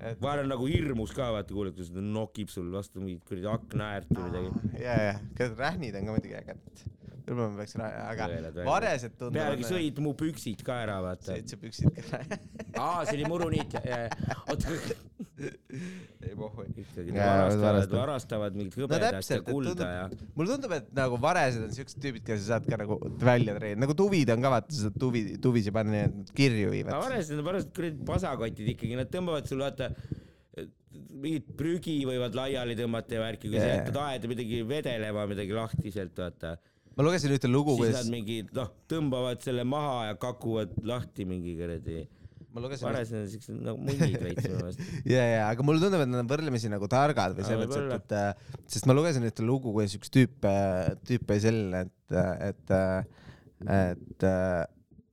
et 0.00 0.20
vahel 0.22 0.44
on 0.44 0.52
nagu 0.52 0.68
hirmus 0.70 1.14
ka, 1.16 1.30
vaata, 1.34 1.54
kuuled, 1.54 1.74
kuidas 1.76 1.90
ta 1.94 2.04
nokib 2.04 2.52
sul 2.52 2.70
vastu 2.74 3.02
mingit 3.02 3.24
kuradi 3.28 3.50
aknaäärt 3.50 4.12
või 4.14 4.28
midagi. 4.28 4.70
ja, 4.84 4.94
ja, 5.08 5.50
rähnid 5.58 5.98
on 5.98 6.08
ka 6.08 6.16
muidugi 6.16 6.38
ägedad. 6.38 6.84
võib-olla 7.28 7.48
ma 7.52 7.60
peaks, 7.60 7.76
aga 7.82 8.28
varesed 8.68 9.16
tunduvad. 9.18 9.40
pealegi. 9.40 9.68
sõid 9.68 10.02
mu 10.04 10.14
püksid 10.18 10.64
ka 10.66 10.78
ära, 10.86 11.00
vaata. 11.04 11.32
sõid 11.32 11.50
sa 11.50 11.60
püksid 11.60 11.98
ka 11.98 12.22
ära? 12.22 12.40
aa, 12.78 13.04
see 13.08 13.18
oli 13.18 13.28
muruniit, 13.34 13.78
oota, 14.46 14.78
ei 15.38 16.34
pohhu. 16.36 16.64
ikkagi 16.82 17.14
varastavad, 17.14 17.92
varastavad. 17.94 18.58
mingit 18.58 18.76
no 18.78 18.86
hõbedat 18.86 19.06
ja 19.06 19.18
täpselt, 19.18 19.42
et 19.44 19.52
kulda 19.54 19.90
ja 19.90 20.04
tundub, 20.10 20.30
mulle 20.38 20.54
tundub, 20.54 20.76
et 20.78 20.88
nagu 20.98 21.18
varesed 21.22 21.66
on 21.66 21.74
siuksed 21.76 22.00
tüübid, 22.04 22.24
keda 22.26 22.38
sa 22.42 22.54
saad 22.54 22.70
ka 22.70 22.80
nagu 22.82 22.98
välja 23.22 23.56
treenida, 23.58 23.82
nagu 23.84 23.96
tuvid 23.98 24.32
on 24.34 24.46
ka 24.46 24.54
vaata, 24.56 24.74
sa 24.74 24.88
saad 24.88 24.98
tuvi, 25.04 25.24
tuvisi 25.42 25.74
panna 25.74 25.94
nii, 25.94 26.06
et 26.08 26.16
nad 26.22 26.32
kirju 26.40 26.70
aga 26.70 26.76
viivad. 26.76 26.96
varesed 27.06 27.36
on 27.36 27.44
parasjagu 27.50 27.76
kuradi 27.78 28.08
pasakotid 28.12 28.72
ikkagi, 28.74 28.98
nad 28.98 29.12
tõmbavad 29.14 29.50
sul 29.50 29.62
vaata 29.62 29.92
mingit 31.18 31.48
prügi 31.58 32.00
võivad 32.08 32.36
laiali 32.36 32.76
tõmmata 32.78 33.16
ja 33.16 33.22
värki, 33.22 33.50
kui 33.50 33.58
sa 33.58 33.66
Jaa. 33.66 33.78
jätad 33.80 33.98
aeda 34.02 34.30
midagi 34.30 34.60
vedelema, 34.66 35.26
midagi 35.30 35.56
lahtiselt, 35.56 36.18
vaata. 36.18 36.56
ma 36.96 37.06
lugesin 37.06 37.34
ühte 37.34 37.50
lugu, 37.50 37.76
siis 37.76 37.84
kuidas 37.84 38.06
nad, 38.06 38.12
mingi 38.14 38.38
noh, 38.56 38.70
tõmbavad 38.90 39.42
selle 39.44 39.64
maha 39.68 40.08
ja 40.10 40.18
kakuvad 40.20 40.78
lahti 40.88 41.26
mingi 41.28 41.54
kuradi. 41.58 42.06
Ma 42.54 42.62
lugesin 42.64 42.88
varesed 42.88 43.18
on 43.18 43.26
siuksed 43.32 43.58
nagu 43.66 43.82
munnid 43.82 44.16
veits 44.22 44.46
minu 44.46 44.60
meelest. 44.60 44.82
ja, 45.14 45.24
ja, 45.24 45.42
aga 45.48 45.66
mulle 45.66 45.82
tundub, 45.82 46.02
et 46.04 46.10
nad 46.10 46.22
on 46.22 46.30
võrdlemisi 46.30 46.70
nagu 46.72 46.88
targad 46.90 47.36
või 47.36 47.46
selles 47.48 47.68
mõttes, 47.70 47.98
et, 47.98 48.16
et, 48.56 48.64
sest 48.72 48.88
ma 48.88 48.96
lugesin 48.96 49.26
ühte 49.28 49.44
lugu, 49.46 49.72
kuidas 49.74 49.96
üks 49.98 50.12
tüüp, 50.14 50.48
tüüp 51.08 51.34
oli 51.34 51.44
selline, 51.44 51.84
et, 51.86 52.16
et, 52.48 52.74
et 53.76 54.28
äh, 54.28 54.62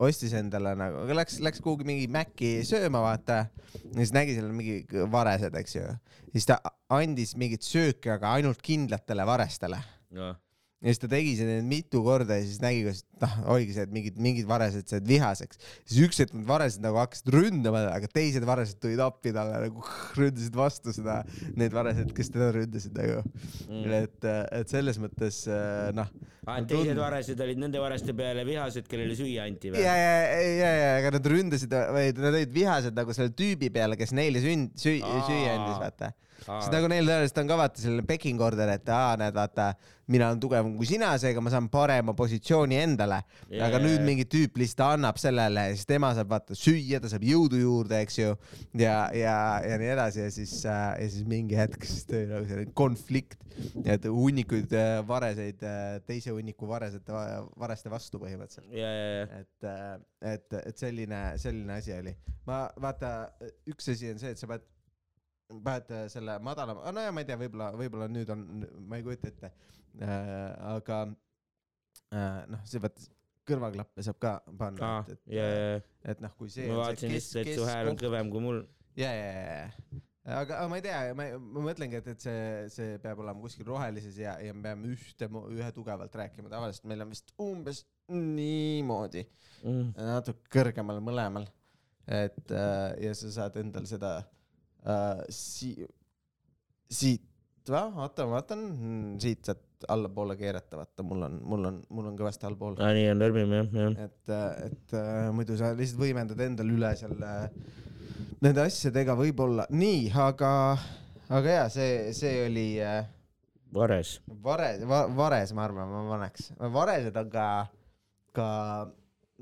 ostis 0.08 0.32
endale 0.36 0.74
nagu, 0.78 1.04
läks, 1.16 1.38
läks 1.44 1.62
kuhugi 1.64 1.86
mingi 1.88 2.08
Maci 2.12 2.56
sööma, 2.68 3.02
vaata. 3.04 3.44
ja 3.84 3.98
siis 4.00 4.14
nägi 4.16 4.36
seal 4.38 4.48
mingi 4.52 5.04
varesed, 5.12 5.56
eks 5.60 5.78
ju. 5.78 5.84
siis 6.32 6.48
ta 6.48 6.60
andis 6.92 7.36
mingit 7.40 7.66
sööki, 7.66 8.12
aga 8.16 8.36
ainult 8.38 8.64
kindlatele 8.64 9.28
varestele 9.28 9.80
noh, 10.16 10.36
ja 10.84 10.92
siis 10.92 11.00
ta 11.00 11.08
tegi 11.08 11.32
seda 11.38 11.56
mitu 11.64 12.02
korda 12.04 12.36
ja 12.36 12.44
siis 12.44 12.58
nägi, 12.60 12.82
kuidas 12.84 13.02
noh, 13.22 13.36
oligi 13.54 13.72
see, 13.76 13.84
et 13.86 13.92
mingid, 13.94 14.18
mingid 14.20 14.48
varesed 14.48 14.90
said 14.90 15.06
vihaseks. 15.08 15.60
siis 15.88 16.02
üks 16.04 16.20
hetk 16.20 16.34
need 16.36 16.44
varesed 16.48 16.82
nagu 16.84 17.00
hakkasid 17.00 17.30
ründama, 17.32 17.80
aga 17.94 18.10
teised 18.12 18.44
varesed 18.46 18.80
tulid 18.82 19.00
appi 19.00 19.32
talle 19.36 19.62
nagu 19.64 19.84
ründasid 20.18 20.58
vastu 20.58 20.92
seda, 20.92 21.22
need 21.56 21.72
varesed, 21.72 22.12
kes 22.16 22.32
teda 22.34 22.50
ründasid 22.58 22.98
nagu 22.98 23.22
mm.. 23.24 23.96
et, 24.02 24.28
et 24.60 24.74
selles 24.74 25.00
mõttes 25.00 25.40
äh, 25.48 25.88
noh. 25.96 26.12
et 26.58 26.68
teised 26.68 27.00
varesed 27.00 27.40
olid 27.46 27.64
nende 27.64 27.80
vareste 27.80 28.12
peale 28.18 28.44
vihased, 28.48 28.84
kellele 28.90 29.16
süüa 29.16 29.48
anti 29.48 29.72
ja, 29.72 29.78
või? 29.78 29.86
ja, 29.86 29.96
ja, 29.96 30.76
ja, 30.82 30.92
aga 31.00 31.16
nad 31.16 31.32
ründasid 31.32 31.72
või 31.96 32.12
nad 32.20 32.30
olid 32.34 32.52
vihased 32.52 33.00
nagu 33.00 33.16
selle 33.16 33.32
tüübi 33.32 33.72
peale, 33.72 33.96
kes 33.96 34.12
neile 34.16 34.44
sünd-, 34.44 34.76
süüa 34.76 35.56
andis, 35.56 35.80
vaata. 35.80 36.12
Siis 36.44 36.70
nagu 36.72 36.88
neil 36.90 37.06
tõenäoliselt 37.06 37.42
on 37.42 37.50
ka 37.50 37.58
vaata 37.58 37.82
selline 37.82 38.06
Peking 38.06 38.42
order, 38.44 38.70
et 38.76 38.90
aa, 38.92 39.16
näed, 39.20 39.34
vaata, 39.34 39.72
mina 40.12 40.28
olen 40.30 40.40
tugevam 40.42 40.74
kui 40.78 40.86
sina, 40.88 41.08
seega 41.18 41.42
ma 41.42 41.50
saan 41.50 41.66
parema 41.72 42.14
positsiooni 42.16 42.78
endale. 42.78 43.22
aga 43.66 43.80
nüüd 43.82 44.04
mingi 44.06 44.26
tüüp 44.30 44.58
lihtsalt 44.60 44.96
annab 44.96 45.18
sellele 45.20 45.66
ja 45.68 45.74
siis 45.74 45.88
tema 45.88 46.12
saab 46.16 46.30
vaata 46.30 46.56
süüa, 46.58 47.00
ta 47.02 47.10
saab 47.10 47.26
jõudu 47.26 47.58
juurde, 47.60 47.98
eks 48.04 48.20
ju. 48.20 48.36
ja, 48.78 48.98
ja, 49.16 49.36
ja 49.66 49.80
nii 49.82 49.90
edasi 49.96 50.22
ja 50.22 50.28
siis 50.34 50.54
äh,, 50.68 50.84
ja 51.02 51.08
siis 51.10 51.26
mingi 51.28 51.58
hetk 51.58 51.88
siis 51.88 52.06
tuli 52.06 52.28
nagu 52.30 52.46
selline 52.46 52.76
konflikt, 52.78 53.42
et 53.84 54.06
hunnikuid 54.06 54.76
äh, 54.76 55.00
vareseid 55.08 55.66
äh, 55.66 55.98
teise 56.06 56.34
hunniku 56.36 56.70
varesete, 56.70 57.24
vareste 57.58 57.90
vastu 57.90 58.22
põhimõtteliselt. 58.22 58.70
ja, 58.76 58.92
ja, 58.94 59.42
et, 59.42 60.00
et, 60.36 60.58
et 60.62 60.86
selline, 60.86 61.22
selline 61.42 61.80
asi 61.80 61.96
oli. 61.96 62.14
ma 62.46 62.66
vaata, 62.82 63.16
üks 63.66 63.90
asi 63.96 64.14
on 64.14 64.22
see, 64.22 64.36
et 64.36 64.42
sa 64.42 64.50
pead, 64.50 64.62
paned 65.48 65.92
äh, 65.94 66.06
selle 66.12 66.38
madalama, 66.42 66.92
no 66.92 67.04
ja 67.04 67.12
ma 67.14 67.22
ei 67.22 67.28
tea, 67.28 67.38
võib-olla, 67.40 67.70
võib-olla 67.78 68.08
nüüd 68.10 68.32
on, 68.34 68.46
ma 68.88 68.98
ei 68.98 69.04
kujuta 69.06 69.30
ette 69.30 69.52
äh,. 70.02 70.56
aga 70.74 71.02
äh, 72.12 72.40
noh, 72.52 72.64
sa 72.66 72.82
pead, 72.82 73.04
kõrvaklappe 73.46 74.02
saab 74.02 74.18
ka 74.22 74.32
panna 74.58 74.88
aa, 74.88 75.04
et, 75.06 75.12
et, 75.14 75.36
ja, 75.36 75.46
et 76.12 76.24
noh, 76.24 76.34
kui 76.38 76.50
see 76.50 76.66
ma 76.70 76.80
vaatasin 76.82 77.14
lihtsalt, 77.14 77.46
et 77.46 77.60
su 77.60 77.68
hääl 77.68 77.92
on 77.92 78.00
kõvem 78.00 78.32
kui 78.32 78.42
mul. 78.42 78.60
ja, 78.98 79.12
ja, 79.14 79.28
ja, 79.30 79.44
ja, 79.54 79.96
aga, 80.40 80.58
aga 80.58 80.68
ma 80.72 80.80
ei 80.80 80.86
tea, 80.88 81.00
ma, 81.18 81.28
ma 81.38 81.66
mõtlengi, 81.68 82.00
et, 82.02 82.10
et 82.16 82.26
see, 82.26 82.40
see 82.74 82.96
peab 83.04 83.22
olema 83.22 83.44
kuskil 83.44 83.68
rohelises 83.70 84.18
ja, 84.18 84.34
ja 84.42 84.54
me 84.56 84.66
peame 84.66 84.90
ühte, 84.96 85.30
ühe 85.54 85.70
tugevalt 85.76 86.18
rääkima, 86.22 86.50
tavaliselt 86.50 86.90
meil 86.90 87.06
on 87.06 87.14
vist 87.14 87.34
umbes 87.42 87.84
niimoodi, 88.12 89.26
Mm. 89.66 89.94
natuke 89.96 90.50
kõrgemal 90.52 90.98
mõlemal. 91.02 91.46
et 92.06 92.52
äh, 92.54 92.92
ja 93.02 93.14
sa 93.18 93.30
saad 93.34 93.56
endal 93.58 93.86
seda 93.88 94.10
äh, 94.86 95.22
si-, 95.32 95.86
siit, 96.90 97.24
oota, 97.70 98.26
ma 98.26 98.36
vaatan, 98.38 98.66
siit 99.22 99.48
saad 99.48 99.64
allapoole 99.92 100.36
keerata, 100.40 100.78
vaata, 100.80 101.04
mul 101.04 101.26
on, 101.26 101.40
mul 101.44 101.68
on, 101.68 101.80
mul 101.92 102.06
on 102.10 102.14
kõvasti 102.18 102.46
allpool. 102.48 102.78
aa, 102.80 102.92
nii 102.96 103.10
on 103.12 103.20
nörmim 103.20 103.52
jah, 103.58 103.74
jah. 103.76 103.98
et, 104.06 104.36
et 104.70 104.94
äh, 104.96 105.26
muidu 105.36 105.58
sa 105.58 105.72
lihtsalt 105.76 106.00
võimendad 106.00 106.40
endal 106.46 106.70
üle 106.72 106.92
seal 106.96 107.18
äh, 107.26 107.50
nende 108.44 108.64
asjadega 108.64 109.16
võib-olla. 109.18 109.66
nii, 109.74 110.06
aga, 110.22 110.52
aga 111.28 111.58
jaa, 111.58 111.68
see, 111.72 111.92
see 112.16 112.40
oli 112.46 112.68
äh, 112.80 113.04
Vares. 113.76 114.20
Vares 114.44 114.84
va,, 114.88 115.02
Vares, 115.12 115.52
ma 115.52 115.66
arvan, 115.66 115.90
ma 115.90 116.04
paneks. 116.14 116.52
Varesed 116.72 117.16
on 117.20 117.30
ka, 117.32 117.46
ka 118.36 118.48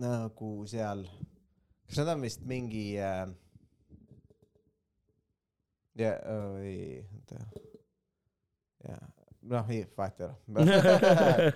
nagu 0.01 0.53
seal, 0.66 1.05
kas 1.86 2.01
nad 2.01 2.14
on 2.16 2.24
vist 2.24 2.42
mingi 2.49 2.86
äh,, 2.99 3.28
ja, 5.99 6.14
ei, 6.62 7.03
oota, 7.16 7.42
ja, 8.88 8.99
noh, 9.42 9.68
vahet 9.97 10.20
ei 10.20 10.26
ole. 10.26 11.53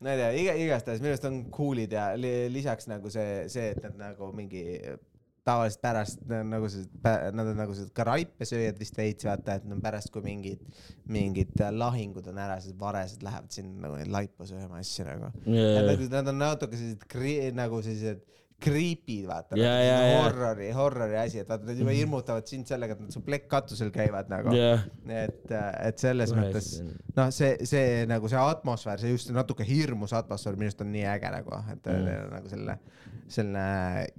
ma 0.00 0.14
ei 0.14 0.18
tea, 0.22 0.32
iga, 0.40 0.56
igastahes 0.64 1.02
minu 1.02 1.12
arust 1.12 1.28
on 1.28 1.42
cool'id 1.54 1.92
ja 1.92 2.10
li, 2.18 2.32
lisaks 2.52 2.88
nagu 2.90 3.12
see, 3.12 3.44
see, 3.52 3.70
et 3.74 3.82
nad 3.84 3.98
nagu 4.00 4.30
mingi 4.36 4.64
tavaliselt 5.44 5.80
pärast 5.82 6.20
na- 6.28 6.42
nagu 6.44 6.68
see, 6.72 6.84
nad 7.32 7.46
on 7.52 7.56
nagu 7.58 7.74
see 7.76 7.88
ka 7.96 8.04
raipesööjad 8.08 8.80
vist 8.80 8.96
veits 8.98 9.24
vaata, 9.28 9.56
et 9.60 9.64
no 9.68 9.78
pärast, 9.82 10.10
kui 10.12 10.22
mingid, 10.24 10.60
mingid 11.10 11.54
lahingud 11.74 12.26
on 12.32 12.40
ära, 12.40 12.58
siis 12.64 12.76
varesed 12.80 13.24
lähevad 13.24 13.52
sinna 13.54 13.86
nagu 13.86 13.96
neid 14.00 14.12
laipa 14.12 14.48
sööma 14.48 14.80
asju 14.82 15.06
nagu. 15.08 15.30
Nad, 15.46 16.04
nad 16.16 16.32
on 16.34 16.40
natuke 16.44 16.76
sellised 16.80 17.06
nagu 17.56 17.80
sellised 17.84 18.20
creepy'd 18.62 19.26
vaata. 19.28 19.56
Ja, 19.58 19.72
ja, 19.82 19.96
ja. 20.06 20.22
horrori, 20.22 20.70
horrori 20.76 21.16
asi, 21.20 21.40
et 21.42 21.48
vaata 21.50 21.66
nad 21.68 21.78
juba 21.80 21.94
hirmutavad 21.96 22.46
sind 22.50 22.68
sellega, 22.70 22.96
et 22.96 23.04
nad 23.06 23.14
su 23.14 23.22
plekkkatusel 23.26 23.90
käivad 23.94 24.30
nagu. 24.32 24.54
jah, 24.56 24.84
et, 25.08 25.52
et 25.86 26.02
selles 26.02 26.34
mõttes 26.36 26.70
noh, 27.16 27.30
see, 27.34 27.54
see 27.68 28.04
nagu 28.10 28.30
see 28.30 28.40
atmosfäär, 28.40 29.00
see 29.02 29.14
just 29.14 29.32
natuke 29.34 29.66
hirmus 29.66 30.12
atmosfäär 30.16 30.58
minu 30.60 30.70
arust 30.70 30.84
on 30.84 30.92
nii 30.94 31.06
äge 31.16 31.32
nagu, 31.36 31.62
et 31.72 31.88
Mm. 31.90 32.28
nagu 32.30 32.48
selline, 32.48 32.76
selline 33.30 33.62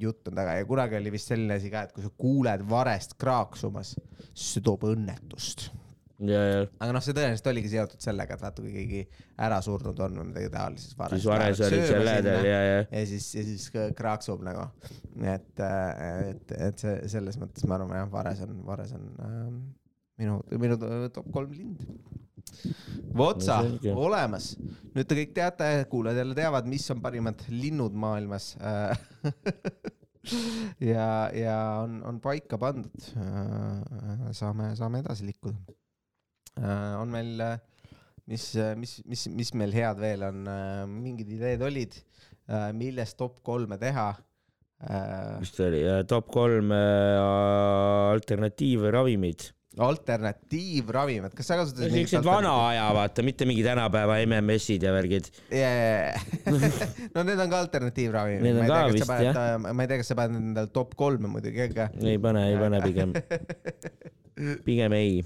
jutt 0.01 0.27
on 0.27 0.35
taga 0.35 0.57
ja 0.59 0.65
kunagi 0.67 0.97
oli 0.97 1.11
vist 1.13 1.29
selline 1.31 1.55
asi 1.59 1.69
ka, 1.71 1.85
et 1.87 1.93
kui 1.95 2.03
sa 2.03 2.09
kuuled 2.17 2.65
varest 2.69 3.15
kraaksumas, 3.21 3.93
siis 4.33 4.57
see 4.57 4.65
toob 4.65 4.83
õnnetust. 4.89 5.69
Aga 6.21 6.91
noh, 6.93 7.03
see 7.03 7.15
tõenäoliselt 7.17 7.49
oligi 7.51 7.73
seotud 7.73 8.03
sellega, 8.03 8.37
et 8.37 8.45
vaata, 8.45 8.61
kui 8.61 8.73
keegi 8.75 9.01
ära 9.41 9.57
surnud 9.65 9.99
on 10.05 10.21
või 10.21 10.29
midagi 10.29 10.51
taolist, 10.53 10.93
siis 10.93 11.27
vares 11.27 11.61
olid 11.65 11.85
seal 11.89 12.05
lähedal 12.05 12.45
ja, 12.45 12.61
ja 12.67 12.79
ja 12.85 13.03
siis, 13.09 13.27
ja 13.35 13.45
siis 13.47 13.67
kraaksub 13.97 14.43
nagu, 14.45 14.67
et, 15.21 15.61
et, 15.61 16.55
et 16.57 16.83
see 16.83 16.97
selles 17.15 17.39
mõttes 17.41 17.65
ma 17.67 17.79
arvan 17.79 17.97
jah, 17.97 18.09
Vares 18.11 18.41
on, 18.45 18.59
Vares 18.67 18.93
on 18.97 19.07
ähm, 19.25 19.61
minu, 20.21 20.41
minu 20.61 20.77
top 21.13 21.31
kolm 21.33 21.55
lind. 21.55 21.85
Votsa 23.15 23.61
No 23.63 23.95
olemas, 24.01 24.55
nüüd 24.95 25.07
te 25.07 25.17
kõik 25.17 25.33
teate, 25.35 25.67
kuulajad 25.91 26.23
jälle 26.23 26.37
teavad, 26.37 26.67
mis 26.69 26.87
on 26.93 27.01
parimad 27.03 27.43
linnud 27.53 27.95
maailmas. 27.95 28.53
ja, 30.91 31.07
ja 31.35 31.57
on, 31.83 32.01
on 32.07 32.19
paika 32.23 32.59
pandud. 32.61 33.11
saame, 34.37 34.73
saame 34.79 35.03
edasi 35.05 35.29
liikuda. 35.29 35.80
On 36.59 37.11
meil, 37.11 37.39
mis, 38.29 38.47
mis, 38.77 38.97
mis, 39.07 39.27
mis 39.31 39.53
meil 39.59 39.73
head 39.75 40.01
veel 40.01 40.25
on, 40.27 40.43
mingid 40.91 41.31
ideed 41.37 41.63
olid, 41.67 41.95
millest 42.77 43.17
top 43.19 43.39
kolme 43.45 43.79
teha. 43.81 44.11
mis 45.39 45.55
ta 45.55 45.65
oli, 45.69 45.81
top 46.09 46.29
kolm 46.33 46.71
äh, 46.73 47.17
alternatiivravimid. 48.11 49.51
alternatiivravimid, 49.77 51.35
kas 51.37 51.47
sa 51.47 51.57
kasutasid 51.61 51.93
siuksed 51.95 52.25
vana 52.27 52.51
aja, 52.65 52.87
vaata, 52.97 53.23
mitte 53.23 53.45
mingi 53.47 53.63
tänapäeva 53.63 54.17
MMS-id 54.25 54.83
ja 54.83 54.91
värgid. 54.95 55.29
yeah.? 55.53 56.17
no 57.15 57.23
need 57.23 57.39
on 57.39 57.53
ka 57.53 57.61
alternatiivravimid. 57.67 58.43
Need 58.47 58.63
on 58.63 58.73
ka 58.73 58.81
vist, 58.91 59.13
jah. 59.29 59.61
ma 59.61 59.85
ei 59.85 59.93
tea, 59.93 60.01
kas 60.01 60.11
sa 60.11 60.17
paned 60.19 60.41
endale 60.41 60.73
top 60.75 60.97
kolme 60.99 61.31
muidugi 61.31 61.69
ka. 61.77 61.87
ei 62.01 62.19
pane, 62.19 62.49
ei 62.49 62.59
pane 62.59 62.81
pigem, 62.89 63.15
pigem 64.67 64.97
ei. 64.97 65.21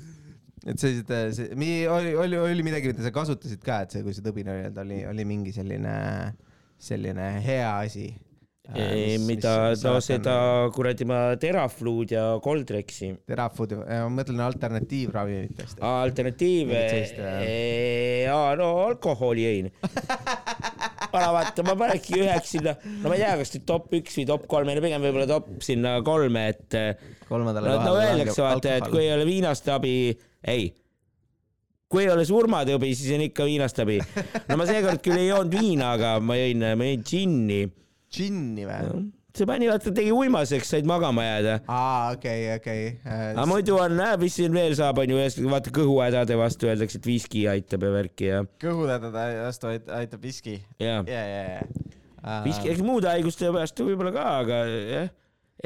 Et 0.65 0.81
sellised, 0.81 1.11
see, 1.37 1.71
oli, 1.91 2.13
oli, 2.17 2.37
oli 2.41 2.65
midagi, 2.65 2.89
mida 2.89 3.05
sa 3.05 3.13
kasutasid 3.13 3.61
ka, 3.65 3.83
et 3.85 3.95
see, 3.95 4.05
kui 4.05 4.15
see 4.17 4.25
tõbine 4.25 4.53
öelda, 4.63 4.85
oli, 4.85 5.03
oli 5.05 5.25
mingi 5.27 5.53
selline, 5.53 5.95
selline 6.81 7.35
hea 7.45 7.67
asi. 7.83 8.07
ei, 8.73 9.19
mida, 9.21 9.75
no 9.77 9.99
seda 10.01 10.35
kuradi 10.73 11.05
ma 11.05 11.19
Terafluud 11.37 12.15
ja 12.15 12.23
Coldrexi. 12.41 13.11
Terafood, 13.29 13.75
ma 13.77 14.07
mõtlen 14.09 14.41
alternatiivravimitest. 14.41 15.83
alternatiiv, 15.85 16.71
Mingit 16.71 16.95
sellist, 16.95 17.21
jah. 17.21 17.45
jaa, 18.25 18.55
no 18.57 18.71
alkoholi 18.87 19.45
jõin. 19.45 19.69
vana 21.15 21.31
vaata, 21.35 21.63
ma 21.65 21.75
panekski 21.79 22.19
üheks 22.23 22.55
sinna, 22.57 22.73
no 23.03 23.11
ma 23.11 23.17
ei 23.17 23.21
tea, 23.21 23.35
kas 23.39 23.53
nüüd 23.53 23.65
top 23.69 23.93
üks 24.01 24.17
või 24.17 24.25
top 24.33 24.47
kolm, 24.51 24.71
ei 24.71 24.79
no 24.79 24.83
pigem 24.83 25.05
võib-olla 25.05 25.27
top 25.29 25.51
sinna 25.65 25.97
kolme, 26.05 26.47
et 26.55 26.79
kolmandale 27.29 27.69
no, 27.69 27.81
no 27.85 27.99
öeldakse 28.01 28.43
vaata, 28.43 28.79
et 28.79 28.89
kui 28.91 29.05
ei 29.05 29.13
ole 29.13 29.27
viinast 29.27 29.69
abi, 29.73 29.95
ei, 30.47 30.69
kui 31.89 32.05
ei 32.05 32.13
ole 32.13 32.25
surmatõbi, 32.27 32.93
siis 32.97 33.13
on 33.17 33.25
ikka 33.27 33.47
viinast 33.49 33.79
abi. 33.83 33.99
no 34.49 34.57
ma 34.59 34.69
seekord 34.69 35.03
küll 35.05 35.19
ei 35.19 35.29
joonud 35.29 35.53
viina, 35.53 35.93
aga 35.97 36.15
ma 36.23 36.37
jõin, 36.39 36.65
ma 36.77 36.89
jõin 36.89 37.05
džinni. 37.05 37.61
džinni 38.11 38.67
või? 38.69 39.05
see 39.35 39.47
pani, 39.47 39.67
vaata, 39.67 39.91
tegi 39.95 40.13
uimaseks, 40.15 40.69
said 40.71 40.87
magama 40.87 41.25
jääda. 41.25 41.57
aa, 41.67 42.13
okei, 42.15 42.45
okei. 42.55 42.85
aga 43.03 43.45
muidu 43.49 43.75
on, 43.81 43.99
mis 44.21 44.37
siin 44.39 44.55
veel 44.55 44.75
saab, 44.77 45.01
on 45.03 45.11
ju, 45.11 45.19
vaata 45.51 45.73
kõhuhädade 45.75 46.37
vastu 46.39 46.69
öeldakse, 46.71 47.01
et 47.01 47.09
viski 47.09 47.45
aitab 47.51 47.83
ja 47.85 47.91
värki 47.97 48.29
ja, 48.29 48.41
kõhutädade 48.63 49.25
vastu 49.43 49.71
ait- 49.73 49.91
aitab 49.99 50.23
viski. 50.23 50.57
ja 50.79 51.01
ja, 51.09 51.25
ja, 51.33 52.39
viski, 52.47 52.71
eks 52.71 52.83
muude 52.85 53.11
haiguste 53.11 53.51
vastu 53.53 53.89
võib-olla 53.89 54.15
ka, 54.15 54.25
aga 54.45 54.61
jah, 54.71 55.13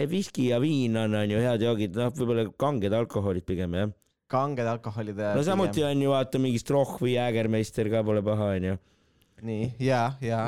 viski 0.09 0.49
ja 0.49 0.59
viin 0.63 0.97
on, 0.97 1.15
on 1.21 1.31
ju 1.35 1.41
head 1.43 1.65
joogid, 1.65 1.97
noh, 1.99 2.13
võib-olla 2.17 2.49
kanged 2.59 2.95
alkoholid 3.03 3.45
pigem 3.47 3.77
jah. 3.77 3.93
Kanged 4.29 4.67
alkoholid. 4.69 5.21
no 5.35 5.43
samuti 5.45 5.83
on 5.85 6.01
ju 6.05 6.11
vaata 6.13 6.41
mingi 6.41 6.61
Stroh 6.61 6.97
või 7.01 7.15
Jägermeister 7.15 7.89
ka 7.91 8.03
pole 8.05 8.23
paha, 8.25 8.51
onju. 8.57 8.75
nii, 9.49 9.69
ja, 9.83 10.03
ja. 10.23 10.43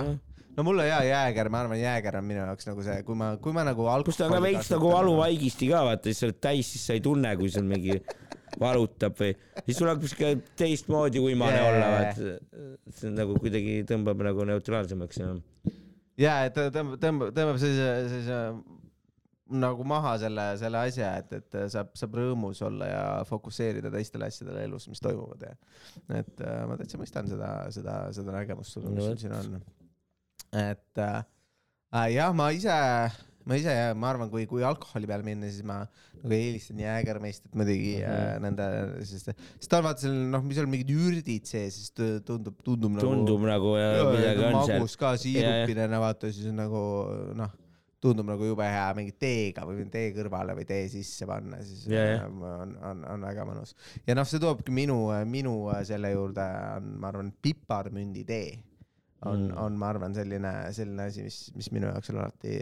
no 0.57 0.65
mulle 0.67 0.87
ja 0.87 1.01
Jääger, 1.07 1.49
ma 1.53 1.63
arvan, 1.65 1.79
Jääger 1.81 2.19
on 2.19 2.27
minu 2.27 2.43
jaoks 2.43 2.69
nagu 2.69 2.85
see, 2.85 2.97
kui 3.07 3.17
ma, 3.17 3.33
kui 3.41 3.55
ma 3.55 3.65
nagu 3.67 3.87
kus 4.07 4.19
ta 4.19 4.27
on 4.27 4.35
ka 4.37 4.41
veits 4.43 4.71
nagu 4.73 4.91
valuvaigisti 4.93 5.71
ka 5.71 5.85
vaata, 5.89 6.09
siis 6.09 6.21
sa 6.21 6.29
oled 6.29 6.41
täis, 6.43 6.73
siis 6.75 6.89
sa 6.89 6.97
ei 6.97 7.05
tunne, 7.05 7.35
kui 7.39 7.49
sul 7.53 7.65
mingi 7.69 8.01
valutab 8.61 9.15
või 9.17 9.31
siis 9.65 9.79
sul 9.79 9.89
hakkab 9.89 10.11
siuke 10.11 10.33
teistmoodi 10.59 11.21
uimane 11.23 11.57
Jaa, 11.57 11.69
olla, 11.71 11.93
vaata. 11.95 12.33
see 12.91 13.09
on 13.09 13.17
nagu 13.17 13.37
kuidagi 13.39 13.79
tõmbab 13.89 14.21
nagu 14.27 14.45
neutraalsemaks 14.49 15.21
ja 15.23 15.31
ja, 16.19 16.35
et 16.45 16.53
ta 16.53 16.67
tõmbab, 16.73 16.99
tõmbab, 17.01 17.33
tõmbab 17.37 17.59
sellise, 17.61 17.89
sellise 18.11 18.39
nagu 19.51 19.83
maha 19.87 20.13
selle, 20.21 20.45
selle 20.61 20.77
asja, 20.87 21.11
et, 21.21 21.33
et 21.39 21.57
saab, 21.73 21.89
saab 21.99 22.15
rõõmus 22.19 22.61
olla 22.67 22.87
ja 22.89 23.03
fokusseerida 23.29 23.91
teistele 23.93 24.29
asjadele 24.31 24.63
elus, 24.67 24.87
mis 24.91 24.99
toimuvad 25.03 25.43
ja 25.47 25.55
et 26.21 26.45
äh, 26.45 26.61
ma 26.69 26.77
täitsa 26.79 26.99
mõistan 27.01 27.27
seda, 27.31 27.51
seda, 27.75 27.97
seda 28.15 28.37
nägemust 28.37 28.77
sul, 28.77 28.87
mis 28.91 29.03
sul 29.09 29.17
siin 29.25 29.35
on. 29.37 29.59
et 30.53 30.97
äh, 31.03 31.19
äh, 31.95 32.07
jah, 32.17 32.31
ma 32.35 32.51
ise 32.55 32.77
ma 33.41 33.55
ise, 33.57 33.71
ma 33.97 34.11
arvan, 34.11 34.29
kui, 34.29 34.43
kui 34.45 34.61
alkoholi 34.61 35.07
peale 35.09 35.25
minna, 35.25 35.47
siis 35.49 35.63
ma 35.65 35.79
nagu 36.21 36.35
eelistan 36.35 36.77
Jägermeistrit 36.83 37.55
muidugi 37.57 37.95
mm 37.97 38.03
Mhm. 38.05 38.19
-hmm. 38.21 38.41
nende, 38.45 38.65
sest, 39.09 39.31
sest 39.57 39.69
ta 39.71 39.79
on 39.79 39.87
vaata 39.87 40.03
seal 40.03 40.13
noh, 40.35 40.43
mis 40.45 40.59
seal 40.59 40.67
mingid 40.69 40.91
ürdid 40.93 41.49
sees, 41.49 41.73
siis 41.79 41.89
tu- 41.97 42.19
tundub, 42.27 42.59
tundub 42.61 42.91
nagu. 42.93 43.07
tundub 43.07 43.41
nagu 43.49 43.71
ja 43.81 44.05
midagi 44.11 44.43
on 44.45 44.59
seal. 44.67 44.77
magus 44.77 44.95
ka 44.95 45.15
siirupinena, 45.17 45.99
vaata 45.99 46.29
siis 46.31 46.51
on 46.53 46.55
nagu 46.61 46.83
noh, 47.41 47.49
tundub 48.01 48.25
nagu 48.31 48.47
jube 48.47 48.65
hea 48.65 48.87
mingi 48.97 49.13
teega 49.21 49.65
või 49.67 49.85
tee 49.93 50.09
kõrvale 50.15 50.55
või 50.57 50.65
tee 50.69 50.87
sisse 50.89 51.27
panna, 51.29 51.59
siis 51.65 51.85
Ja, 51.91 52.05
ja. 52.15 52.23
äh, 52.25 52.55
on, 52.65 52.73
on, 52.89 53.05
on 53.13 53.27
väga 53.29 53.45
mõnus. 53.45 53.75
ja 54.07 54.15
noh, 54.17 54.25
see 54.27 54.41
toobki 54.41 54.73
minu, 54.73 54.97
minu 55.29 55.53
äh, 55.73 55.83
selle 55.87 56.13
juurde 56.15 56.47
on, 56.79 56.95
ma 57.01 57.11
arvan, 57.13 57.31
piparmündi 57.41 58.25
tee 58.27 58.51
on 59.21 59.51
Mm. 59.51 59.57
on, 59.61 59.75
ma 59.77 59.91
arvan, 59.93 60.15
selline, 60.17 60.49
selline 60.73 61.03
asi, 61.11 61.21
mis, 61.27 61.35
mis 61.53 61.67
minu 61.69 61.85
jaoks 61.91 62.09
on 62.09 62.15
alati, 62.23 62.55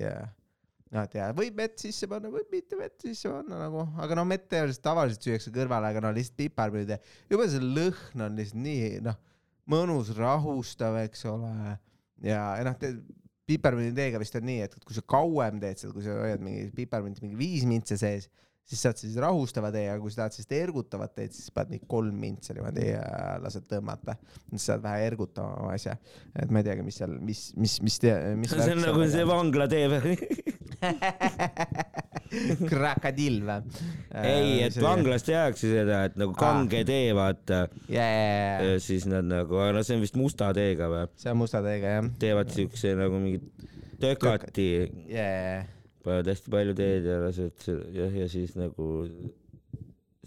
alati 0.92 1.22
hea, 1.22 1.30
võib 1.38 1.56
mett 1.56 1.80
sisse 1.80 2.10
panna, 2.12 2.28
võib 2.34 2.52
mitte 2.52 2.76
mett 2.76 3.00
sisse 3.00 3.32
panna 3.32 3.62
nagu, 3.62 3.86
aga 4.04 4.18
no 4.20 4.26
mett 4.28 4.50
tõenäoliselt 4.52 4.84
tavaliselt 4.84 5.24
süüakse 5.24 5.54
kõrvale, 5.56 5.94
aga 5.94 6.04
no 6.04 6.12
lihtsalt 6.18 6.36
piparmündi, 6.42 6.98
juba 7.32 7.48
see 7.48 7.64
lõhn 7.64 8.26
on 8.26 8.36
lihtsalt 8.42 8.60
nii 8.66 8.90
noh, 9.08 9.16
mõnus, 9.72 10.12
rahustav, 10.18 11.00
eks 11.06 11.24
ole. 11.32 11.54
ja, 12.28 12.42
ja 12.60 12.68
noh, 12.68 12.76
piparmündi 13.50 13.96
teega 13.98 14.22
vist 14.22 14.38
on 14.40 14.46
nii, 14.48 14.68
et 14.68 14.78
kui 14.86 14.98
sa 14.98 15.04
kauem 15.16 15.60
teed 15.62 15.82
seda, 15.82 15.96
kui 15.96 16.06
sa 16.06 16.20
hoiad 16.22 16.44
mingi 16.46 16.70
piparmünti 16.76 17.26
mingi 17.26 17.40
viis 17.40 17.66
mintse 17.70 17.98
sees, 18.00 18.30
siis 18.70 18.84
saad 18.86 19.00
siis 19.02 19.18
rahustava 19.22 19.72
tee, 19.74 19.88
aga 19.90 20.02
kui 20.04 20.14
sa 20.14 20.24
tahad 20.24 20.36
sellist 20.36 20.54
ergutavat 20.60 21.16
teed, 21.18 21.34
siis 21.34 21.50
paned 21.56 21.74
mingi 21.74 21.90
kolm 21.90 22.20
mintse 22.22 22.54
niimoodi 22.54 22.92
ja 22.92 23.04
lased 23.42 23.66
tõmmata. 23.72 24.16
siis 24.52 24.70
saad 24.70 24.86
vähe 24.86 25.08
ergutavama 25.10 25.74
asja. 25.74 25.98
et 26.36 26.54
ma 26.54 26.62
ei 26.62 26.70
teagi, 26.70 26.86
mis 26.86 27.02
seal, 27.02 27.18
mis, 27.18 27.50
mis, 27.58 27.80
mis, 27.86 28.00
mis. 28.44 28.56
see 28.60 28.78
on 28.78 28.86
nagu 28.86 29.10
see 29.10 29.28
vangla 29.30 29.70
tee 29.72 29.90
või? 29.96 30.18
krokodill 32.70 33.42
või? 33.46 33.82
ei, 34.22 34.54
et 34.68 34.78
vanglas 34.82 35.26
tehakse 35.28 35.72
seda, 35.72 36.04
et 36.10 36.20
nagu 36.20 36.36
kange 36.38 36.84
tee, 36.88 37.10
vaata. 37.18 37.66
jajah, 37.92 38.78
siis 38.84 39.08
nad 39.10 39.28
nagu, 39.30 39.60
no 39.74 39.84
see 39.86 39.98
on 39.98 40.06
vist 40.06 40.20
musta 40.20 40.52
teega 40.56 40.90
või? 40.92 41.04
see 41.20 41.34
on 41.34 41.42
musta 41.42 41.64
teega 41.66 41.98
jah. 41.98 42.14
teevad 42.22 42.54
siukse 42.56 42.94
nagu 43.00 43.20
mingi 43.22 43.42
tökati, 44.00 44.70
jajah, 45.12 45.68
panevad 46.06 46.32
hästi 46.34 46.56
palju 46.56 46.80
teed 46.80 47.10
ja 47.10 47.20
lasevad 47.26 47.70
jah, 47.98 48.18
ja 48.24 48.32
siis 48.32 48.56
nagu 48.60 48.90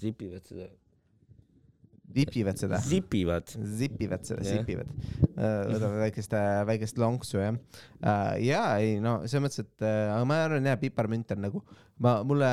sipivad 0.03 0.45
seda, 0.49 0.69
vipivad 2.15 2.61
seda. 2.61 2.81
sipivad. 2.85 3.53
zipivad 3.79 4.27
seda, 4.29 4.45
Jah. 4.47 4.61
zipivad. 4.61 4.91
võtavad 5.35 5.99
väikest, 6.05 6.37
väikest 6.69 7.01
lonksu 7.03 7.41
jah. 7.43 7.61
ja 8.43 8.65
ei 8.83 8.99
no 9.03 9.21
selles 9.27 9.47
mõttes, 9.47 9.67
et 9.67 9.87
äh, 9.87 10.09
aga 10.15 10.29
ma 10.29 10.41
arvan 10.47 10.71
jah, 10.71 10.81
piparmünt 10.81 11.35
on 11.37 11.47
nagu, 11.49 11.63
ma, 12.03 12.19
mulle, 12.27 12.51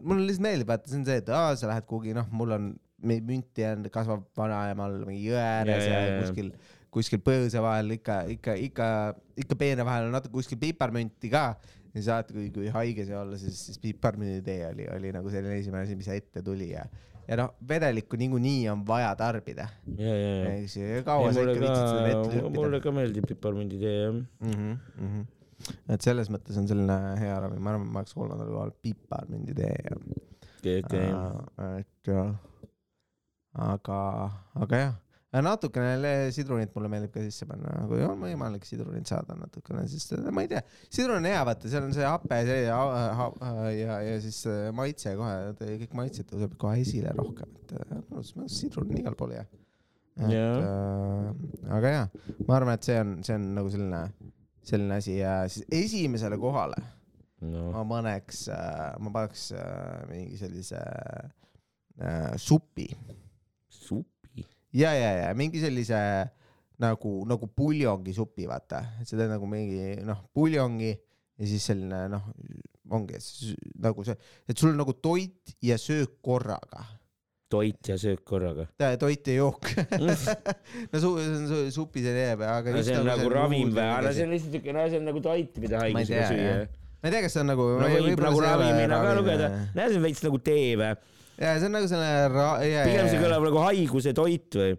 mulle 0.00 0.26
lihtsalt 0.26 0.46
meeldib, 0.48 0.70
vaata 0.72 0.90
see 0.90 1.00
on 1.00 1.06
see, 1.08 1.22
et 1.22 1.30
aa, 1.32 1.54
sa 1.58 1.70
lähed 1.70 1.86
kuhugi, 1.88 2.16
noh, 2.16 2.28
mul 2.36 2.56
on 2.56 2.74
münti 3.06 3.64
on, 3.68 3.86
kasvab 3.92 4.24
vanaemal 4.38 5.02
mingi 5.06 5.28
jõe 5.28 5.40
ääres 5.40 5.84
Ja, 5.84 5.92
ja, 5.92 6.04
ja, 6.08 6.20
kuskil, 6.24 6.52
kuskil 6.94 7.20
põõsa 7.24 7.62
vahel 7.64 7.96
ikka, 7.98 8.22
ikka, 8.32 8.54
ikka, 8.68 8.88
ikka 9.44 9.58
peene 9.60 9.84
vahel 9.86 10.08
on 10.08 10.16
natuke 10.16 10.38
kuskil 10.38 10.60
piparmünti 10.62 11.30
ka. 11.32 11.48
ja 11.92 12.00
siis 12.00 12.08
alati, 12.12 12.36
kui, 12.36 12.48
kui 12.54 12.70
haige 12.72 13.04
sai 13.08 13.18
olla, 13.20 13.38
siis, 13.40 13.58
siis 13.68 13.80
piparmündi 13.82 14.40
tee 14.44 14.64
oli, 14.68 14.88
oli 14.96 15.12
nagu 15.16 15.32
selline 15.32 15.60
esimene 15.60 15.84
asi, 15.86 15.96
mis 15.98 16.08
ette 16.12 16.42
tuli 16.44 16.70
ja, 16.72 16.84
ja 17.26 17.38
noh, 17.40 17.54
vedelikku 17.68 18.18
niikuinii 18.20 18.68
on 18.72 18.82
vaja 18.86 19.12
tarbida 19.18 19.68
ja, 19.98 20.12
ja, 20.12 20.32
ja. 20.40 20.50
eks 20.56 20.76
ju, 20.78 20.90
kaua 21.06 21.32
sa 21.34 21.44
ikka 21.44 21.56
viitsid 21.62 21.88
seda 21.90 22.04
vett 22.06 22.36
ka, 22.36 22.50
mulle 22.56 22.82
ka 22.84 22.92
meeldib 22.94 23.26
piparmündi 23.30 23.80
tee 23.82 23.96
jah. 23.96 24.12
Mm 24.14 24.52
-hmm, 24.52 24.76
mm 24.98 25.08
-hmm. 25.12 25.24
et 25.94 26.08
selles 26.08 26.30
mõttes 26.30 26.58
on 26.60 26.68
selline 26.70 26.98
hea 27.20 27.38
ravim, 27.42 27.62
ma 27.62 27.74
arvan, 27.74 27.88
ma 27.88 28.02
oleks 28.04 28.14
kolmandal 28.18 28.52
kohal 28.52 28.74
piparmündi 28.82 29.54
tee 29.54 29.74
ja 29.86 29.96
et 31.78 32.12
jah. 32.12 32.34
aga, 33.70 34.00
aga 34.54 34.82
jah, 34.84 34.94
natukene 35.44 36.10
sidrunit 36.34 36.72
mulle 36.76 36.90
meeldib 36.92 37.12
ka 37.14 37.22
sisse 37.24 37.46
panna, 37.48 37.72
kui 37.90 38.02
on 38.06 38.20
võimalik 38.22 38.66
sidrunit 38.68 39.08
saada 39.10 39.36
natukene, 39.38 39.82
siis 39.90 40.06
ma 40.30 40.44
ei 40.44 40.50
tea, 40.52 40.62
sidrun 40.86 41.18
on 41.18 41.28
hea, 41.28 41.42
vaata, 41.48 41.70
seal 41.72 41.86
on 41.88 41.94
see 41.96 42.06
hape 42.06 42.40
see 42.46 42.62
ja, 42.64 42.78
ja, 43.74 43.98
ja 44.06 44.16
siis 44.22 44.40
äh, 44.50 44.68
maitse 44.76 45.16
kohe, 45.18 45.52
kõik 45.82 45.96
maitsed 45.98 46.30
tõuseb 46.30 46.56
kohe 46.60 46.80
esile 46.84 47.14
rohkem, 47.18 47.52
et 47.62 47.76
äh, 47.76 47.94
minu 47.96 48.22
arust 48.22 48.38
sidrun 48.54 48.92
on 48.92 49.00
igal 49.02 49.18
pool 49.18 49.34
hea. 49.36 49.46
Jah. 50.16 50.62
äh, 50.64 51.66
aga 51.76 51.92
jaa, 51.92 52.06
ma 52.46 52.60
arvan, 52.60 52.78
et 52.78 52.88
see 52.88 53.00
on, 53.02 53.16
see 53.26 53.36
on 53.36 53.50
nagu 53.58 53.72
selline, 53.72 54.30
selline 54.66 55.00
asi 55.02 55.18
ja 55.18 55.38
siis 55.52 55.66
esimesele 55.82 56.38
kohale 56.40 56.78
noh, 57.44 57.68
ma 57.74 57.84
paneks, 57.90 58.46
ma 59.02 59.12
paneks 59.12 59.50
äh, 59.58 60.00
mingi 60.08 60.40
sellise 60.40 60.80
äh, 62.00 62.32
supi 62.40 62.88
supi. 63.86 64.15
ja, 64.76 64.92
ja, 64.96 65.12
ja 65.24 65.30
mingi 65.38 65.62
sellise 65.62 65.98
nagu, 66.82 67.12
nagu 67.28 67.48
puljongisupi, 67.56 68.46
vaata, 68.50 68.82
et 69.00 69.08
sa 69.08 69.16
teed 69.16 69.32
nagu 69.32 69.48
mingi 69.48 69.96
noh, 70.04 70.26
puljongi 70.36 70.92
ja 70.92 71.48
siis 71.48 71.64
selline 71.70 72.06
noh, 72.12 72.28
ongi 72.92 73.18
nagu 73.82 74.04
see, 74.06 74.16
et 74.48 74.58
sul 74.58 74.72
on 74.72 74.78
nagu 74.80 74.94
toit 75.02 75.56
ja 75.64 75.78
söök 75.80 76.18
korraga. 76.24 76.84
toit 77.48 77.88
ja 77.88 77.96
söök 77.98 78.24
korraga. 78.24 78.66
toit 78.98 79.26
ja 79.26 79.34
jook. 79.34 79.68
No 80.92 81.00
su, 81.00 81.12
see 81.18 81.34
on 81.36 81.46
su, 81.48 81.60
supi 81.74 82.02
see 82.04 82.14
teeb, 82.14 82.42
aga 82.42 82.74
no 82.74 82.82
see 82.84 82.96
on 82.98 83.08
nagu 83.08 83.28
ravim 83.32 83.72
või, 83.74 83.84
aga 83.84 84.10
see 84.10 84.20
see 84.20 84.26
on 84.26 84.34
lihtsalt 84.36 84.56
siuke, 84.58 84.74
no 84.76 84.86
see 84.90 85.00
on 85.00 85.08
nagu 85.10 85.22
toit, 85.24 85.60
mida 85.62 85.82
haigusega 85.84 86.30
süüa. 86.32 86.56
ma 87.00 87.08
ei 87.08 87.14
tea, 87.14 87.26
kas 87.26 87.36
see 87.36 87.44
on 87.44 87.52
nagu 87.52 87.68
no 87.80 87.92
võib 87.92 88.24
nagu 88.28 88.42
ravimina 88.44 89.02
ka 89.04 89.12
lugeda. 89.20 89.52
näe, 89.76 89.90
see 89.90 90.00
on 90.00 90.08
veits 90.08 90.24
nagu 90.26 90.40
tee 90.50 90.72
või, 90.80 90.94
ja 91.40 91.54
see 91.60 91.68
on 91.68 91.74
nagu 91.76 91.88
selline 91.90 92.28
ra-, 92.32 92.60
ja, 92.64 92.84
pigem 92.88 93.08
see 93.10 93.18
ja, 93.18 93.24
kõlab 93.24 93.48
nagu 93.48 93.64
haiguse 93.66 94.12
toit 94.16 94.60
või, 94.60 94.76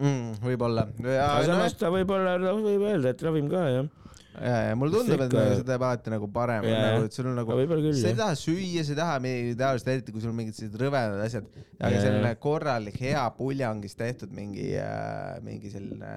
mm, 0.00 0.38
võib-olla. 0.44 0.86
aga 0.98 1.42
samas 1.48 1.76
ta 1.80 1.90
võib 1.92 2.14
olla, 2.16 2.38
noh, 2.40 2.62
võib 2.64 2.86
öelda, 2.88 3.12
et 3.12 3.26
ravim 3.26 3.50
ka 3.52 3.64
jah, 3.68 3.90
ja, 4.38 4.54
ja 4.70 4.78
mulle 4.78 4.96
tundub, 4.96 5.24
et 5.26 5.34
nagu 5.36 5.58
see 5.58 5.66
teeb 5.68 5.86
alati 5.88 6.14
nagu 6.14 6.28
parem, 6.32 6.68
nagu 6.68 7.08
et 7.08 7.18
sul 7.18 7.28
on 7.32 7.36
nagu 7.42 7.58
võib-olla 7.58 7.96
sa 7.98 8.12
ei 8.12 8.20
taha 8.22 8.38
süüa, 8.40 8.86
sa 8.86 8.94
ei 8.94 9.00
taha 9.02 9.18
midagi 9.24 9.58
tavaliselt, 9.60 9.92
eriti 9.96 10.16
kui 10.16 10.24
sul 10.24 10.36
mingid 10.36 10.56
sellised 10.58 10.80
rõvedad 10.80 11.20
asjad, 11.26 11.50
aga 11.76 11.92
Jaa, 11.92 12.06
selline 12.06 12.32
korralik 12.42 12.96
hea 13.02 13.26
puljangist 13.36 14.00
tehtud 14.00 14.32
mingi 14.36 14.72
äh,, 14.80 15.36
mingi 15.44 15.72
selline 15.74 16.16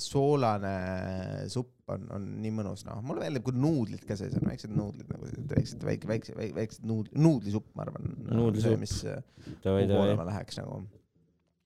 soolane 0.00 0.74
supp 1.48 1.92
on, 1.94 2.04
on 2.12 2.24
nii 2.42 2.52
mõnus, 2.58 2.82
noh, 2.88 3.00
mulle 3.04 3.24
meeldib, 3.24 3.44
kui 3.46 3.56
nuudlid 3.56 4.04
ka 4.08 4.16
sees 4.18 4.34
on, 4.38 4.44
väiksed 4.48 4.72
nuudlid 4.76 5.08
nagu 5.12 5.28
väiksed, 5.52 5.84
väike, 5.84 6.08
väikse, 6.08 6.34
väiksed 6.56 6.84
nuud-, 6.88 7.08
nuudlisupp, 7.16 7.70
ma 7.76 7.86
arvan. 7.86 8.10
Nuudlisupp. 8.28 8.80
mis 8.82 8.98
äh, 9.08 9.22
kuhu 9.46 9.56
poole 9.64 9.88
davai, 9.88 10.18
ma 10.20 10.28
läheks 10.28 10.60
nagu. 10.60 10.82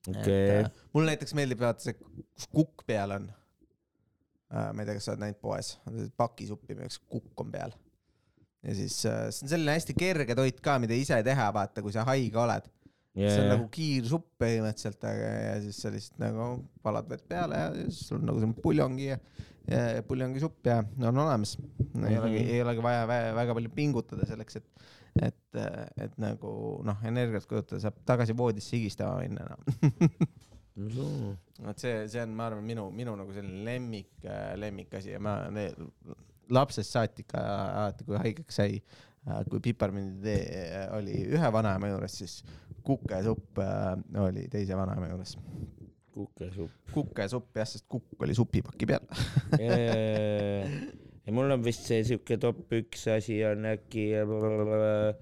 okei 0.08 0.38
et 0.60 0.68
äh, 0.68 0.86
mulle 0.94 1.12
näiteks 1.12 1.34
meeldib 1.38 1.62
vaata 1.62 1.88
see, 1.88 1.98
kus 1.98 2.48
kukk 2.54 2.86
peal 2.86 3.16
on 3.18 3.28
äh,. 3.28 4.70
ma 4.72 4.82
ei 4.82 4.86
tea, 4.86 4.96
kas 4.98 5.08
sa 5.08 5.14
oled 5.14 5.26
näinud 5.26 5.42
poes, 5.42 5.74
pakisuppi, 6.16 6.78
milleks 6.78 7.02
kukk 7.10 7.44
on 7.44 7.52
peal. 7.54 7.74
ja 8.66 8.78
siis 8.78 9.00
äh, 9.10 9.28
see 9.34 9.46
on 9.46 9.54
selline 9.54 9.78
hästi 9.78 9.98
kerge 9.98 10.38
toit 10.38 10.62
ka, 10.62 10.78
mida 10.82 10.98
ise 10.98 11.18
teha, 11.26 11.50
vaata, 11.54 11.82
kui 11.82 11.94
sa 11.94 12.06
haige 12.06 12.42
oled. 12.42 12.70
See 13.32 13.42
on 13.42 13.48
nagu 13.54 13.68
kiirsupp 13.74 14.26
põhimõtteliselt, 14.42 15.04
aga 15.10 15.30
ja 15.48 15.54
siis 15.64 15.80
sa 15.82 15.90
lihtsalt 15.94 16.20
nagu 16.22 16.48
valad 16.84 17.08
vett 17.10 17.24
peale 17.28 17.58
ja 17.64 17.70
siis 17.80 18.04
sul 18.08 18.20
on 18.20 18.28
nagu 18.30 18.38
selline 18.42 18.62
puljongi 18.62 19.08
ja, 19.10 19.18
ja 19.68 20.02
puljongi-supp 20.06 20.70
ja 20.70 20.78
on 21.10 21.18
olemas 21.24 21.56
no,. 21.58 22.06
ei 22.06 22.14
Mhm. 22.14 22.20
olegi, 22.22 22.44
ei 22.54 22.62
olegi 22.62 22.84
vaja 22.86 23.02
vä- 23.10 23.34
väga 23.40 23.56
palju 23.58 23.72
pingutada 23.74 24.26
selleks, 24.30 24.56
et, 24.60 24.86
et, 25.30 25.60
et 26.06 26.14
nagu 26.22 26.52
noh, 26.86 27.02
energiat 27.10 27.46
kujutada, 27.50 27.80
saab 27.82 27.98
tagasi 28.06 28.36
voodisse 28.38 28.76
higistama 28.76 29.18
minna 29.24 29.48
no.. 30.78 31.34
vot 31.66 31.82
see, 31.82 32.06
see 32.08 32.22
on, 32.22 32.32
ma 32.38 32.46
arvan, 32.48 32.64
minu, 32.66 32.86
minu 32.94 33.16
nagu 33.18 33.34
selline 33.34 33.64
lemmik, 33.66 34.12
lemmikasi 34.62 35.16
ja 35.16 35.20
ma 35.22 35.40
ne, 35.50 35.68
lapsest 36.54 36.94
saati 36.94 37.24
ikka 37.26 37.42
alati, 37.42 38.06
kui 38.08 38.16
haigeks 38.22 38.60
sai, 38.62 38.78
kui 39.50 39.60
piparmündi 39.64 40.22
tee 40.24 40.84
oli 40.96 41.18
ühe 41.34 41.50
vanaema 41.52 41.90
juures, 41.90 42.14
siis 42.22 42.38
kukesupp 42.88 43.60
äh, 43.60 44.22
oli 44.24 44.46
teise 44.52 44.76
vanaema 44.76 45.10
juures. 45.10 45.36
kukesupp. 46.14 46.92
kukesupp 46.94 47.60
jah, 47.60 47.68
sest 47.68 47.84
kukk 47.88 48.24
oli 48.24 48.34
supipaki 48.34 48.88
peal. 48.88 49.04
ja 51.28 51.34
mul 51.36 51.52
on 51.52 51.64
vist 51.64 51.84
see 51.88 52.04
siuke 52.08 52.38
top 52.40 52.72
üks 52.78 53.04
asi 53.12 53.42
on 53.44 53.66
äkki 53.74 54.06
äh, 54.22 55.18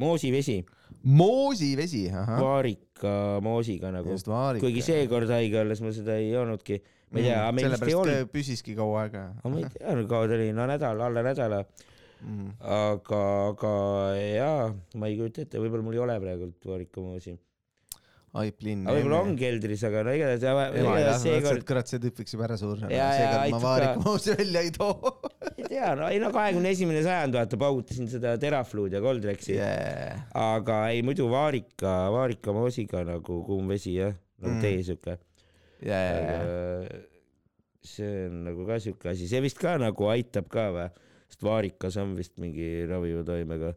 moosivesi, 0.00 0.62
moosivesi, 1.04 2.06
ahah. 2.14 2.40
vaarika 2.40 3.12
moosiga 3.44 3.92
nagu, 3.92 4.16
kuigi 4.62 4.86
seekord 4.86 5.28
haige 5.34 5.60
olles 5.60 5.84
ma 5.84 5.92
seda 5.96 6.16
ei 6.16 6.32
joonudki. 6.32 6.80
ma 7.10 7.20
ei 7.20 7.28
tea, 7.28 7.44
meil 7.58 7.72
vist 7.74 7.88
ei 7.90 7.98
olnud, 7.98 8.32
püsiski 8.32 8.76
kaua 8.78 9.04
aega. 9.04 9.28
ma 9.44 9.56
ei 9.60 9.68
tea, 9.76 9.96
kaua 10.08 10.32
ta 10.32 10.40
oli, 10.40 10.50
no 10.56 10.68
nädal, 10.70 11.04
alla 11.10 11.28
nädala, 11.28 11.60
Mm. 12.20 12.50
aga, 12.60 13.20
aga 13.50 13.70
jaa, 14.20 14.66
ma 15.00 15.08
ei 15.08 15.14
kujuta 15.16 15.40
ette, 15.46 15.60
võib-olla 15.62 15.86
mul 15.86 15.94
ei 15.96 16.02
ole 16.04 16.18
praegult 16.20 16.66
vaarikamoosi. 16.68 17.38
Aip 18.40 18.60
Linn. 18.62 18.84
aga 18.86 18.94
võib-olla 18.94 19.20
on 19.24 19.32
keldris, 19.34 19.80
aga 19.88 20.04
no 20.06 20.12
igatahes, 20.14 20.44
ema 20.46 20.66
ei 20.70 20.84
tahtnud, 20.84 21.22
seekord, 21.24 21.64
kurat, 21.66 21.88
see 21.90 21.98
tüüp 22.04 22.20
võiks 22.20 22.34
juba 22.36 22.44
ära 22.46 22.58
surra. 22.60 22.90
Seekord 22.92 23.54
ma 23.56 23.62
vaarikamoosi 23.64 24.36
välja 24.38 24.62
ei 24.68 24.70
too. 24.76 25.14
tea, 25.70 25.88
no 25.98 26.06
ei 26.12 26.20
no 26.22 26.28
kahekümne 26.36 26.70
esimene 26.76 27.00
sajand, 27.02 27.34
vaata, 27.40 27.58
paugutasin 27.58 28.06
seda 28.12 28.36
Terafluud 28.38 28.94
ja 28.94 29.00
Coldrexi 29.02 29.56
yeah.. 29.56 30.22
aga 30.38 30.78
ei 30.94 31.02
muidu 31.06 31.26
vaarika, 31.32 31.96
vaarika 32.14 32.54
moosiga 32.54 33.02
nagu 33.08 33.40
kuum 33.48 33.72
vesi 33.74 33.96
jah, 33.98 34.14
nagu 34.38 34.54
Mm. 34.54 34.60
tee 34.62 34.78
siuke. 34.86 35.18
Yeah, 35.84 36.86
see 37.84 38.26
on 38.28 38.42
nagu 38.46 38.64
ka 38.68 38.78
siuke 38.80 39.10
asi, 39.10 39.26
see 39.28 39.40
vist 39.44 39.58
ka 39.60 39.74
nagu 39.80 40.06
aitab 40.12 40.46
ka 40.52 40.68
või, 40.74 40.86
sest 41.30 41.46
vaarikas 41.46 41.96
on 42.02 42.16
vist 42.18 42.36
mingi 42.42 42.68
raviva 42.90 43.22
toimega. 43.26 43.72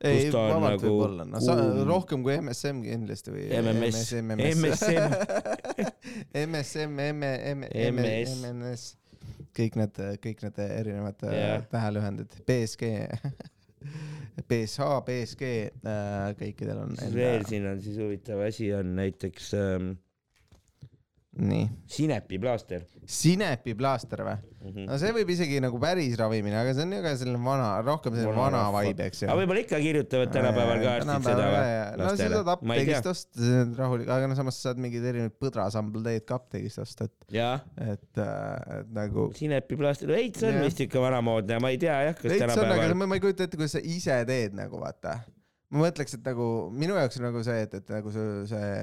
ei, 0.00 0.30
vabalt 0.32 0.64
nagu 0.64 0.84
võib-olla, 0.84 1.26
no 1.28 1.40
sa 1.44 1.56
rohkem 1.88 2.22
kui 2.24 2.36
MSM 2.40 2.80
kindlasti 2.86 3.34
või 3.34 3.48
MMS. 3.58 4.12
MSM, 4.20 5.16
MSM, 6.46 7.02
MM. 7.10 7.66
MNS, 7.90 8.84
kõik 9.56 9.76
need, 9.80 10.02
kõik 10.24 10.44
need 10.46 10.60
erinevad 10.68 11.24
yeah. 11.28 11.40
Jah. 11.40 11.66
tähelühendid, 11.72 12.36
BSG, 12.48 12.92
BSH, 14.48 14.88
BSG, 15.08 15.50
kõikidel 16.40 16.84
on 16.86 16.94
veel 17.16 17.44
siin 17.48 17.68
on 17.68 17.84
siis 17.84 18.00
huvitav 18.00 18.40
asi 18.46 18.70
on 18.76 18.94
näiteks 18.96 19.52
ähm, 19.58 19.92
nii, 21.38 21.66
sinepiplaaster 21.86 22.82
sinepiplaaster 23.06 24.22
või? 24.26 24.32
mm. 24.34 24.70
-hmm. 24.72 24.86
no 24.88 24.96
see 24.98 25.12
võib 25.14 25.28
isegi 25.30 25.60
nagu 25.62 25.78
päris 25.82 26.16
ravimine, 26.18 26.56
aga 26.58 26.72
see 26.74 26.82
on 26.82 26.94
ju 26.96 27.02
ka 27.04 27.12
selline 27.20 27.40
vana, 27.44 27.68
rohkem 27.86 28.16
selline 28.16 28.34
Vana 28.34 28.64
vana 28.66 28.80
vibe, 28.88 29.06
eks 29.06 29.22
ju 29.22 29.28
aga. 29.28 29.36
võib-olla 29.38 29.62
ikka 29.62 29.78
kirjutavad 29.84 30.32
tänapäeval 30.34 30.82
ka 30.82 30.94
arstid 30.96 31.28
seda 31.28 31.46
või? 31.54 31.68
no 32.00 32.08
sa 32.10 32.28
saad 32.34 32.64
ma 32.66 32.78
ei 32.80 32.88
tea 32.88 32.98
apteegist. 32.98 33.10
osta, 33.12 33.44
see 33.44 33.60
on 33.62 33.74
rahulik, 33.78 34.10
aga 34.16 34.30
no 34.32 34.38
samas 34.40 34.58
sa 34.58 34.68
saad 34.68 34.82
mingeid 34.82 35.06
erinevaid 35.12 35.36
põdrasambleid 35.46 36.26
ka 36.26 36.40
apteegist 36.40 36.82
osta, 36.82 37.06
et, 37.06 37.38
et, 37.86 38.22
et 38.26 38.90
nagu. 38.98 39.28
sinepiplaaster, 39.38 40.10
veits 40.10 40.42
on 40.50 40.58
vist 40.64 40.82
ikka 40.82 41.04
vanamoodne, 41.06 41.60
ma 41.62 41.70
ei 41.70 41.78
tea 41.78 42.00
jah, 42.08 42.18
kas 42.18 42.26
veits 42.26 42.42
on, 42.42 42.50
aga 42.50 42.66
tänapäeval 42.66 42.98
ma, 43.04 43.10
ma 43.14 43.20
ei 43.20 43.24
kujuta 43.28 43.46
ette, 43.46 43.60
kuidas 43.60 43.78
sa 43.78 43.84
ise 43.86 44.18
teed 44.26 44.58
nagu 44.58 44.82
vaata. 44.82 45.20
ma 45.70 45.86
mõtleks, 45.86 46.18
et 46.18 46.26
nagu 46.26 46.50
minu 46.74 46.98
jaoks 46.98 47.22
on 47.22 47.28
nagu 47.30 47.46
see, 47.46 47.62
et, 47.68 47.78
et 47.78 47.96
nagu 48.00 48.18
see, 48.18 48.28
see 48.50 48.74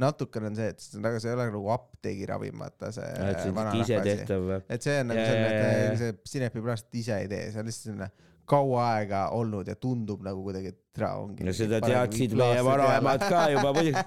natukene 0.00 0.50
on 0.50 0.56
see, 0.58 0.72
et 0.72 0.98
väga, 1.04 1.20
see 1.22 1.30
ei 1.30 1.36
ole 1.36 1.46
nagu 1.50 1.70
apteegiravim, 1.74 2.64
vaata 2.64 2.90
see 2.96 3.10
et 3.28 3.44
on 3.44 4.48
või? 4.48 4.58
et 4.66 4.88
see 4.88 4.96
on 5.02 5.12
nagu 5.12 5.28
selline, 5.28 5.70
et 5.92 6.02
see 6.02 6.16
sinepiplast 6.34 7.00
ise 7.02 7.22
ei 7.24 7.30
tee, 7.30 7.46
see 7.52 7.62
on 7.62 7.70
lihtsalt 7.70 7.88
selline 7.90 8.10
kaua 8.50 8.84
aega 8.96 9.20
olnud 9.36 9.68
ja 9.70 9.76
tundub 9.78 10.22
nagu 10.26 10.42
kuidagi, 10.42 10.72
et 10.72 10.78
tere 10.96 11.10
ongi. 11.20 11.44
no 11.46 11.52
seda 11.54 11.78
teadsid 11.84 12.34
meie 12.38 12.62
vanaemad 12.66 13.22
ka 13.30 13.42
juba 13.54 13.72
muidugi. 13.76 14.02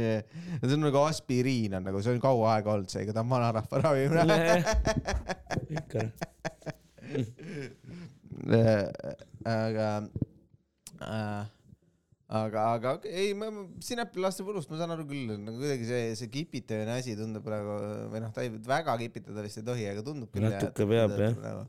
yeah.. 0.00 0.22
see 0.62 0.76
on 0.76 0.86
nagu 0.86 1.02
aspiriin 1.04 1.76
on 1.78 1.84
nagu, 1.90 2.00
see 2.04 2.14
on 2.14 2.22
kaua 2.22 2.54
aega 2.56 2.76
olnud, 2.76 2.90
seega 2.92 3.16
ta 3.16 3.24
on 3.24 3.32
vanarahva 3.32 3.82
ravim. 3.84 4.10
ikka. 5.78 5.98
aga 9.54 9.90
äh,, 11.04 11.42
aga, 12.28 12.64
aga 12.76 12.94
ei, 13.10 13.32
ma, 13.36 13.50
sinepilaste 13.84 14.44
võlust 14.46 14.70
ma 14.72 14.80
saan 14.80 14.94
aru 14.94 15.06
küll, 15.08 15.34
nagu 15.36 15.60
kuidagi 15.60 15.88
see, 15.88 16.10
see 16.18 16.32
kipitamine 16.32 16.96
asi 16.98 17.16
tundub 17.18 17.44
praegu 17.46 17.78
või 18.12 18.24
noh, 18.24 18.32
ta 18.34 18.44
ei, 18.44 18.52
väga 18.64 18.96
kipitada 19.02 19.44
vist 19.44 19.60
ei 19.60 19.66
tohi, 19.66 19.86
aga 19.90 20.04
tundub 20.06 20.32
küll. 20.32 20.48
Natuke 20.48 20.88
peab, 20.88 21.16
jah. 21.20 21.36
jah. 21.44 21.64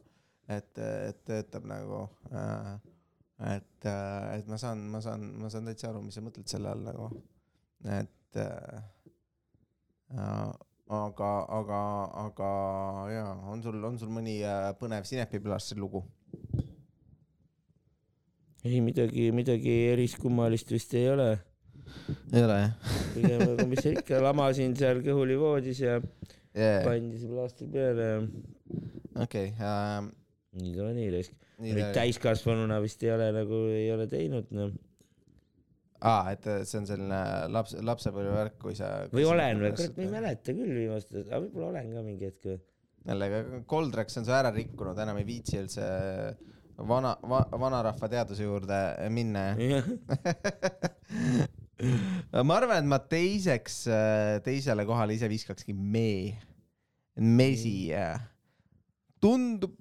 et, 0.57 0.71
et 0.79 1.23
töötab 1.27 1.67
nagu 1.69 2.05
äh,, 2.31 2.75
et, 3.55 3.89
et 3.89 4.47
ma 4.47 4.59
saan, 4.61 4.85
ma 4.91 5.01
saan, 5.03 5.27
ma 5.41 5.51
saan 5.51 5.67
täitsa 5.67 5.91
aru, 5.91 6.05
mis 6.05 6.15
sa 6.15 6.23
mõtled 6.23 6.47
selle 6.49 6.71
all 6.71 6.85
nagu, 6.85 7.09
et 7.97 8.39
äh, 8.39 8.85
äh, 10.15 10.53
aga, 10.95 11.31
aga, 11.59 11.81
aga 12.25 12.51
jaa, 13.11 13.33
on 13.51 13.65
sul, 13.65 13.81
on 13.83 13.99
sul 13.99 14.13
mõni 14.13 14.39
äh, 14.45 14.69
põnev 14.79 15.07
sinepiplastri 15.09 15.81
lugu? 15.81 16.05
Ei 18.65 18.81
midagi, 18.81 19.29
midagi 19.35 19.75
eriskummalist 19.93 20.71
vist 20.73 20.93
ei 20.97 21.09
ole. 21.13 21.29
ei 22.33 22.43
ole 22.43 22.61
jah 22.63 22.95
pigem 23.15 23.43
nagu, 23.43 23.67
mis 23.71 23.83
sa 23.83 23.93
ikka, 23.93 24.19
lamasin 24.23 24.75
seal 24.79 25.01
Kõhuli 25.05 25.37
voodis 25.39 25.81
ja 25.83 25.99
yeah.? 25.99 26.83
pandi 26.85 27.19
see 27.21 27.31
plaaster 27.31 27.69
peale 27.71 28.07
ja 28.09 28.17
okei, 29.25 29.53
ähm, 29.59 30.11
nii 30.59 30.73
ta 30.75 30.89
oli 30.89 31.07
raisk. 31.13 31.37
nüüd. 31.63 31.83
täiskasvanuna 31.95 32.81
vist 32.83 33.03
ei 33.05 33.13
ole 33.15 33.31
nagu, 33.35 33.61
ei 33.71 33.87
ole 33.95 34.07
teinud 34.11 34.51
noh. 34.55 34.73
aa, 36.01 36.33
et 36.35 36.47
äh, 36.51 36.63
see 36.67 36.81
on 36.81 36.89
selline 36.89 37.21
laps, 37.53 37.77
lapsepõlve 37.85 38.33
värk, 38.35 38.57
kui 38.61 38.77
sa. 38.77 38.95
või 39.13 39.27
olen 39.29 39.63
või, 39.63 39.75
kurat 39.77 39.99
ma 39.99 40.07
ei 40.07 40.15
mäleta 40.17 40.57
küll 40.57 40.79
viimast, 40.81 41.13
aga 41.25 41.43
võib-olla 41.45 41.71
olen 41.73 41.93
ka 41.95 42.05
mingi 42.09 42.31
hetk 42.31 42.49
või. 42.51 42.59
jälle, 43.11 43.31
Goldrax 43.69 44.19
on 44.21 44.27
su 44.27 44.35
ära 44.35 44.51
rikkunud, 44.55 44.99
enam 45.05 45.21
ei 45.21 45.29
viitsi 45.29 45.61
üldse 45.61 45.87
vana 46.77 47.15
va,, 47.23 47.43
vanarahva 47.59 48.09
teaduse 48.11 48.43
juurde 48.43 48.79
minna. 49.13 49.47
jah, 49.59 49.85
ma 52.43 52.57
arvan, 52.59 52.77
et 52.79 52.89
ma 52.89 52.99
teiseks, 52.99 53.81
teisele 54.45 54.85
kohale 54.87 55.15
ise 55.15 55.29
viskakski 55.31 55.75
mee, 55.75 56.35
mesi. 57.15 57.91
tundub, 59.23 59.73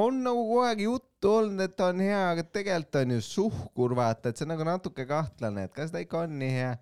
on 0.00 0.22
nagu 0.24 0.42
kogu 0.46 0.64
aeg 0.64 0.82
juttu 0.86 1.32
olnud, 1.40 1.60
et 1.66 1.80
on 1.84 2.02
hea, 2.04 2.24
aga 2.32 2.44
tegelikult 2.46 3.00
on 3.02 3.14
ju 3.16 3.24
suhkur, 3.28 3.96
vaata, 3.98 4.30
et 4.30 4.38
see 4.38 4.46
on 4.46 4.54
nagu 4.54 4.66
natuke 4.68 5.06
kahtlane, 5.08 5.66
et 5.68 5.74
kas 5.74 5.92
ta 5.92 6.02
ikka 6.02 6.24
on 6.24 6.36
nii 6.40 6.52
hea. 6.58 6.74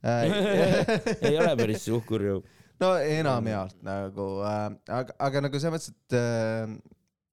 ei 1.28 1.34
ole 1.36 1.52
päris 1.60 1.84
suhkur 1.84 2.22
ju. 2.24 2.38
no 2.80 2.94
enamjaolt 2.96 3.82
nagu 3.84 4.28
äh,, 4.48 4.70
aga, 4.88 5.12
aga 5.26 5.42
nagu 5.44 5.60
selles 5.60 5.74
mõttes, 5.74 5.90
et 5.92 6.16
äh, 6.16 6.70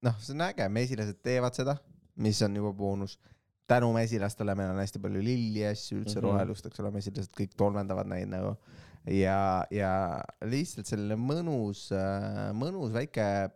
noh, 0.06 0.20
see 0.22 0.36
on 0.36 0.46
äge, 0.48 0.68
mesilased 0.74 1.22
teevad 1.26 1.58
seda, 1.58 1.78
mis 2.24 2.42
on 2.46 2.56
juba 2.56 2.74
boonus. 2.74 3.18
tänu 3.68 3.90
mesilastele 3.92 4.54
meil 4.56 4.70
on 4.72 4.78
hästi 4.80 5.00
palju 5.04 5.22
lilli 5.22 5.66
asju, 5.68 5.98
üldse 6.00 6.20
mm. 6.20 6.22
-hmm. 6.22 6.28
rohelust, 6.30 6.66
eks 6.66 6.80
ole, 6.80 6.92
mesilased 6.92 7.34
kõik 7.36 7.56
tolmendavad 7.60 8.08
neid 8.08 8.30
nagu 8.32 8.56
ja, 9.12 9.66
ja 9.72 9.92
lihtsalt 10.46 10.88
selline 10.88 11.18
mõnus 11.20 11.88
äh,, 11.96 12.54
mõnus 12.56 12.94
väike, 12.96 13.50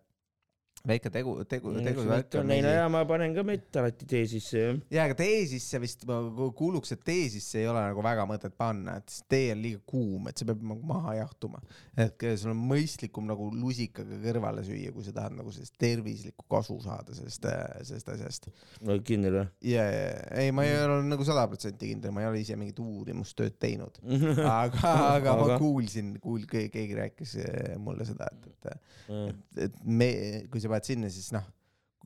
väike 0.87 1.11
tegu, 1.13 1.35
tegu, 1.45 1.71
tegu. 1.85 2.03
ei 2.49 2.61
no 2.65 2.69
ja 2.73 2.87
ma 2.89 3.03
panen 3.05 3.35
ka 3.35 3.43
mett 3.45 3.77
alati 3.77 4.07
tee 4.09 4.23
sisse 4.29 4.61
jah. 4.63 4.79
ja, 4.89 5.03
aga 5.05 5.17
tee 5.19 5.43
sisse 5.51 5.77
vist 5.83 6.05
ma 6.09 6.17
ku- 6.33 6.49
kuuluks, 6.57 6.93
et 6.95 7.03
tee 7.05 7.27
sisse 7.29 7.59
ei 7.61 7.67
ole 7.69 7.83
nagu 7.85 8.01
väga 8.05 8.25
mõtet 8.29 8.55
panna, 8.57 8.95
et 9.01 9.13
tee 9.29 9.51
on 9.53 9.61
liiga 9.61 9.81
kuum, 9.85 10.25
et 10.31 10.41
see 10.41 10.47
peab 10.49 10.63
nagu 10.65 10.81
maha 10.89 11.13
jahtuma. 11.19 11.61
et 12.01 12.25
sul 12.41 12.53
on 12.55 12.63
mõistlikum 12.71 13.27
nagu 13.29 13.51
lusikaga 13.53 14.17
kõrvale 14.23 14.63
süüa, 14.65 14.93
kui 14.95 15.05
sa 15.05 15.13
tahad 15.19 15.35
nagu 15.37 15.53
sellist 15.53 15.77
tervislikku 15.81 16.47
kasu 16.49 16.79
saada 16.81 17.13
sellest, 17.13 17.45
sellest 17.91 18.09
asjast. 18.15 18.49
oled 18.87 19.05
kindel 19.05 19.37
või? 19.37 19.45
ja, 19.73 19.85
ja, 19.85 20.09
ei, 20.41 20.49
ma 20.55 20.65
ei 20.65 20.73
ole 20.81 20.97
nagu 21.11 21.25
sada 21.27 21.45
protsenti 21.51 21.91
kindel, 21.93 22.15
ma 22.15 22.25
ei 22.25 22.31
ole 22.31 22.41
ise 22.41 22.57
mingit 22.57 22.79
uurimustööd 22.81 23.59
teinud, 23.61 24.01
aga, 24.63 24.95
aga 25.19 25.37
ma 25.37 25.45
Aga? 25.51 25.59
kuulsin, 25.61 26.15
kuul-, 26.23 26.47
keegi 26.49 26.97
rääkis 26.97 27.35
eh, 27.43 27.77
mulle 27.81 28.05
seda, 28.07 28.27
et, 28.33 28.71
et, 28.71 29.39
et 29.67 29.79
me, 29.85 30.09
kui 30.49 30.61
sa 30.63 30.70
paned 30.71 30.87
sinna, 30.87 31.09
siis 31.13 31.31
noh, 31.35 31.45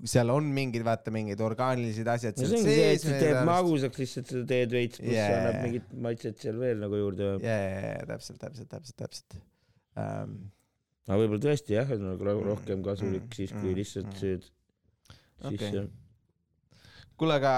seal 0.03 0.32
on 0.34 0.47
mingid, 0.51 0.84
vaata 0.86 1.11
mingid 1.13 1.39
orgaanilised 1.43 2.07
asjad 2.11 2.36
no 2.36 2.43
seal 2.43 2.51
see 2.51 2.59
ongi 2.59 2.74
see, 2.76 2.88
et 2.91 3.01
sees. 3.01 3.05
see 3.07 3.20
teeb 3.24 3.47
magusaks 3.47 4.01
lihtsalt 4.01 4.32
seda 4.34 4.47
teed 4.49 4.76
veits, 4.76 4.99
pluss 4.99 5.16
Jaa. 5.16 5.38
annab 5.38 5.59
mingit 5.63 5.93
maitset 6.07 6.41
seal 6.43 6.59
veel 6.59 6.82
nagu 6.84 6.99
juurde. 6.99 7.30
ja, 7.45 7.55
ja, 7.61 7.93
ja 7.93 8.09
täpselt, 8.11 8.41
täpselt, 8.41 8.72
täpselt, 8.74 8.97
täpselt 8.99 9.38
ähm,. 10.01 10.36
aga 11.07 11.20
võib-olla 11.22 11.45
tõesti 11.47 11.78
jah, 11.78 11.93
on 11.95 12.09
nagu 12.09 12.28
ro- 12.28 12.39
Mm, 12.41 12.49
rohkem 12.51 12.84
kasulik 12.84 13.30
mm, 13.30 13.38
siis, 13.39 13.53
mm, 13.53 13.63
kui 13.63 13.78
lihtsalt 13.78 14.11
mm. 14.11 14.20
sööd 14.20 14.49
sisse. 15.45 15.86
kuule, 17.16 17.39
aga 17.39 17.55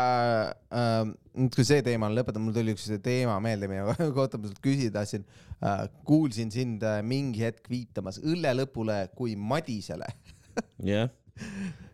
ähm, 0.78 1.18
nüüd, 1.34 1.58
kui 1.58 1.66
see 1.66 1.82
teema 1.86 2.12
on 2.12 2.18
lõpetatud, 2.20 2.46
mul 2.46 2.54
tuli 2.54 2.78
üks 2.78 2.86
teema 3.02 3.40
meelde, 3.42 3.70
mille 3.72 3.98
kohta 4.20 4.38
ma 4.38 4.52
sult 4.52 4.62
küsida 4.62 5.00
tahtsin 5.00 5.26
äh,. 5.58 5.88
kuulsin 6.06 6.54
sind 6.54 6.86
äh, 6.86 7.02
mingi 7.02 7.42
hetk 7.48 7.66
viitamas 7.72 8.22
õlelõpule 8.22 9.08
kui 9.18 9.34
Madisele. 9.34 10.06
jah, 10.92 11.10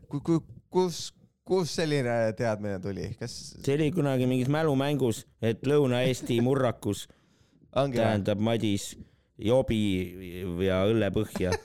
kus, 0.09 0.99
kus 1.43 1.75
selline 1.75 2.17
teadmine 2.37 2.79
tuli, 2.83 3.09
kas 3.19 3.55
see 3.57 3.77
oli 3.77 3.89
kunagi 3.95 4.27
mingis 4.29 4.51
mälumängus, 4.51 5.23
et 5.41 5.65
Lõuna-Eesti 5.67 6.39
murrakus 6.45 7.07
tähendab 7.73 8.41
Madis 8.43 8.93
jobi 9.37 9.81
ja 10.65 10.83
õllepõhja. 10.89 11.55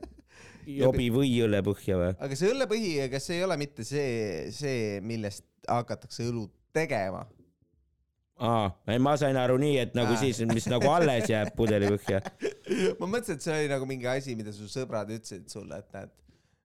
jobi 0.80 1.10
või 1.12 1.30
õllepõhja 1.44 1.96
või? 2.00 2.12
aga 2.26 2.36
see 2.38 2.52
õllepõhi, 2.52 2.92
kas 3.12 3.28
see 3.28 3.38
ei 3.38 3.46
ole 3.46 3.56
mitte 3.60 3.84
see, 3.86 4.50
see, 4.54 5.00
millest 5.04 5.44
hakatakse 5.68 6.28
õlut 6.30 6.52
tegema? 6.74 7.24
aa, 8.40 8.70
ma 8.98 9.14
sain 9.20 9.36
aru 9.38 9.56
nii, 9.60 9.76
et 9.84 9.94
nagu 9.96 10.14
Aa. 10.16 10.20
siis, 10.20 10.40
mis 10.50 10.66
nagu 10.70 10.88
alles 10.90 11.28
jääb 11.30 11.52
pudelipõhja. 11.58 12.20
ma 13.00 13.06
mõtlesin, 13.06 13.38
et 13.38 13.46
see 13.46 13.54
oli 13.60 13.70
nagu 13.70 13.86
mingi 13.88 14.08
asi, 14.10 14.34
mida 14.38 14.54
su 14.54 14.66
sõbrad 14.70 15.12
ütlesid 15.14 15.46
sulle, 15.52 15.78
et 15.84 15.94
näed. 15.94 16.14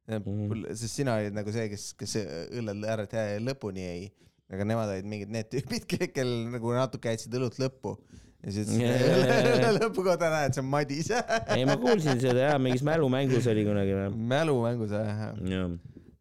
mm., 0.09 0.65
sest 0.73 1.01
sina 1.01 1.17
olid 1.19 1.35
nagu 1.37 1.53
see, 1.53 1.67
kes, 1.71 1.91
kes 1.99 2.15
õllel 2.59 2.87
ära 2.89 3.05
lõpuni 3.43 3.85
jäi, 3.85 4.07
aga 4.49 4.65
nemad 4.67 4.93
olid 4.95 5.09
mingid 5.09 5.33
need 5.33 5.51
tüübid, 5.53 5.85
kellel 6.15 6.49
nagu 6.55 6.73
natuke 6.75 7.13
jätsid 7.13 7.37
õlut 7.39 7.59
lõppu 7.61 7.95
ja 8.43 8.53
siis 8.55 8.71
ütles 8.71 9.77
lõpukoda 9.81 10.31
näed, 10.31 10.55
see 10.55 10.63
on 10.63 10.69
Madis. 10.71 11.11
ei, 11.55 11.65
ma 11.67 11.75
kuulsin 11.81 12.21
seda 12.21 12.47
jah, 12.47 12.59
mingis 12.61 12.83
mälumängus 12.87 13.47
oli 13.51 13.65
kunagi 13.67 13.95
või? 13.97 14.09
mälumängus 14.31 14.95
jah, 14.95 15.25
jah, 15.43 15.73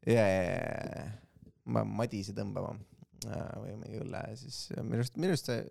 ja, 0.09 0.25
ja, 0.27 0.43
ja, 0.49 1.05
ma 1.69 1.85
Madise 1.87 2.35
tõmbama 2.37 2.75
äh, 3.29 3.53
või 3.63 3.77
mingi 3.79 4.03
õlle, 4.03 4.25
siis 4.41 4.67
minu 4.81 5.01
arust, 5.01 5.19
minu 5.21 5.37
arust 5.37 5.53
see 5.53 5.63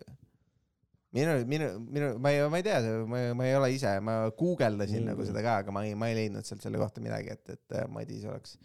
minu, 1.16 1.34
minu, 1.48 1.68
minu, 1.88 2.10
ma 2.20 2.32
ei, 2.32 2.42
ma 2.50 2.60
ei 2.60 2.66
tea, 2.66 2.80
ma, 3.08 3.22
ma 3.34 3.46
ei 3.48 3.54
ole 3.56 3.72
ise, 3.72 3.94
ma 4.04 4.20
guugeldasin 4.36 5.02
mm. 5.02 5.12
nagu 5.12 5.26
seda 5.28 5.44
ka, 5.44 5.58
aga 5.64 5.74
ma 5.74 5.84
ei, 5.88 5.94
ma 5.98 6.10
ei 6.10 6.18
leidnud 6.22 6.46
sealt 6.48 6.64
selle 6.64 6.80
kohta 6.80 7.02
midagi, 7.04 7.32
et, 7.36 7.54
et 7.56 7.76
äh, 7.80 7.86
Madis 7.92 8.26
oleks, 8.28 8.58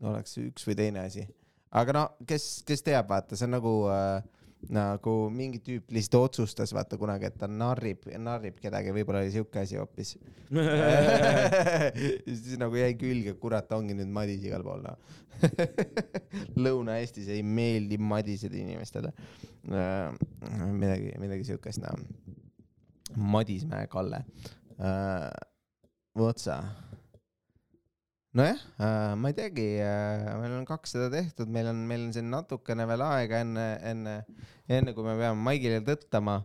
oleks 0.00 0.38
üks 0.42 0.68
või 0.68 0.78
teine 0.78 1.04
asi. 1.08 1.26
aga 1.82 1.96
no 1.96 2.04
kes, 2.28 2.48
kes 2.68 2.84
teab, 2.86 3.10
vaata, 3.12 3.36
see 3.36 3.48
on 3.48 3.56
nagu 3.58 3.74
äh, 3.92 4.41
nagu 4.70 5.14
mingi 5.34 5.58
tüüp 5.64 5.90
lihtsalt 5.94 6.28
otsustas, 6.28 6.72
vaata 6.74 6.98
kunagi, 7.00 7.26
et 7.28 7.38
ta 7.40 7.48
narrib, 7.50 8.04
narrib 8.22 8.60
kedagi, 8.62 8.92
võib-olla 8.94 9.22
oli 9.24 9.32
siuke 9.34 9.62
asi 9.62 9.78
hoopis. 9.80 10.14
siis 12.28 12.60
nagu 12.60 12.78
jäi 12.78 12.92
külge, 13.00 13.34
kurat, 13.42 13.72
ongi 13.74 13.96
nüüd 13.98 14.12
Madis 14.14 14.44
igal 14.46 14.64
pool, 14.66 14.84
noh. 14.84 15.18
Lõuna-Eestis 16.62 17.32
ei 17.34 17.42
meeldi 17.42 17.98
Madised 17.98 18.54
inimestele. 18.54 19.10
midagi, 19.66 21.16
midagi 21.22 21.48
siukest, 21.50 21.82
noh. 21.82 21.98
Madismäe 23.16 23.90
Kalle. 23.92 24.22
vot 26.16 26.38
sa. 26.38 26.62
nojah, 28.38 28.60
ma 29.20 29.30
ei 29.30 29.36
teagi, 29.36 29.66
meil 30.40 30.56
on 30.56 30.64
kaks 30.68 30.96
seda 30.96 31.10
tehtud, 31.12 31.50
meil 31.52 31.68
on, 31.72 31.84
meil 31.88 32.06
on 32.06 32.14
siin 32.16 32.30
natukene 32.32 32.86
veel 32.88 33.04
aega 33.04 33.42
enne, 33.44 33.66
enne, 33.90 34.16
enne 34.72 34.94
kui 34.96 35.04
me 35.06 35.16
peame 35.20 35.40
Maigile 35.50 35.82
tõttama. 35.86 36.40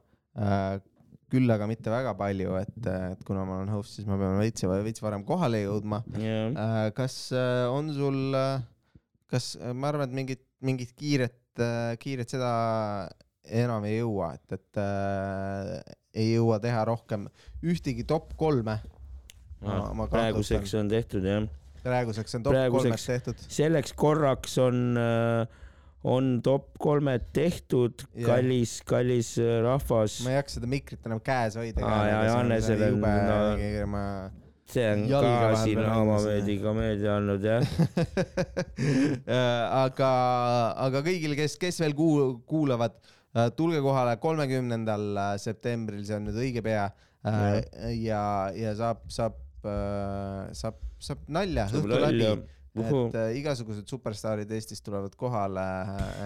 küll 1.28 1.52
aga 1.52 1.68
mitte 1.68 1.92
väga 1.92 2.14
palju, 2.16 2.54
et, 2.62 2.76
et 2.88 3.24
kuna 3.28 3.44
ma 3.48 3.58
olen 3.60 3.72
host, 3.76 3.98
siis 3.98 4.08
ma 4.08 4.16
pean 4.20 4.38
veits, 4.40 4.64
veits 4.64 5.04
varem 5.04 5.26
kohale 5.28 5.60
jõudma. 5.66 6.02
jah, 6.24 6.88
kas 6.96 7.18
äh, 7.36 7.66
on 7.72 7.92
sul, 7.96 8.36
kas 9.32 9.56
äh, 9.60 9.74
ma 9.76 9.92
arvan, 9.92 10.08
et 10.08 10.16
mingit, 10.16 10.44
mingit 10.64 10.94
kiiret, 10.96 11.40
kiiret 12.00 12.32
seda 12.32 12.52
enam 13.48 13.86
ei 13.88 13.98
jõua, 14.00 14.34
et, 14.38 14.56
et 14.56 14.80
äh, 14.82 15.96
ei 16.18 16.32
jõua 16.34 16.60
teha 16.64 16.84
rohkem 16.88 17.28
ühtegi 17.64 18.06
top 18.08 18.34
kolme. 18.40 18.80
Ma- 19.62 19.90
ma 19.98 20.06
kahtlustan. 20.06 20.12
praeguseks 20.14 20.76
on 20.78 20.92
tehtud 20.92 21.26
jah. 21.26 21.48
Praeguseks 21.88 22.38
on 22.38 22.46
top 22.48 22.60
kolmest 22.78 23.10
tehtud. 23.14 23.46
selleks 23.60 23.96
korraks 23.98 24.58
on, 24.64 24.82
on 26.08 26.34
top 26.46 26.70
kolmed 26.84 27.30
tehtud, 27.36 28.04
Jah. 28.14 28.28
kallis, 28.30 28.80
kallis 28.88 29.34
äh, 29.42 29.58
rahvas. 29.66 30.20
ma 30.26 30.36
ei 30.36 30.40
jaksa 30.42 30.60
seda 30.60 30.70
mikrit 30.72 31.08
enam 31.10 31.24
käes 31.24 31.58
hoida. 31.60 31.84
Aa, 31.86 32.04
jaa, 32.12 32.26
Johannesel 32.32 32.84
on- 32.90 32.98
jube 32.98 33.16
no-, 33.30 33.88
ma 33.94 34.04
see 34.68 34.84
on 34.92 35.06
ka 35.08 35.56
siin 35.64 35.80
peal 35.80 36.02
omamoodi 36.02 36.58
komöödia 36.60 37.14
olnud 37.22 37.46
jah. 37.48 37.64
aga, 39.86 40.10
aga 40.88 41.04
kõigile, 41.06 41.38
kes, 41.40 41.56
kes 41.62 41.80
veel 41.84 41.96
kuul-, 41.98 42.36
kuulavad, 42.50 42.98
tulge 43.56 43.80
kohale 43.86 44.18
kolmekümnendal 44.22 45.38
septembril, 45.42 46.04
see 46.08 46.18
on 46.20 46.28
nüüd 46.30 46.42
õige 46.42 46.64
pea. 46.66 46.90
ja, 47.96 48.22
ja 48.56 48.76
saab, 48.78 49.06
saab, 49.12 49.40
saab, 50.56 50.78
saab 51.00 51.26
nalja 51.32 51.68
Saab 51.72 51.84
õhtu 51.84 51.94
läbi 51.94 52.06
nalja.. 52.06 52.38
Uhuu. 52.78 53.08
et 53.10 53.18
äh, 53.18 53.32
igasugused 53.40 53.90
superstaarid 53.90 54.52
Eestist 54.54 54.86
tulevad 54.86 55.16
kohale, 55.18 55.64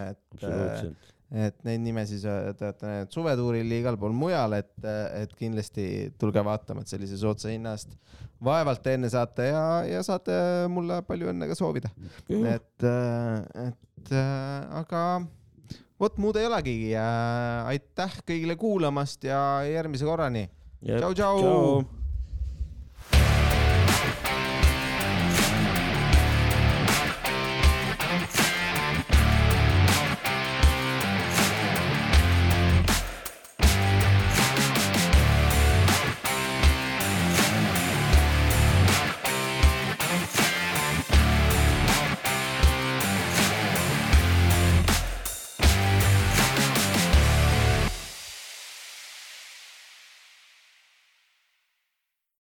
et, 0.09 0.24
absoluutselt. 0.36 1.11
et 1.45 1.61
neid 1.63 1.80
nimesid 1.86 2.26
te 2.26 2.65
olete 2.67 2.89
näinud 2.89 3.15
suvetuuril 3.15 3.72
ja 3.72 3.78
igal 3.86 3.99
pool 4.01 4.11
mujal, 4.15 4.57
et, 4.57 4.74
et 5.22 5.32
kindlasti 5.39 5.86
tulge 6.19 6.43
vaatama, 6.43 6.84
et 6.84 6.91
sellise 6.91 7.19
soodsa 7.22 7.53
hinna 7.53 7.78
eest 7.78 7.95
vaevalt 8.43 8.88
enne 8.91 9.09
saate 9.13 9.47
ja, 9.51 9.63
ja 9.88 10.01
saate 10.05 10.36
mulle 10.74 10.99
palju 11.07 11.30
õnne 11.32 11.47
ka 11.47 11.57
soovida. 11.57 11.93
et, 12.28 12.89
et 12.89 14.11
äh, 14.17 14.82
aga 14.82 15.05
vot 16.01 16.19
muud 16.22 16.39
ei 16.41 16.49
olegi. 16.49 16.76
aitäh 16.97 18.19
kõigile 18.26 18.57
kuulamast 18.59 19.24
ja 19.30 19.61
järgmise 19.69 20.07
korrani. 20.07 20.47
tšau, 20.84 21.13
tšau, 21.13 21.41
tšau.. 21.41 22.01